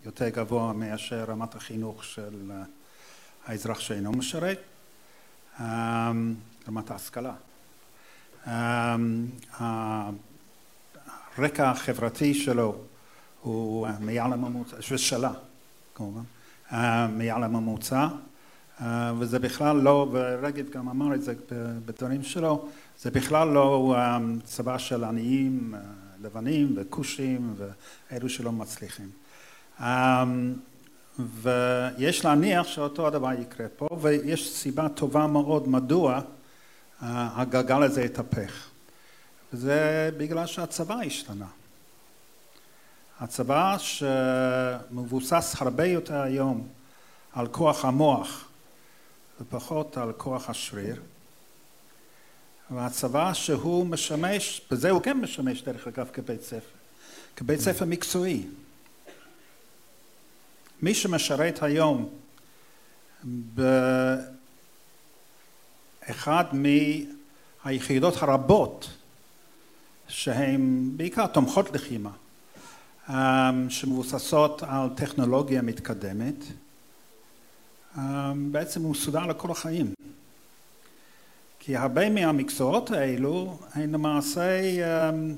יותר 0.06 0.30
גבוה 0.30 0.74
מאשר 0.74 1.24
רמת 1.24 1.56
החינוך 1.56 2.04
של 2.04 2.52
אה, 2.52 2.64
האזרח 3.46 3.80
שאינו 3.80 4.12
משרת, 4.12 4.60
רמת 6.68 6.92
ההשכלה. 6.92 7.34
הרקע 11.38 11.70
החברתי 11.70 12.34
שלו 12.34 12.82
הוא 13.42 13.88
מעל 14.00 14.34
הממוצע, 14.34 14.78
ושלה 14.92 15.32
כמובן, 15.96 16.22
מעל 17.10 17.44
הממוצע, 17.44 18.08
וזה 19.20 19.40
בכלל 19.40 19.78
לא, 19.78 20.08
ורגב 20.12 20.70
גם 20.70 20.90
אמר 20.90 21.16
את 21.16 21.22
זה 21.22 21.34
בדברים 21.86 22.24
שלו, 22.24 22.68
זה 23.00 23.12
בכלל 23.12 23.48
לא 23.48 23.96
צבא 24.44 24.78
של 24.78 25.04
עניים, 25.04 25.76
לבנים 26.22 26.74
וכושים 26.76 27.56
ואלו 28.12 28.30
שלא 28.30 28.52
מצליחים. 28.52 29.10
ויש 31.42 32.26
להניח 32.26 32.68
שאותו 32.68 33.08
הדבר 33.08 33.34
יקרה 33.34 33.68
פה, 33.78 33.88
ויש 34.02 34.54
סיבה 34.54 34.90
טובה 34.90 35.28
מאוד 35.28 35.70
מדוע 35.70 36.22
הגלגל 37.02 37.84
הזה 37.84 38.02
יתהפך. 38.02 38.68
וזה 39.54 40.10
בגלל 40.18 40.46
שהצבא 40.46 40.96
השתנה. 40.96 41.46
הצבא 43.20 43.78
שמבוסס 43.78 45.56
הרבה 45.60 45.86
יותר 45.86 46.22
היום 46.22 46.68
על 47.34 47.48
כוח 47.48 47.86
המוח 47.86 48.46
ופחות 49.42 49.98
על 49.98 50.14
כוח 50.14 50.50
השריר, 50.50 51.02
והצבא 52.72 53.34
שהוא 53.34 53.86
משמש, 53.86 54.62
בזה 54.72 54.90
הוא 54.90 55.02
כן 55.02 55.18
משמש 55.18 55.62
דרך 55.62 55.88
אגב 55.88 56.10
כבית 56.14 56.42
ספר, 56.42 56.78
כבית 57.36 57.60
ספר 57.60 57.86
מקצועי. 57.86 58.44
מי 60.82 60.96
שמשרת 60.96 61.64
היום 61.64 62.10
באחד 66.04 66.46
מהיחידות 67.64 68.14
הרבות 68.24 68.90
שהן 70.08 70.92
בעיקר 70.98 71.28
תומכות 71.28 71.72
לחימה 71.72 72.12
שמבוססות 73.70 74.64
על 74.64 74.90
טכנולוגיה 74.96 75.62
מתקדמת, 75.62 76.36
אמ, 77.98 78.52
בעצם 78.52 78.82
הוא 78.82 78.96
סודר 78.96 79.26
לכל 79.26 79.52
החיים. 79.52 79.94
כי 81.60 81.76
הרבה 81.76 82.10
מהמקצועות 82.10 82.92
האלו 82.92 83.60
הן 83.74 83.92
למעשה 83.92 84.62
אמ, 84.62 85.36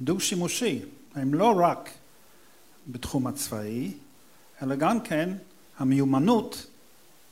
דו-שימושי, 0.00 0.80
הם 1.14 1.34
לא 1.34 1.52
רק 1.56 1.90
בתחום 2.88 3.26
הצבאי, 3.26 3.92
אלא 4.62 4.74
גם 4.74 5.00
כן 5.00 5.30
המיומנות 5.78 6.66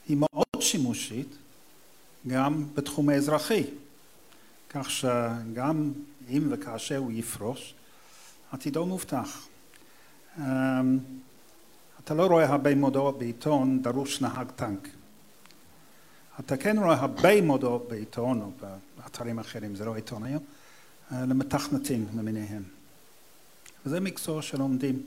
היא 0.09 0.17
מאוד 0.17 0.45
שימושית 0.61 1.37
גם 2.27 2.65
בתחום 2.75 3.09
האזרחי, 3.09 3.65
כך 4.71 4.91
שגם 4.91 5.93
אם 6.31 6.49
וכאשר 6.51 6.97
הוא 6.97 7.13
יפרוש, 7.13 7.75
עתידו 8.53 8.87
מובטח. 8.87 9.49
אמ, 10.39 10.43
אתה 12.05 12.15
לא 12.15 12.27
רואה 12.27 12.47
הרבה 12.47 12.75
מודעות 12.75 13.19
בעיתון, 13.19 13.83
דרוש 13.83 14.21
נהג 14.21 14.51
טנק. 14.51 14.89
אתה 16.41 16.57
כן 16.57 16.79
רואה 16.79 16.95
הרבה 16.95 17.43
מודעות 17.43 17.89
בעיתון 17.89 18.41
או 18.41 18.51
באתרים 18.97 19.39
אחרים, 19.39 19.75
זה 19.75 19.85
לא 19.85 19.95
עיתון 19.95 20.25
היום, 20.25 20.43
אה, 21.13 21.27
למתכנתים 21.27 22.07
למיניהם. 22.17 22.63
וזה 23.87 24.01
מקצוע 24.01 24.43
שלומדים 24.43 25.03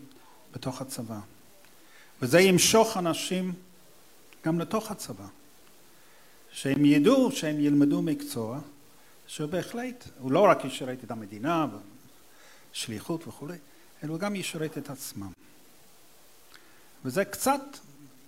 בתוך 0.54 0.82
הצבא. 0.82 1.20
וזה 2.22 2.40
ימשוך 2.40 2.98
אנשים 2.98 3.54
גם 4.46 4.60
לתוך 4.60 4.92
הצבא. 4.92 5.28
שהם 6.52 6.86
ידעו 6.86 7.32
שהם 7.32 7.60
ילמדו 7.60 8.02
מקצוע 8.02 8.60
שבהחלט, 9.28 10.08
הוא 10.20 10.32
לא 10.32 10.40
רק 10.40 10.66
ישרת 10.66 11.04
את 11.04 11.12
המדינה, 11.12 11.68
שליחות 12.78 13.28
וכולי, 13.28 13.58
אלא 14.04 14.18
גם 14.18 14.36
ישרת 14.36 14.78
את 14.78 14.90
עצמם. 14.90 15.32
וזה 17.06 17.26
קצת 17.26 17.62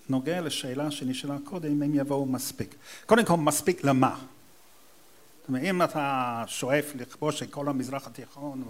נוגע 0.10 0.42
לשאלה 0.42 0.92
שנשאלה 0.92 1.38
קודם, 1.44 1.84
אם 1.84 1.96
יבואו 1.96 2.26
מספיק. 2.26 2.76
קודם 3.06 3.26
כל, 3.26 3.36
מספיק 3.38 3.84
למה? 3.84 4.20
אם 5.50 5.82
אתה 5.82 6.44
שואף 6.48 6.86
לכבוש 6.96 7.44
את 7.44 7.52
כל 7.52 7.68
המזרח 7.68 8.08
התיכון 8.08 8.64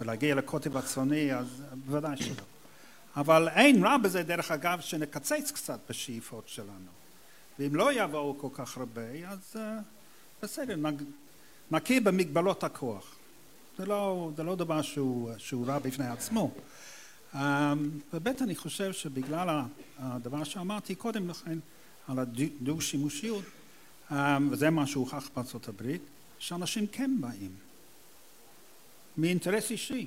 ולהגיע 0.00 0.34
לקוטב 0.34 0.76
הצפוני, 0.76 1.34
אז 1.34 1.62
בוודאי 1.86 2.16
שלא. 2.16 2.42
אבל 3.16 3.48
אין 3.48 3.84
רע 3.84 3.96
בזה, 3.96 4.22
דרך 4.22 4.50
אגב, 4.50 4.80
שנקצץ 4.80 5.50
קצת 5.54 5.78
בשאיפות 5.88 6.48
שלנו. 6.48 6.90
ואם 7.58 7.74
לא 7.74 7.92
יבואו 7.92 8.38
כל 8.38 8.48
כך 8.52 8.76
הרבה, 8.76 9.02
אז 9.28 9.38
uh, 9.54 9.58
בסדר, 10.42 10.76
נכיר 11.70 12.02
במגבלות 12.04 12.64
הכוח. 12.64 13.17
זה 13.78 13.86
לא, 13.86 14.30
זה 14.36 14.42
לא 14.42 14.56
דבר 14.56 14.82
שהוא, 14.82 15.30
שהוא 15.38 15.66
רע 15.66 15.78
בפני 15.78 16.06
עצמו. 16.06 16.50
וב' 18.12 18.28
אני 18.40 18.56
חושב 18.56 18.92
שבגלל 18.92 19.60
הדבר 19.98 20.44
שאמרתי 20.44 20.94
קודם 20.94 21.28
לכן, 21.28 21.58
על 22.08 22.18
הדו-שימושיות, 22.18 23.44
um, 24.10 24.14
וזה 24.50 24.70
מה 24.70 24.86
שהוכח 24.86 25.30
בארצות 25.36 25.68
הברית, 25.68 26.02
שאנשים 26.38 26.86
כן 26.86 27.16
באים. 27.20 27.54
מאינטרס 29.16 29.70
אישי. 29.70 30.06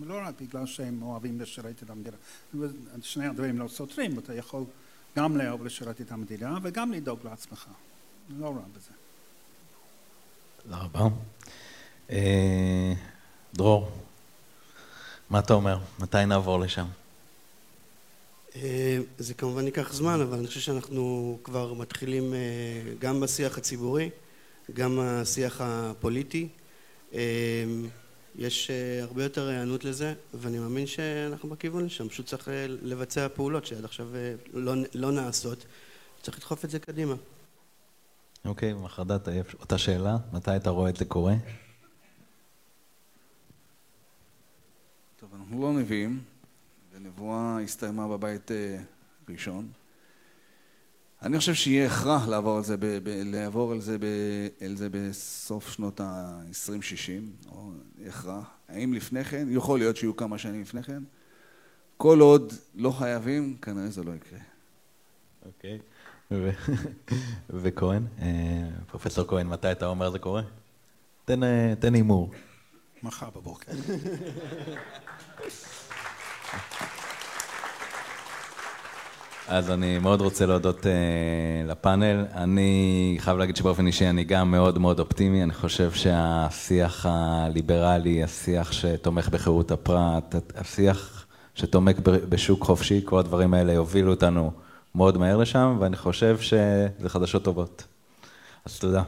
ולא 0.00 0.20
רק 0.24 0.34
בגלל 0.40 0.66
שהם 0.66 1.02
אוהבים 1.02 1.40
לשרת 1.40 1.82
את 1.82 1.90
המדינה. 1.90 2.16
שני 3.02 3.26
הדברים 3.26 3.58
לא 3.58 3.68
סותרים, 3.68 4.18
אתה 4.18 4.34
יכול 4.34 4.64
גם 5.16 5.36
לאהוב 5.36 5.64
לשרת 5.64 6.00
את 6.00 6.12
המדינה 6.12 6.58
וגם 6.62 6.92
לדאוג 6.92 7.18
לעצמך. 7.24 7.66
לא 8.38 8.46
רע 8.46 8.62
בזה. 8.76 8.90
תודה 10.62 10.76
רבה. 10.76 11.08
אה, 12.10 12.92
דרור, 13.54 13.90
מה 15.30 15.38
אתה 15.38 15.54
אומר? 15.54 15.78
מתי 15.98 16.26
נעבור 16.26 16.60
לשם? 16.60 16.86
אה, 18.56 18.98
זה 19.18 19.34
כמובן 19.34 19.66
ייקח 19.66 19.92
זמן, 19.92 20.20
אבל 20.20 20.38
אני 20.38 20.46
חושב 20.46 20.60
שאנחנו 20.60 21.38
כבר 21.44 21.74
מתחילים 21.74 22.34
אה, 22.34 22.38
גם 22.98 23.20
בשיח 23.20 23.58
הציבורי, 23.58 24.10
גם 24.74 24.98
בשיח 25.02 25.60
הפוליטי. 25.60 26.48
יש 28.36 28.70
הרבה 29.02 29.22
יותר 29.22 29.48
היענות 29.48 29.84
לזה, 29.84 30.14
ואני 30.34 30.58
מאמין 30.58 30.86
שאנחנו 30.86 31.48
בכיוון 31.48 31.84
לשם, 31.84 32.08
פשוט 32.08 32.26
צריך 32.26 32.48
לבצע 32.82 33.28
פעולות 33.28 33.66
שעד 33.66 33.84
עכשיו 33.84 34.08
לא, 34.52 34.72
לא 34.94 35.12
נעשות, 35.12 35.64
צריך 36.22 36.36
לדחוף 36.36 36.64
את 36.64 36.70
זה 36.70 36.78
קדימה. 36.78 37.14
אוקיי, 38.44 38.72
okay, 38.72 38.74
מחרדת 38.74 39.28
אותה 39.60 39.78
שאלה, 39.78 40.16
מתי 40.32 40.56
אתה 40.56 40.70
רואה 40.70 40.90
את 40.90 40.96
זה 40.96 41.04
קורה? 41.04 41.34
טוב, 45.30 45.40
אנחנו 45.40 45.62
לא 45.62 45.72
נביאים, 45.72 46.22
ונבואה 46.92 47.60
הסתיימה 47.60 48.08
בבית 48.08 48.50
אה, 48.50 48.78
ראשון. 49.28 49.68
אני 51.22 51.38
חושב 51.38 51.54
שיהיה 51.54 51.86
הכרח 51.86 52.28
לעבור 52.28 52.56
על 52.56 52.64
זה, 52.64 52.76
ב, 52.76 52.86
ב, 52.86 53.08
לעבור 53.24 53.72
על 53.72 53.80
זה, 53.80 53.98
ב, 53.98 54.04
על 54.64 54.76
זה 54.76 54.88
בסוף 54.90 55.72
שנות 55.72 56.00
ה-20-60, 56.00 57.50
או 57.52 57.70
הכרח. 58.06 58.50
האם 58.68 58.92
לפני 58.92 59.24
כן? 59.24 59.46
יכול 59.50 59.78
להיות 59.78 59.96
שיהיו 59.96 60.16
כמה 60.16 60.38
שנים 60.38 60.60
לפני 60.60 60.82
כן. 60.82 61.02
כל 61.96 62.20
עוד 62.20 62.52
לא 62.74 62.90
חייבים, 62.90 63.56
כנראה 63.62 63.90
זה 63.90 64.04
לא 64.04 64.12
יקרה. 64.12 64.38
אוקיי. 65.46 65.78
וכהן, 67.50 68.06
אה, 68.18 68.68
פרופסור 68.86 69.28
כהן, 69.28 69.46
מתי 69.46 69.72
אתה 69.72 69.86
אומר 69.86 70.10
זה 70.10 70.18
קורה? 70.18 70.42
תן 71.24 71.42
אה, 71.42 71.74
הימור. 71.94 72.30
מחר 73.04 73.26
בבוקר. 73.36 73.72
אז 79.48 79.70
אני 79.70 79.98
מאוד 79.98 80.20
רוצה 80.20 80.46
להודות 80.46 80.80
uh, 80.80 80.86
לפאנל. 81.70 82.26
אני 82.34 83.16
חייב 83.20 83.38
להגיד 83.38 83.56
שבאופן 83.56 83.86
אישי 83.86 84.08
אני 84.08 84.24
גם 84.24 84.50
מאוד 84.50 84.78
מאוד 84.78 85.00
אופטימי. 85.00 85.42
אני 85.42 85.52
חושב 85.52 85.92
שהשיח 85.92 87.06
הליברלי, 87.08 88.24
השיח 88.24 88.72
שתומך 88.72 89.28
בחירות 89.28 89.70
הפרט, 89.70 90.34
השיח 90.56 91.26
שתומך 91.54 91.96
בשוק 92.04 92.64
חופשי, 92.64 93.00
כל 93.04 93.18
הדברים 93.18 93.54
האלה 93.54 93.72
יובילו 93.72 94.10
אותנו 94.10 94.52
מאוד 94.94 95.18
מהר 95.18 95.36
לשם, 95.36 95.76
ואני 95.80 95.96
חושב 95.96 96.38
שזה 96.40 97.08
חדשות 97.08 97.44
טובות. 97.44 97.84
אז 98.64 98.78
תודה. 98.78 99.02